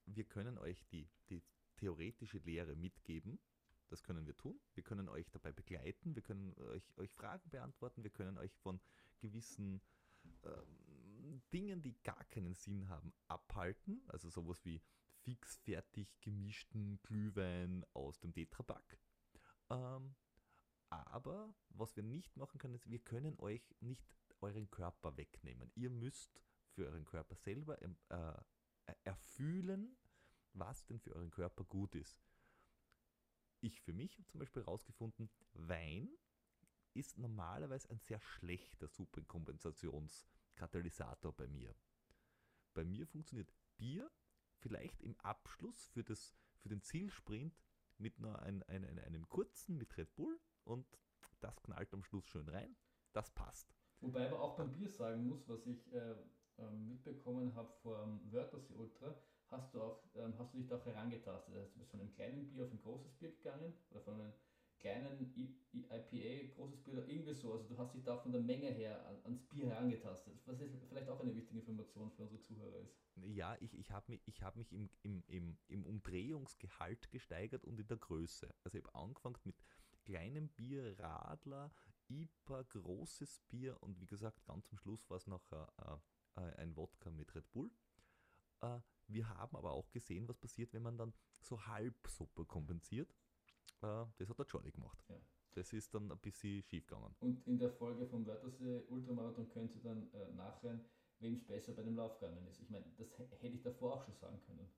wir 0.05 0.25
können 0.25 0.57
euch 0.57 0.85
die, 0.87 1.09
die 1.29 1.41
theoretische 1.77 2.39
Lehre 2.39 2.75
mitgeben. 2.75 3.39
Das 3.89 4.03
können 4.03 4.27
wir 4.27 4.35
tun. 4.35 4.59
Wir 4.73 4.83
können 4.83 5.07
euch 5.07 5.29
dabei 5.31 5.51
begleiten. 5.51 6.13
Wir 6.13 6.21
können 6.21 6.53
euch, 6.71 6.83
euch 6.97 7.11
Fragen 7.11 7.49
beantworten. 7.49 8.03
Wir 8.03 8.11
können 8.11 8.37
euch 8.37 8.53
von 8.57 8.81
gewissen 9.19 9.81
ähm, 10.47 11.41
Dingen, 11.53 11.81
die 11.81 12.01
gar 12.03 12.23
keinen 12.25 12.55
Sinn 12.55 12.89
haben, 12.89 13.13
abhalten. 13.27 14.01
Also 14.07 14.29
sowas 14.29 14.63
wie 14.65 14.81
fix 15.23 15.57
fertig 15.57 16.19
gemischten 16.21 17.01
Glühwein 17.01 17.85
aus 17.93 18.19
dem 18.19 18.33
Tetrapack. 18.33 18.97
Ähm, 19.69 20.15
aber 20.89 21.53
was 21.69 21.95
wir 21.95 22.03
nicht 22.03 22.37
machen 22.37 22.59
können, 22.59 22.75
ist, 22.75 22.89
wir 22.89 22.99
können 22.99 23.37
euch 23.39 23.75
nicht 23.81 24.15
euren 24.39 24.69
Körper 24.69 25.17
wegnehmen. 25.17 25.71
Ihr 25.75 25.89
müsst 25.89 26.41
für 26.71 26.85
euren 26.85 27.05
Körper 27.05 27.35
selber 27.35 27.81
ähm, 27.81 27.97
äh, 28.09 28.93
erfühlen, 29.03 29.97
was 30.53 30.85
denn 30.85 30.99
für 30.99 31.13
euren 31.13 31.31
Körper 31.31 31.63
gut 31.65 31.95
ist. 31.95 32.21
Ich 33.59 33.81
für 33.81 33.93
mich 33.93 34.17
habe 34.17 34.27
zum 34.27 34.39
Beispiel 34.39 34.63
herausgefunden, 34.63 35.29
Wein 35.53 36.09
ist 36.93 37.17
normalerweise 37.17 37.89
ein 37.89 37.99
sehr 37.99 38.19
schlechter 38.19 38.87
Superkompensationskatalysator 40.57 41.33
bei 41.33 41.47
mir. 41.47 41.75
Bei 42.73 42.83
mir 42.83 43.05
funktioniert 43.07 43.53
Bier 43.77 44.09
vielleicht 44.59 45.01
im 45.01 45.15
Abschluss 45.19 45.87
für, 45.87 46.03
das, 46.03 46.35
für 46.59 46.69
den 46.69 46.81
Zielsprint 46.81 47.55
mit 47.97 48.19
nur 48.19 48.39
ein, 48.41 48.63
ein, 48.63 48.85
ein, 48.85 48.99
einem 48.99 49.27
kurzen 49.29 49.77
mit 49.77 49.97
Red 49.97 50.15
Bull 50.15 50.39
und 50.63 50.85
das 51.39 51.61
knallt 51.63 51.93
am 51.93 52.03
Schluss 52.03 52.25
schön 52.27 52.49
rein. 52.49 52.75
Das 53.13 53.31
passt. 53.31 53.73
Wobei 54.01 54.29
man 54.29 54.39
auch 54.39 54.57
beim 54.57 54.71
Bier 54.71 54.89
sagen 54.89 55.27
muss, 55.27 55.47
was 55.47 55.65
ich 55.65 55.91
äh, 55.93 56.15
ähm, 56.59 56.87
mitbekommen 56.87 57.55
habe 57.55 57.73
vom 57.81 58.31
Wörthersee 58.31 58.75
Ultra, 58.75 59.15
hast 59.47 59.73
du, 59.73 59.81
auch, 59.81 60.03
ähm, 60.15 60.33
hast 60.37 60.53
du 60.53 60.57
dich 60.57 60.67
da 60.67 60.77
auch 60.77 60.85
herangetastet. 60.85 61.55
Also 61.55 61.71
du 61.73 61.79
bist 61.79 61.91
von 61.91 62.01
einem 62.01 62.13
kleinen 62.13 62.47
Bier 62.47 62.65
auf 62.65 62.71
ein 62.71 62.81
großes 62.81 63.13
Bier 63.13 63.31
gegangen 63.31 63.73
oder 63.89 64.01
von 64.01 64.13
einem 64.15 64.33
kleinen 64.79 65.19
IPA, 65.73 66.53
großes 66.55 66.81
Bier 66.83 66.93
oder 66.93 67.07
irgendwie 67.07 67.33
so. 67.33 67.53
Also 67.53 67.67
du 67.67 67.77
hast 67.77 67.93
dich 67.93 68.03
da 68.03 68.17
von 68.17 68.31
der 68.31 68.41
Menge 68.41 68.67
her 68.67 69.05
an, 69.07 69.17
ans 69.23 69.43
Bier 69.43 69.69
herangetastet. 69.69 70.39
Was 70.45 70.59
ist 70.59 70.75
vielleicht 70.87 71.09
auch 71.09 71.19
eine 71.19 71.35
wichtige 71.35 71.59
Information 71.59 72.11
für 72.11 72.23
unsere 72.23 72.41
Zuhörer 72.41 72.79
ist. 72.79 72.95
Ja, 73.15 73.55
ich, 73.59 73.77
ich 73.77 73.91
habe 73.91 74.11
mich, 74.11 74.21
ich 74.25 74.43
hab 74.43 74.55
mich 74.55 74.71
im, 74.71 74.89
im, 75.01 75.23
im, 75.27 75.57
im 75.67 75.85
Umdrehungsgehalt 75.85 77.09
gesteigert 77.09 77.65
und 77.65 77.79
in 77.79 77.87
der 77.87 77.97
Größe. 77.97 78.53
Also 78.63 78.77
ich 78.77 78.83
habe 78.83 78.95
angefangen 78.95 79.37
mit 79.43 79.55
kleinem 80.05 80.49
Bier, 80.49 80.97
Radler, 80.99 81.71
IPA, 82.09 82.63
großes 82.63 83.41
Bier 83.49 83.81
und 83.81 83.99
wie 83.99 84.05
gesagt, 84.05 84.45
ganz 84.45 84.69
am 84.71 84.77
Schluss 84.77 85.09
war 85.09 85.17
es 85.17 85.27
noch 85.27 85.51
äh, 85.51 86.41
äh, 86.41 86.55
ein 86.57 86.75
Wodka 86.75 87.11
mit 87.11 87.33
Red 87.35 87.51
Bull. 87.51 87.71
Äh, 88.61 88.79
wir 89.07 89.29
haben 89.29 89.55
aber 89.55 89.71
auch 89.71 89.89
gesehen, 89.91 90.27
was 90.27 90.37
passiert, 90.37 90.73
wenn 90.73 90.83
man 90.83 90.97
dann 90.97 91.13
so 91.41 91.65
halb 91.65 91.95
super 92.07 92.45
kompensiert. 92.45 93.13
Äh, 93.81 94.05
das 94.17 94.29
hat 94.29 94.39
der 94.39 94.45
Jolly 94.45 94.71
gemacht. 94.71 95.03
Ja. 95.09 95.15
es 95.55 95.73
ist 95.73 95.93
dann 95.93 96.11
ein 96.11 96.17
bisschen 96.19 96.61
schief 96.63 96.87
gegangen. 96.87 97.15
Und 97.19 97.45
in 97.47 97.57
der 97.59 97.71
Folge 97.71 98.05
vom 98.07 98.25
Wörthersee 98.25 98.83
Ultramarathon 98.89 99.49
könnt 99.49 99.75
ihr 99.75 99.81
dann 99.81 100.11
äh, 100.13 100.31
nachhören, 100.33 100.83
wem 101.19 101.33
es 101.33 101.43
besser 101.45 101.73
bei 101.73 101.83
dem 101.83 101.95
Lauf 101.95 102.19
gegangen 102.19 102.45
ist. 102.47 102.59
Ich 102.61 102.69
meine, 102.69 102.85
das 102.97 103.17
hätte 103.17 103.47
ich 103.55 103.61
davor 103.63 103.95
auch 103.95 104.03
schon 104.03 104.15
sagen 104.15 104.39
können. 104.45 104.69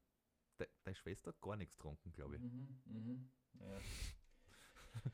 De 0.60 0.68
deine 0.84 0.96
Schwester 0.96 1.30
hat 1.32 1.42
gar 1.42 1.56
nichts 1.56 1.76
getrunken, 1.78 2.12
glaube 2.12 2.36
ich. 2.36 2.42
Mhm, 2.42 2.82
mhm. 2.86 3.30
Ja. 3.60 3.80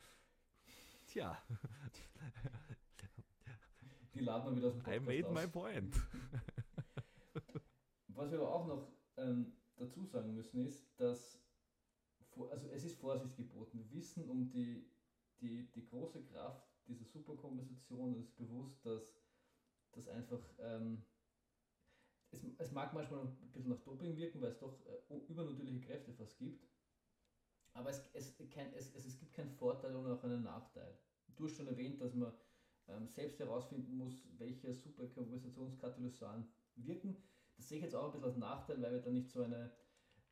Tja. 1.07 1.43
Die 4.13 4.19
laden 4.21 4.45
wir 4.51 4.55
wieder 4.57 4.67
aus 4.67 4.73
dem 4.73 4.83
Podcast 4.83 5.01
I 5.01 5.05
made 5.05 5.27
aus. 5.27 5.33
my 5.33 5.47
point. 5.47 5.95
Was 8.07 8.31
wir 8.31 8.39
aber 8.39 8.51
auch 8.53 8.65
noch 8.65 8.91
ähm, 9.17 9.53
dazu 9.75 10.05
sagen 10.05 10.33
müssen 10.33 10.65
ist, 10.65 10.87
dass 10.99 11.37
also 12.49 12.67
es 12.69 12.83
ist 12.83 12.99
Vorsicht 12.99 13.35
geboten. 13.35 13.79
Wir 13.79 13.91
wissen 13.91 14.29
um 14.29 14.49
die, 14.49 14.89
die, 15.39 15.71
die 15.71 15.85
große 15.85 16.23
Kraft 16.23 16.67
dieser 16.87 17.05
Superkompensation 17.05 18.15
und 18.15 18.19
es 18.19 18.27
ist 18.27 18.35
bewusst, 18.35 18.85
dass 18.85 19.15
das 19.91 20.07
einfach 20.07 20.43
ähm, 20.59 21.03
es, 22.35 22.43
es 22.57 22.71
mag 22.71 22.93
manchmal 22.93 23.21
ein 23.21 23.51
bisschen 23.51 23.71
nach 23.71 23.81
Doping 23.81 24.15
wirken, 24.17 24.41
weil 24.41 24.51
es 24.51 24.59
doch 24.59 24.85
äh, 24.85 25.15
übernatürliche 25.27 25.81
Kräfte 25.81 26.13
fast 26.13 26.37
gibt. 26.37 26.67
Aber 27.73 27.89
es, 27.89 28.01
es, 28.13 28.35
kein, 28.51 28.73
es, 28.73 28.93
es, 28.95 29.05
es 29.05 29.17
gibt 29.17 29.33
keinen 29.33 29.51
Vorteil 29.51 29.95
und 29.95 30.09
auch 30.09 30.23
einen 30.23 30.43
Nachteil. 30.43 30.97
Du 31.35 31.45
hast 31.45 31.55
schon 31.55 31.67
erwähnt, 31.67 31.99
dass 32.01 32.13
man 32.13 32.33
ähm, 32.87 33.07
selbst 33.07 33.39
herausfinden 33.39 33.97
muss, 33.97 34.27
welche 34.37 34.73
Superkompensationskatalysatoren 34.73 36.47
wirken. 36.75 37.17
Das 37.57 37.67
sehe 37.67 37.77
ich 37.77 37.83
jetzt 37.83 37.95
auch 37.95 38.05
ein 38.05 38.11
bisschen 38.11 38.25
als 38.25 38.37
Nachteil, 38.37 38.81
weil 38.81 38.93
wir 38.93 39.01
dann 39.01 39.13
nicht 39.13 39.29
so 39.29 39.43
eine, 39.43 39.71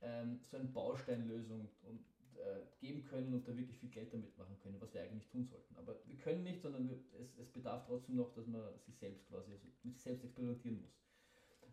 ähm, 0.03 0.39
so 0.43 0.57
eine 0.57 0.67
Bausteinlösung 0.67 1.69
und, 1.83 1.99
äh, 2.35 2.61
geben 2.79 3.03
können 3.05 3.33
und 3.33 3.47
da 3.47 3.55
wirklich 3.55 3.77
viel 3.77 3.89
Geld 3.89 4.13
damit 4.13 4.37
machen 4.37 4.57
können, 4.61 4.79
was 4.79 4.93
wir 4.93 5.01
eigentlich 5.01 5.27
tun 5.29 5.45
sollten. 5.45 5.75
Aber 5.77 5.95
wir 6.05 6.17
können 6.17 6.43
nicht, 6.43 6.61
sondern 6.61 6.87
wir, 6.89 6.97
es, 7.19 7.37
es 7.37 7.49
bedarf 7.49 7.85
trotzdem 7.85 8.15
noch, 8.15 8.33
dass 8.33 8.45
man 8.47 8.61
sich 8.79 8.97
selbst 8.97 9.27
quasi 9.27 9.51
also 9.51 9.65
mit 9.83 9.95
sich 9.95 10.03
selbst 10.03 10.23
experimentieren 10.23 10.81
muss. 10.81 10.99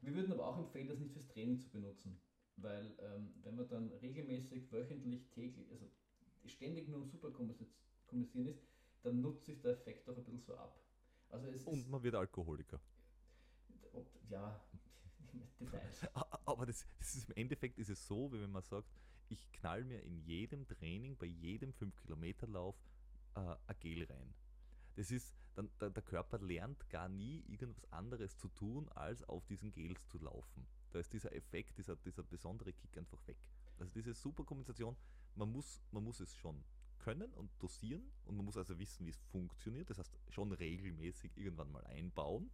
Wir 0.02 0.14
würden 0.14 0.32
aber 0.32 0.46
auch 0.46 0.58
empfehlen, 0.58 0.88
das 0.88 0.98
nicht 0.98 1.12
fürs 1.12 1.28
Training 1.28 1.58
zu 1.58 1.68
benutzen, 1.70 2.20
weil 2.56 2.94
ähm, 3.00 3.34
wenn 3.42 3.56
man 3.56 3.68
dann 3.68 3.90
regelmäßig, 4.00 4.72
wöchentlich, 4.72 5.28
täglich, 5.30 5.70
also 5.72 5.86
ständig 6.46 6.88
nur 6.88 7.00
um 7.00 7.06
Superkompensieren 7.06 8.48
ist, 8.48 8.62
dann 9.02 9.20
nutzt 9.20 9.44
sich 9.44 9.60
der 9.60 9.72
Effekt 9.72 10.08
auch 10.08 10.16
ein 10.16 10.24
bisschen 10.24 10.40
so 10.40 10.54
ab. 10.56 10.78
Also 11.30 11.48
es 11.48 11.64
Und 11.64 11.88
man 11.88 12.02
wird 12.02 12.14
Alkoholiker. 12.14 12.80
Ja, 14.30 14.60
Details. 15.60 16.08
Aber 16.50 16.66
das, 16.66 16.86
das 16.98 17.14
ist, 17.14 17.28
im 17.30 17.36
Endeffekt 17.36 17.78
ist 17.78 17.88
es 17.88 18.06
so, 18.06 18.32
wie 18.32 18.40
wenn 18.40 18.50
man 18.50 18.62
sagt, 18.62 18.88
ich 19.28 19.50
knall 19.52 19.84
mir 19.84 20.02
in 20.02 20.18
jedem 20.18 20.66
Training, 20.66 21.16
bei 21.16 21.26
jedem 21.26 21.72
5-Kilometer-Lauf 21.72 22.76
äh, 23.36 23.56
ein 23.66 23.76
Gel 23.78 24.04
rein. 24.04 24.34
Das 24.96 25.10
ist, 25.10 25.34
dann, 25.54 25.70
der, 25.80 25.90
der 25.90 26.02
Körper 26.02 26.38
lernt 26.38 26.88
gar 26.90 27.08
nie 27.08 27.44
irgendwas 27.46 27.90
anderes 27.92 28.36
zu 28.36 28.48
tun, 28.48 28.88
als 28.90 29.22
auf 29.22 29.46
diesen 29.46 29.72
Gels 29.72 30.06
zu 30.08 30.18
laufen. 30.18 30.66
Da 30.90 30.98
ist 30.98 31.12
dieser 31.12 31.32
Effekt, 31.34 31.78
dieser, 31.78 31.96
dieser 31.96 32.24
besondere 32.24 32.72
Kick 32.72 32.98
einfach 32.98 33.24
weg. 33.28 33.38
Also 33.78 33.92
diese 33.92 34.14
Superkompensation, 34.14 34.96
man 35.36 35.50
muss, 35.52 35.80
man 35.92 36.02
muss 36.02 36.20
es 36.20 36.34
schon 36.34 36.64
können 36.98 37.32
und 37.34 37.50
dosieren 37.60 38.12
und 38.24 38.36
man 38.36 38.44
muss 38.44 38.56
also 38.56 38.78
wissen, 38.78 39.06
wie 39.06 39.10
es 39.10 39.20
funktioniert. 39.30 39.90
Das 39.90 39.98
heißt, 39.98 40.18
schon 40.28 40.52
regelmäßig 40.52 41.36
irgendwann 41.36 41.72
mal 41.72 41.86
einbauen, 41.86 42.50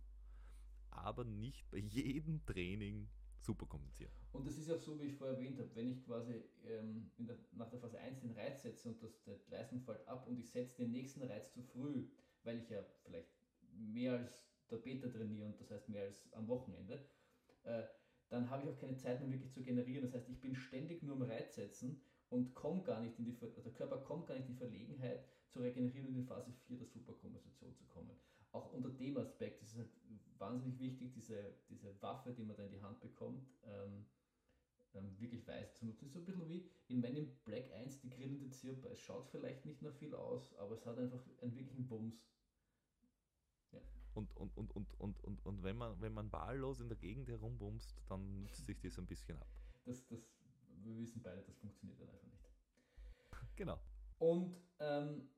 aber 0.91 1.25
nicht 1.25 1.69
bei 1.71 1.79
jedem 1.79 2.45
Training 2.45 3.09
super 3.47 3.67
kompensieren. 3.67 4.13
Und 4.33 4.47
das 4.47 4.59
ist 4.59 4.69
ja 4.69 4.77
so, 4.77 5.01
wie 5.01 5.05
ich 5.05 5.15
vorher 5.15 5.37
erwähnt 5.37 5.59
habe, 5.59 5.71
wenn 5.75 5.91
ich 5.91 6.05
quasi 6.05 6.43
ähm, 6.67 7.11
der, 7.17 7.39
nach 7.53 7.71
der 7.71 7.79
Phase 7.79 7.99
1 7.99 8.21
den 8.21 8.33
Reiz 8.33 8.63
setze 8.63 8.89
und 8.89 9.03
das, 9.03 9.23
der 9.23 9.39
Leistung 9.49 9.81
fällt 9.81 10.07
ab 10.09 10.27
und 10.27 10.39
ich 10.39 10.51
setze 10.51 10.77
den 10.79 10.91
nächsten 10.91 11.23
Reiz 11.23 11.53
zu 11.53 11.63
früh, 11.63 12.09
weil 12.43 12.59
ich 12.59 12.69
ja 12.69 12.83
vielleicht 13.05 13.31
mehr 13.73 14.19
als 14.19 14.45
der 14.71 14.79
Beta 14.79 15.09
trainiere 15.09 15.47
und 15.47 15.61
das 15.61 15.71
heißt 15.71 15.89
mehr 15.89 16.03
als 16.03 16.33
am 16.33 16.49
Wochenende, 16.49 17.07
äh, 17.63 17.85
dann 18.29 18.51
habe 18.51 18.65
ich 18.65 18.71
auch 18.71 18.79
keine 18.81 18.97
Zeit 18.97 19.21
mehr 19.21 19.31
wirklich 19.31 19.53
zu 19.53 19.63
generieren. 19.63 20.03
Das 20.03 20.15
heißt, 20.15 20.29
ich 20.29 20.41
bin 20.41 20.57
ständig 20.57 21.03
nur 21.03 21.15
am 21.15 21.23
Reiz 21.23 21.55
setzen 21.55 22.01
und 22.29 22.55
komme 22.55 22.83
gar 22.83 23.01
nicht 23.01 23.19
in 23.19 23.25
die, 23.25 23.37
der 23.37 23.73
Körper 23.73 23.99
kommt 23.99 24.27
gar 24.27 24.35
nicht 24.35 24.49
in 24.49 24.55
die 24.55 24.59
Verlegenheit 24.59 25.25
zu 25.49 25.61
regenerieren 25.61 26.09
und 26.09 26.17
in 26.17 26.27
Phase 26.27 26.53
4 26.67 26.79
der 26.79 26.89
Superkompensation 26.89 27.73
zu 27.77 27.85
kommen. 27.85 28.17
Auch 28.53 28.73
unter 28.73 28.91
dem 28.91 29.17
Aspekt 29.19 29.63
ist 29.63 29.73
es 29.73 29.79
halt 29.79 29.91
wahnsinnig 30.39 30.79
wichtig, 30.79 31.13
diese, 31.13 31.55
diese 31.69 32.01
Waffe, 32.03 32.33
die 32.33 32.45
man 32.45 32.57
da 32.57 32.65
in 32.65 32.73
die 32.73 32.83
Hand 32.83 33.01
bekommt, 33.01 33.47
ähm, 33.65 34.07
ähm, 34.95 35.19
wirklich 35.19 35.47
weise 35.47 35.73
zu 35.75 35.87
nutzen. 35.87 36.07
Ist 36.07 36.13
so 36.13 36.21
ein 36.21 36.25
bisschen 36.25 36.49
wie 36.49 36.71
in 36.89 37.01
meinem 37.01 37.29
Black 37.45 37.71
1 37.73 38.01
die 38.01 38.11
grillende 38.11 38.49
Zirpe. 38.51 38.89
Es 38.89 39.01
schaut 39.01 39.29
vielleicht 39.29 39.65
nicht 39.65 39.83
nach 39.83 39.95
viel 39.95 40.15
aus, 40.15 40.55
aber 40.57 40.75
es 40.75 40.87
hat 40.87 40.99
einfach 40.99 41.23
einen 41.43 41.55
wirklichen 41.55 41.87
Bums. 41.87 42.27
Und, 44.15 44.35
und, 44.35 44.57
und, 44.57 44.75
und, 44.75 44.95
und, 44.99 45.25
und, 45.25 45.45
und 45.45 45.63
wenn 45.63 45.77
man, 45.77 46.01
wenn 46.01 46.15
man 46.15 46.33
wahllos 46.33 46.81
in 46.81 46.89
der 46.89 46.97
Gegend 46.97 47.29
herumbumst, 47.29 47.95
dann 48.09 48.41
nutzt 48.41 48.65
sich 48.65 48.81
das 48.81 48.99
ein 48.99 49.07
bisschen 49.07 49.37
ab. 49.37 49.47
Das, 49.85 50.07
das, 50.07 50.27
wir 50.83 50.97
wissen 50.97 51.21
beide, 51.23 51.43
das 51.43 51.55
funktioniert 51.59 52.01
dann 52.01 52.09
einfach 52.09 52.27
nicht. 52.27 52.47
Genau. 53.57 53.79
Und, 54.19 54.57
ähm, 54.79 55.29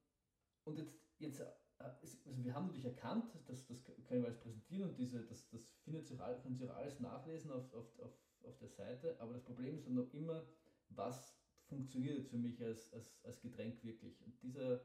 und 0.65 0.79
jetzt, 0.79 0.97
jetzt 1.19 1.43
also 1.79 2.45
wir 2.45 2.55
haben 2.55 2.67
natürlich 2.67 2.87
erkannt, 2.87 3.25
dass 3.47 3.67
das 3.67 3.85
können 3.85 4.23
wir 4.23 4.27
alles 4.27 4.41
präsentieren 4.41 4.91
und 4.91 4.99
diese, 4.99 5.25
das, 5.25 5.49
das 5.51 5.65
findet 5.85 6.07
sich 6.07 6.21
auch, 6.21 6.43
können 6.43 6.57
Sie 6.57 6.69
auch 6.69 6.75
alles 6.75 7.01
nachlesen 7.01 7.53
auf, 7.53 7.73
auf, 7.73 7.99
auf, 8.01 8.13
auf 8.45 8.59
der 8.59 8.69
Seite, 8.69 9.17
aber 9.21 9.33
das 9.33 9.45
Problem 9.45 9.77
ist 9.77 9.87
dann 9.87 9.95
noch 9.95 10.13
immer, 10.13 10.45
was 10.91 11.39
funktioniert 11.67 12.17
jetzt 12.17 12.31
für 12.31 12.39
mich 12.39 12.63
als, 12.63 12.93
als, 12.93 13.21
als 13.25 13.41
Getränk 13.41 13.83
wirklich. 13.85 14.21
Und 14.25 14.43
dieser, 14.43 14.81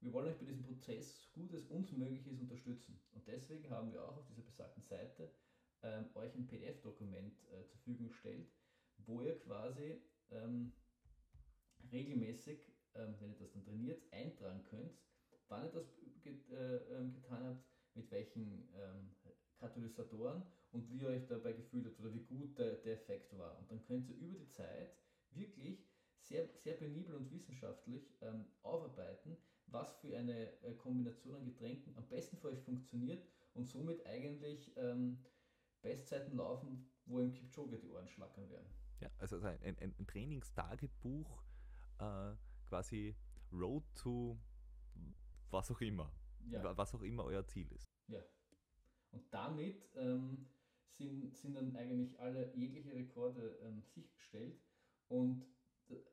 wir 0.00 0.12
wollen 0.12 0.28
euch 0.28 0.38
bei 0.38 0.44
diesem 0.44 0.62
Prozess, 0.62 1.22
so 1.22 1.40
gut 1.40 1.52
es 1.52 1.66
uns 1.66 1.92
möglich 1.92 2.26
ist, 2.26 2.40
unterstützen. 2.40 3.00
Und 3.12 3.26
deswegen 3.26 3.70
haben 3.70 3.92
wir 3.92 4.06
auch 4.06 4.18
auf 4.18 4.26
dieser 4.26 4.42
besagten 4.42 4.82
Seite 4.82 5.32
ähm, 5.82 6.06
euch 6.14 6.34
ein 6.34 6.46
PDF-Dokument 6.46 7.42
äh, 7.44 7.64
zur 7.64 7.78
Verfügung 7.78 8.08
gestellt, 8.08 8.50
wo 8.98 9.22
ihr 9.22 9.38
quasi 9.40 10.02
ähm, 10.30 10.72
regelmäßig, 11.90 12.72
ähm, 12.94 13.16
wenn 13.18 13.32
ihr 13.32 13.38
das 13.38 13.52
dann 13.52 13.64
trainiert, 13.64 14.12
eintragen 14.12 14.62
könnt, 14.64 14.98
wann 15.50 15.64
ihr 15.64 15.70
das 15.70 15.86
äh, 16.24 16.76
ähm, 16.94 17.12
getan 17.12 17.44
habt, 17.44 17.64
mit 17.94 18.10
welchen 18.10 18.68
ähm, 18.74 19.14
Katalysatoren 19.58 20.42
und 20.72 20.88
wie 20.88 21.00
ihr 21.00 21.08
euch 21.08 21.26
dabei 21.26 21.52
gefühlt 21.52 21.86
habt 21.86 22.00
oder 22.00 22.14
wie 22.14 22.24
gut 22.24 22.58
der, 22.58 22.76
der 22.76 22.94
Effekt 22.94 23.36
war. 23.36 23.58
Und 23.58 23.70
dann 23.70 23.82
könnt 23.84 24.08
ihr 24.08 24.16
über 24.16 24.38
die 24.38 24.48
Zeit 24.48 24.96
wirklich 25.32 25.86
sehr, 26.20 26.48
sehr 26.58 26.74
penibel 26.74 27.14
und 27.14 27.30
wissenschaftlich 27.30 28.16
ähm, 28.22 28.46
aufarbeiten, 28.62 29.36
was 29.66 29.92
für 29.96 30.16
eine 30.16 30.62
äh, 30.62 30.74
Kombination 30.74 31.36
an 31.36 31.44
Getränken 31.44 31.96
am 31.96 32.08
besten 32.08 32.36
für 32.36 32.48
euch 32.48 32.60
funktioniert 32.60 33.26
und 33.54 33.68
somit 33.68 34.04
eigentlich 34.06 34.72
ähm, 34.76 35.18
Bestzeiten 35.82 36.36
laufen, 36.36 36.88
wo 37.06 37.20
im 37.20 37.32
Kipchoge 37.32 37.78
die 37.78 37.88
Ohren 37.88 38.08
schlackern 38.08 38.48
werden. 38.50 38.68
Ja, 39.00 39.10
also 39.18 39.40
ein, 39.40 39.58
ein, 39.62 39.94
ein 39.98 40.06
Trainingstagebuch, 40.06 41.42
äh, 41.98 42.34
quasi 42.68 43.16
Road 43.50 43.82
to 43.94 44.38
was 45.52 45.70
auch 45.70 45.80
immer, 45.80 46.12
ja. 46.50 46.76
was 46.76 46.94
auch 46.94 47.02
immer 47.02 47.24
euer 47.24 47.46
Ziel 47.46 47.70
ist. 47.72 47.90
Ja. 48.08 48.22
Und 49.10 49.22
damit 49.32 49.88
ähm, 49.96 50.46
sind, 50.88 51.36
sind 51.36 51.54
dann 51.54 51.74
eigentlich 51.76 52.18
alle 52.20 52.54
jegliche 52.54 52.92
Rekorde 52.92 53.58
ähm, 53.62 53.82
sichergestellt 53.82 54.60
und 55.08 55.44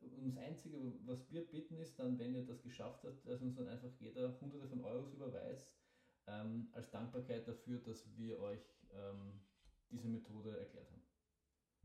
und 0.00 0.26
das 0.26 0.36
Einzige, 0.38 0.92
was 1.06 1.30
wir 1.30 1.46
bitten, 1.46 1.78
ist 1.78 1.98
dann, 1.98 2.18
wenn 2.18 2.34
ihr 2.34 2.44
das 2.44 2.62
geschafft 2.62 3.04
habt, 3.04 3.26
dass 3.26 3.42
uns 3.42 3.54
dann 3.54 3.68
einfach 3.68 3.90
jeder 4.00 4.38
Hunderte 4.40 4.68
von 4.68 4.82
Euros 4.84 5.12
überweist, 5.12 5.70
ähm, 6.26 6.68
als 6.72 6.90
Dankbarkeit 6.90 7.46
dafür, 7.46 7.78
dass 7.78 8.04
wir 8.16 8.40
euch 8.40 8.60
ähm, 8.92 9.40
diese 9.90 10.08
Methode 10.08 10.58
erklärt 10.58 10.90
haben. 10.90 11.02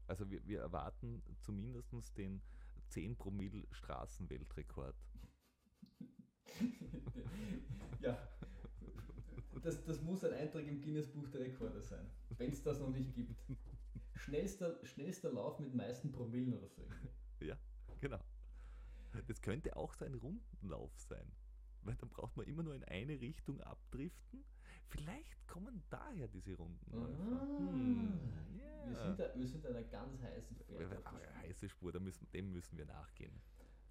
Also 0.08 0.30
wir, 0.30 0.46
wir 0.46 0.60
erwarten 0.60 1.22
zumindest 1.42 2.18
den 2.18 2.42
10 2.90 3.16
Promille 3.16 3.66
Straßenweltrekord. 3.72 4.96
Ja, 8.02 8.18
das, 9.64 9.84
das 9.86 10.02
muss 10.02 10.24
ein 10.24 10.34
Eintrag 10.34 10.68
im 10.68 10.82
Guinness 10.82 11.08
Buch 11.08 11.28
der 11.30 11.42
Rekorde 11.42 11.82
sein, 11.82 12.06
wenn 12.38 12.52
es 12.52 12.62
das 12.62 12.80
noch 12.80 12.90
nicht 12.90 13.14
gibt. 13.16 13.36
Schnellster, 14.16 14.80
schnellster 14.86 15.32
Lauf 15.32 15.60
mit 15.60 15.74
meisten 15.74 16.12
Promillen 16.12 16.54
oder 16.54 16.68
so. 16.70 16.88
Ja. 17.40 17.58
Genau. 18.04 18.20
Das 19.28 19.42
könnte 19.42 19.78
auch 19.78 19.94
so 19.94 20.04
ein 20.04 20.14
Rundenlauf 20.14 20.92
sein. 21.00 21.32
Weil 21.84 21.96
dann 21.96 22.10
braucht 22.10 22.36
man 22.36 22.46
immer 22.48 22.64
nur 22.64 22.76
in 22.76 22.84
eine 22.84 23.20
Richtung 23.22 23.62
abdriften. 23.62 24.44
Vielleicht 24.88 25.48
kommen 25.48 25.84
daher 25.90 26.28
diese 26.28 26.54
Rundenläufe. 26.56 27.18
Hm, 27.18 28.20
yeah. 28.58 28.90
wir, 28.90 28.96
sind 28.96 29.20
da, 29.20 29.36
wir 29.36 29.48
sind 29.48 29.66
einer 29.66 29.84
ganz 29.84 30.22
heißen 30.22 30.58
Pferd. 30.58 31.06
Heiße 31.38 31.70
Spur, 31.70 31.94
da 31.94 32.00
müssen, 32.00 32.30
dem 32.32 32.52
müssen 32.52 32.78
wir 32.78 32.86
nachgehen. 32.86 33.42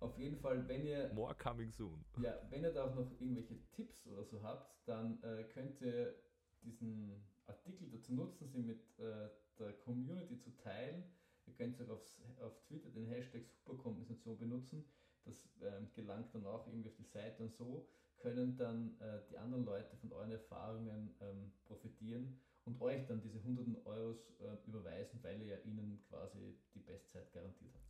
Auf 0.03 0.18
jeden 0.18 0.36
Fall, 0.36 0.66
wenn 0.68 0.84
ihr. 0.84 1.11
More 1.14 1.34
coming 1.34 1.70
soon. 1.70 2.05
Ja, 2.20 2.34
wenn 2.50 2.62
ihr 2.64 2.72
da 2.72 2.84
auch 2.84 2.94
noch 2.94 3.11
irgendwelche 3.20 3.57
Tipps 3.70 4.07
oder 4.07 4.24
so 4.24 4.42
habt, 4.42 4.74
dann 4.86 5.22
äh, 5.22 5.44
könnt 5.44 5.80
ihr 5.80 6.14
diesen 6.62 7.22
Artikel 7.46 7.88
dazu 7.90 8.12
nutzen, 8.14 8.48
sie 8.48 8.62
mit 8.62 8.80
äh, 8.98 9.28
der 9.59 9.72
Community 9.84 10.38
zu 10.38 10.50
teilen 10.57 11.05
Ihr 11.46 11.55
könnt 11.55 11.80
auch 11.80 11.88
aufs, 11.90 12.20
auf 12.40 12.53
Twitter 12.68 12.90
den 12.90 13.07
Hashtag 13.07 13.42
Superkompensation 13.46 14.38
benutzen. 14.38 14.84
Das 15.24 15.36
ähm, 15.62 15.88
gelangt 15.94 16.34
dann 16.34 16.46
auch 16.46 16.66
irgendwie 16.66 16.88
auf 16.88 16.96
die 16.96 17.05
Seite 17.05 17.42
und 17.42 17.53
so 17.53 17.86
können 18.18 18.57
dann 18.57 18.98
äh, 19.00 19.20
die 19.30 19.36
anderen 19.36 19.64
Leute 19.64 19.96
von 19.96 20.12
euren 20.12 20.30
Erfahrungen 20.30 21.14
ähm, 21.20 21.53
profitieren 21.66 22.40
und 22.64 22.80
euch 22.80 23.05
dann 23.07 23.20
diese 23.20 23.42
hunderten 23.42 23.76
Euros 23.84 24.30
äh, 24.40 24.68
überweisen, 24.68 25.18
weil 25.22 25.40
ihr 25.40 25.57
ja 25.57 25.59
ihnen 25.64 26.00
quasi 26.09 26.57
die 26.74 26.80
Bestzeit 26.80 27.32
garantiert 27.32 27.72
habt. 27.74 27.82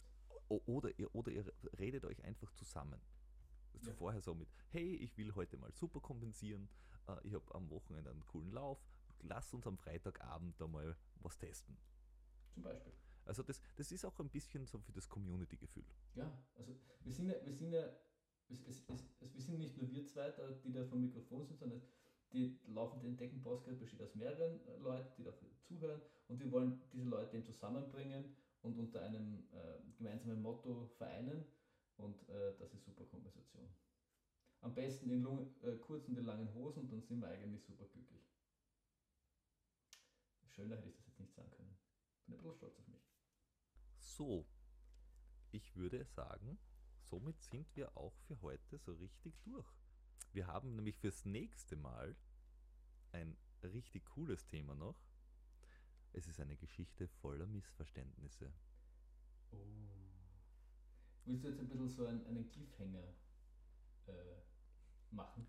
Oder 0.66 0.98
ihr, 0.98 1.14
oder 1.14 1.30
ihr 1.32 1.52
redet 1.78 2.04
euch 2.04 2.22
einfach 2.24 2.52
zusammen. 2.52 3.00
Ist 3.74 3.86
Ja. 3.86 3.94
vorher 3.94 4.20
so 4.20 4.34
mit, 4.34 4.48
hey, 4.68 4.96
ich 4.96 5.16
will 5.16 5.34
heute 5.34 5.56
mal 5.56 5.72
super 5.72 6.00
kompensieren, 6.00 6.68
äh, 7.08 7.16
ich 7.26 7.34
habe 7.34 7.54
am 7.54 7.70
Wochenende 7.70 8.10
einen 8.10 8.26
coolen 8.26 8.52
Lauf, 8.52 8.78
lass 9.20 9.52
uns 9.54 9.66
am 9.66 9.78
Freitagabend 9.78 10.60
da 10.60 10.66
mal 10.66 10.96
was 11.20 11.38
testen. 11.38 11.76
Zum 12.52 12.62
Beispiel. 12.62 12.92
Also 13.24 13.42
das, 13.42 13.60
das 13.76 13.92
ist 13.92 14.04
auch 14.04 14.18
ein 14.18 14.28
bisschen 14.28 14.66
so 14.66 14.78
für 14.80 14.92
das 14.92 15.08
Community-Gefühl. 15.08 15.86
Ja, 16.14 16.30
also 16.56 16.76
wir 17.00 17.12
sind 17.12 17.28
ja, 17.28 17.34
wir 17.44 17.52
sind 17.52 17.72
ja, 17.72 17.88
es, 18.48 18.60
es, 18.66 18.82
es, 19.20 19.32
wir 19.34 19.40
sind 19.40 19.58
nicht 19.58 19.76
nur 19.78 19.90
wir 19.90 20.04
zwei, 20.06 20.30
da, 20.30 20.50
die 20.50 20.72
da 20.72 20.84
vom 20.84 21.00
Mikrofon 21.00 21.46
sind, 21.46 21.58
sondern 21.58 21.80
die 22.32 22.58
laufende 22.66 23.06
Entdecken-Podcast 23.06 23.78
besteht 23.78 24.02
aus 24.02 24.14
mehreren 24.14 24.60
Leuten, 24.80 25.12
die 25.16 25.22
dafür 25.22 25.48
zuhören 25.62 26.00
und 26.28 26.40
wir 26.40 26.50
wollen 26.50 26.80
diese 26.92 27.08
Leute 27.08 27.36
eben 27.36 27.44
zusammenbringen 27.44 28.36
und 28.62 28.78
unter 28.78 29.02
einem 29.02 29.48
äh, 29.52 29.80
gemeinsamen 29.96 30.40
Motto 30.40 30.86
vereinen 30.96 31.44
und 31.96 32.28
äh, 32.28 32.56
das 32.58 32.72
ist 32.74 32.84
super 32.84 33.04
Kompensation. 33.04 33.68
Am 34.60 34.74
besten 34.74 35.10
in 35.10 35.22
lung- 35.22 35.54
äh, 35.62 35.76
kurzen 35.76 36.16
und 36.16 36.24
langen 36.24 36.52
Hosen 36.54 36.84
und 36.84 36.92
dann 36.92 37.02
sind 37.02 37.20
wir 37.20 37.28
eigentlich 37.28 37.64
super 37.64 37.86
glücklich. 37.86 38.22
Schöner 40.50 40.76
hätte 40.76 40.88
ich 40.90 40.96
das 40.96 41.06
jetzt 41.06 41.18
nicht 41.20 41.34
sagen 41.34 41.50
können. 41.50 41.76
Bin 42.26 42.34
ein 42.34 42.38
bisschen 42.38 42.54
stolz 42.54 42.78
auf 42.78 42.86
mich. 42.88 43.02
So, 43.98 44.46
ich 45.50 45.74
würde 45.74 46.04
sagen, 46.04 46.58
somit 47.00 47.40
sind 47.40 47.74
wir 47.74 47.96
auch 47.96 48.14
für 48.26 48.40
heute 48.42 48.78
so 48.78 48.94
richtig 48.94 49.40
durch. 49.42 49.66
Wir 50.32 50.46
haben 50.46 50.76
nämlich 50.76 50.96
fürs 50.96 51.24
nächste 51.24 51.76
Mal 51.76 52.16
ein 53.12 53.36
richtig 53.62 54.04
cooles 54.06 54.46
Thema 54.46 54.74
noch. 54.74 54.96
Es 56.14 56.26
ist 56.26 56.40
eine 56.40 56.56
Geschichte 56.56 57.08
voller 57.08 57.46
Missverständnisse. 57.46 58.52
Oh. 59.52 59.56
Willst 61.24 61.44
du 61.44 61.48
jetzt 61.48 61.60
ein 61.60 61.68
bisschen 61.68 61.88
so 61.88 62.06
einen, 62.06 62.26
einen 62.26 62.50
Cliffhanger 62.50 63.14
äh, 64.06 64.42
machen? 65.10 65.46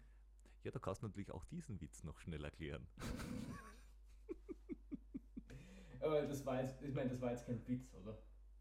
Ja, 0.64 0.72
da 0.72 0.80
kannst 0.80 1.02
du 1.02 1.08
natürlich 1.08 1.32
auch 1.32 1.44
diesen 1.46 1.82
Witz 1.82 2.04
noch 2.04 2.20
schnell 2.20 2.46
erklären. 2.46 2.88
Aber 6.00 6.26
das 6.26 6.46
war 6.46 6.62
jetzt, 6.62 6.82
ich 6.82 6.94
meine, 6.94 7.10
das 7.10 7.20
war 7.22 7.32
jetzt 7.32 7.46
kein 7.46 7.66
Witz, 7.68 7.94
oder? 7.96 8.18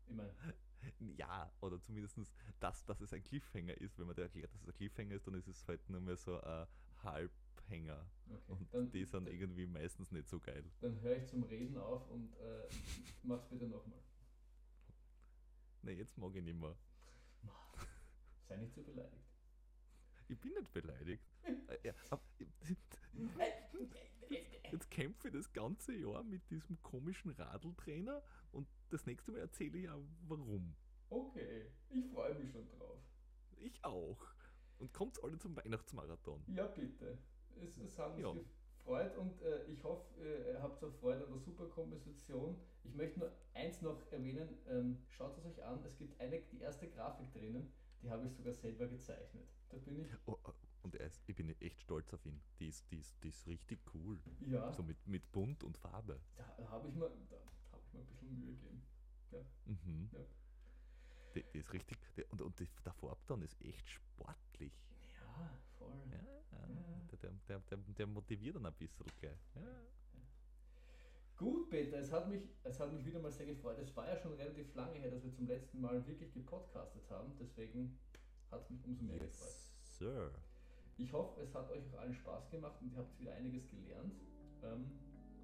Ich 0.06 0.14
meine, 0.14 0.32
Ja, 0.98 1.52
oder 1.60 1.80
zumindest 1.80 2.18
das, 2.60 2.84
dass 2.84 3.00
es 3.00 3.12
ein 3.12 3.22
Cliffhanger 3.22 3.76
ist. 3.78 3.98
Wenn 3.98 4.06
man 4.06 4.16
dir 4.16 4.22
erklärt, 4.22 4.52
dass 4.54 4.62
es 4.62 4.68
ein 4.68 4.74
Cliffhanger 4.74 5.14
ist, 5.14 5.26
dann 5.26 5.34
ist 5.34 5.48
es 5.48 5.66
halt 5.68 5.88
nur 5.88 6.00
mehr 6.00 6.16
so 6.16 6.40
ein 6.40 6.66
Halbhänger. 7.72 8.06
okay. 8.28 8.42
Und 8.48 8.74
Dann, 8.74 8.90
die 8.90 9.04
sind 9.04 9.28
irgendwie 9.28 9.66
meistens 9.66 10.10
nicht 10.12 10.28
so 10.28 10.38
geil. 10.38 10.64
dann 10.80 11.00
höre 11.00 11.16
ich 11.16 11.26
zum 11.26 11.42
Reden 11.44 11.76
auf 11.78 12.08
und 12.10 12.34
äh, 12.36 12.68
mach's 13.22 13.48
bitte 13.48 13.66
nochmal. 13.66 13.98
Ne, 15.82 15.92
jetzt 15.92 16.16
mag 16.18 16.34
ich 16.36 16.42
nicht 16.42 16.58
mehr. 16.58 16.76
Sei 18.48 18.56
nicht 18.56 18.74
so 18.74 18.82
beleidigt. 18.82 19.24
Ich 20.28 20.38
bin 20.38 20.52
nicht 20.54 20.72
beleidigt. 20.72 21.24
Äh, 21.68 21.78
ja, 21.88 21.94
jetzt 24.70 24.90
kämpfe 24.90 25.28
ich 25.28 25.34
das 25.34 25.52
ganze 25.52 25.92
Jahr 25.94 26.22
mit 26.22 26.48
diesem 26.50 26.80
komischen 26.82 27.30
Radltrainer 27.32 28.22
und 28.52 28.68
das 28.90 29.04
nächste 29.06 29.32
Mal 29.32 29.40
erzähle 29.40 29.78
ich 29.78 29.88
auch 29.88 30.04
warum. 30.28 30.74
Okay, 31.10 31.66
ich 31.90 32.06
freue 32.12 32.34
mich 32.36 32.52
schon 32.52 32.68
drauf. 32.78 32.98
Ich 33.56 33.84
auch. 33.84 34.18
Und 34.78 34.92
kommt 34.92 35.22
alle 35.22 35.38
zum 35.38 35.56
Weihnachtsmarathon. 35.56 36.42
Ja, 36.46 36.66
bitte. 36.68 37.18
Es, 37.60 37.76
es 37.78 37.98
hat 37.98 38.16
mich 38.16 38.24
Ja. 38.24 38.32
gefreut 38.32 39.16
und 39.16 39.40
äh, 39.42 39.64
ich 39.66 39.82
hoffe, 39.84 40.04
äh, 40.20 40.52
ihr 40.52 40.62
habt 40.62 40.82
auch 40.82 40.92
Freude 41.00 41.24
an 41.24 41.30
der 41.32 41.40
Superkompensation. 41.40 42.56
Ich 42.84 42.94
möchte 42.94 43.20
nur 43.20 43.32
eins 43.54 43.80
noch 43.82 44.00
erwähnen. 44.10 44.48
Ähm, 44.68 44.98
schaut 45.08 45.36
es 45.38 45.44
euch 45.46 45.62
an, 45.64 45.84
es 45.84 45.96
gibt 45.98 46.20
eine, 46.20 46.40
die 46.52 46.60
erste 46.60 46.88
Grafik 46.88 47.32
drinnen, 47.32 47.72
die 48.02 48.10
habe 48.10 48.26
ich 48.26 48.32
sogar 48.34 48.52
selber 48.54 48.86
gezeichnet. 48.88 49.48
Da 49.70 49.78
bin 49.78 50.00
ich, 50.00 50.08
Oh, 50.26 50.36
oh, 50.44 50.52
und 50.82 50.94
ist, 50.96 51.22
ich 51.28 51.36
bin 51.36 51.48
echt 51.60 51.80
stolz 51.80 52.12
auf 52.12 52.24
ihn. 52.26 52.40
Die 52.58 52.68
ist, 52.68 52.90
die 52.90 52.98
ist, 52.98 53.14
die 53.22 53.28
ist 53.28 53.46
richtig 53.46 53.78
cool. 53.94 54.18
ja, 54.50 54.72
So 54.72 54.82
mit, 54.82 55.06
mit 55.06 55.30
Bunt 55.32 55.62
und 55.62 55.76
Farbe. 55.78 56.18
da 56.36 56.68
habe 56.70 56.88
ich, 56.88 56.94
mir- 56.94 57.08
da 57.30 57.36
habe 57.70 57.82
ich 57.86 57.92
mir 57.94 58.00
ein 58.00 58.06
bisschen 58.06 58.38
Mühe 58.40 58.54
gegeben. 58.54 58.82
Mhm. 59.66 60.10
Ja. 60.12 60.18
Die, 61.34 61.44
die 61.54 61.58
ist 61.60 61.72
richtig. 61.72 61.98
Die, 62.16 62.24
und 62.24 62.42
und 62.42 62.58
die, 62.58 62.68
der 62.84 62.92
Farbton 62.92 63.40
ist 63.42 63.60
echt 63.62 63.88
sportlich. 63.88 64.72
Ja, 65.14 65.58
voll. 65.82 66.10
Ja, 66.10 66.18
Ja. 66.58 66.66
Der, 67.22 67.30
der, 67.48 67.58
der, 67.60 67.78
der, 67.78 68.06
motiviert 68.06 68.56
dann 68.56 68.66
ein 68.66 68.74
bisschen 68.74 69.06
gleich. 69.20 69.38
Ja. 69.54 69.62
Gut, 71.36 71.70
Peter, 71.70 71.98
es 71.98 72.12
hat, 72.12 72.28
mich, 72.28 72.42
es 72.62 72.78
hat 72.78 72.92
mich 72.92 73.04
wieder 73.04 73.18
mal 73.18 73.32
sehr 73.32 73.46
gefreut. 73.46 73.78
Es 73.78 73.94
war 73.96 74.08
ja 74.08 74.16
schon 74.16 74.32
relativ 74.34 74.74
lange 74.74 74.98
her, 74.98 75.10
dass 75.10 75.24
wir 75.24 75.32
zum 75.32 75.46
letzten 75.46 75.80
Mal 75.80 76.06
wirklich 76.06 76.32
gepodcastet 76.32 77.02
haben, 77.10 77.32
deswegen 77.40 77.98
hat 78.50 78.62
es 78.62 78.70
mich 78.70 78.84
umso 78.84 79.02
mehr 79.04 79.18
gefreut. 79.18 79.48
Yes, 79.48 79.98
Sir. 79.98 80.30
Ich 80.98 81.12
hoffe, 81.12 81.40
es 81.40 81.54
hat 81.54 81.70
euch 81.70 81.82
auch 81.92 81.98
allen 81.98 82.14
Spaß 82.14 82.50
gemacht 82.50 82.80
und 82.80 82.92
ihr 82.92 82.98
habt 82.98 83.18
wieder 83.18 83.34
einiges 83.34 83.68
gelernt. 83.70 84.14
Ähm, 84.62 84.90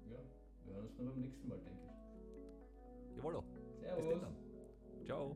ja, 0.09 0.19
wir 0.63 0.73
hören 0.73 0.85
uns 0.85 0.95
dann 0.95 1.05
beim 1.07 1.19
nächsten 1.19 1.47
Mal, 1.47 1.59
denke 1.59 1.81
ich. 1.83 3.17
Jawohl. 3.17 3.43
Bis 3.53 3.79
Servus. 3.81 4.21
dann. 4.21 4.35
Ciao. 5.05 5.35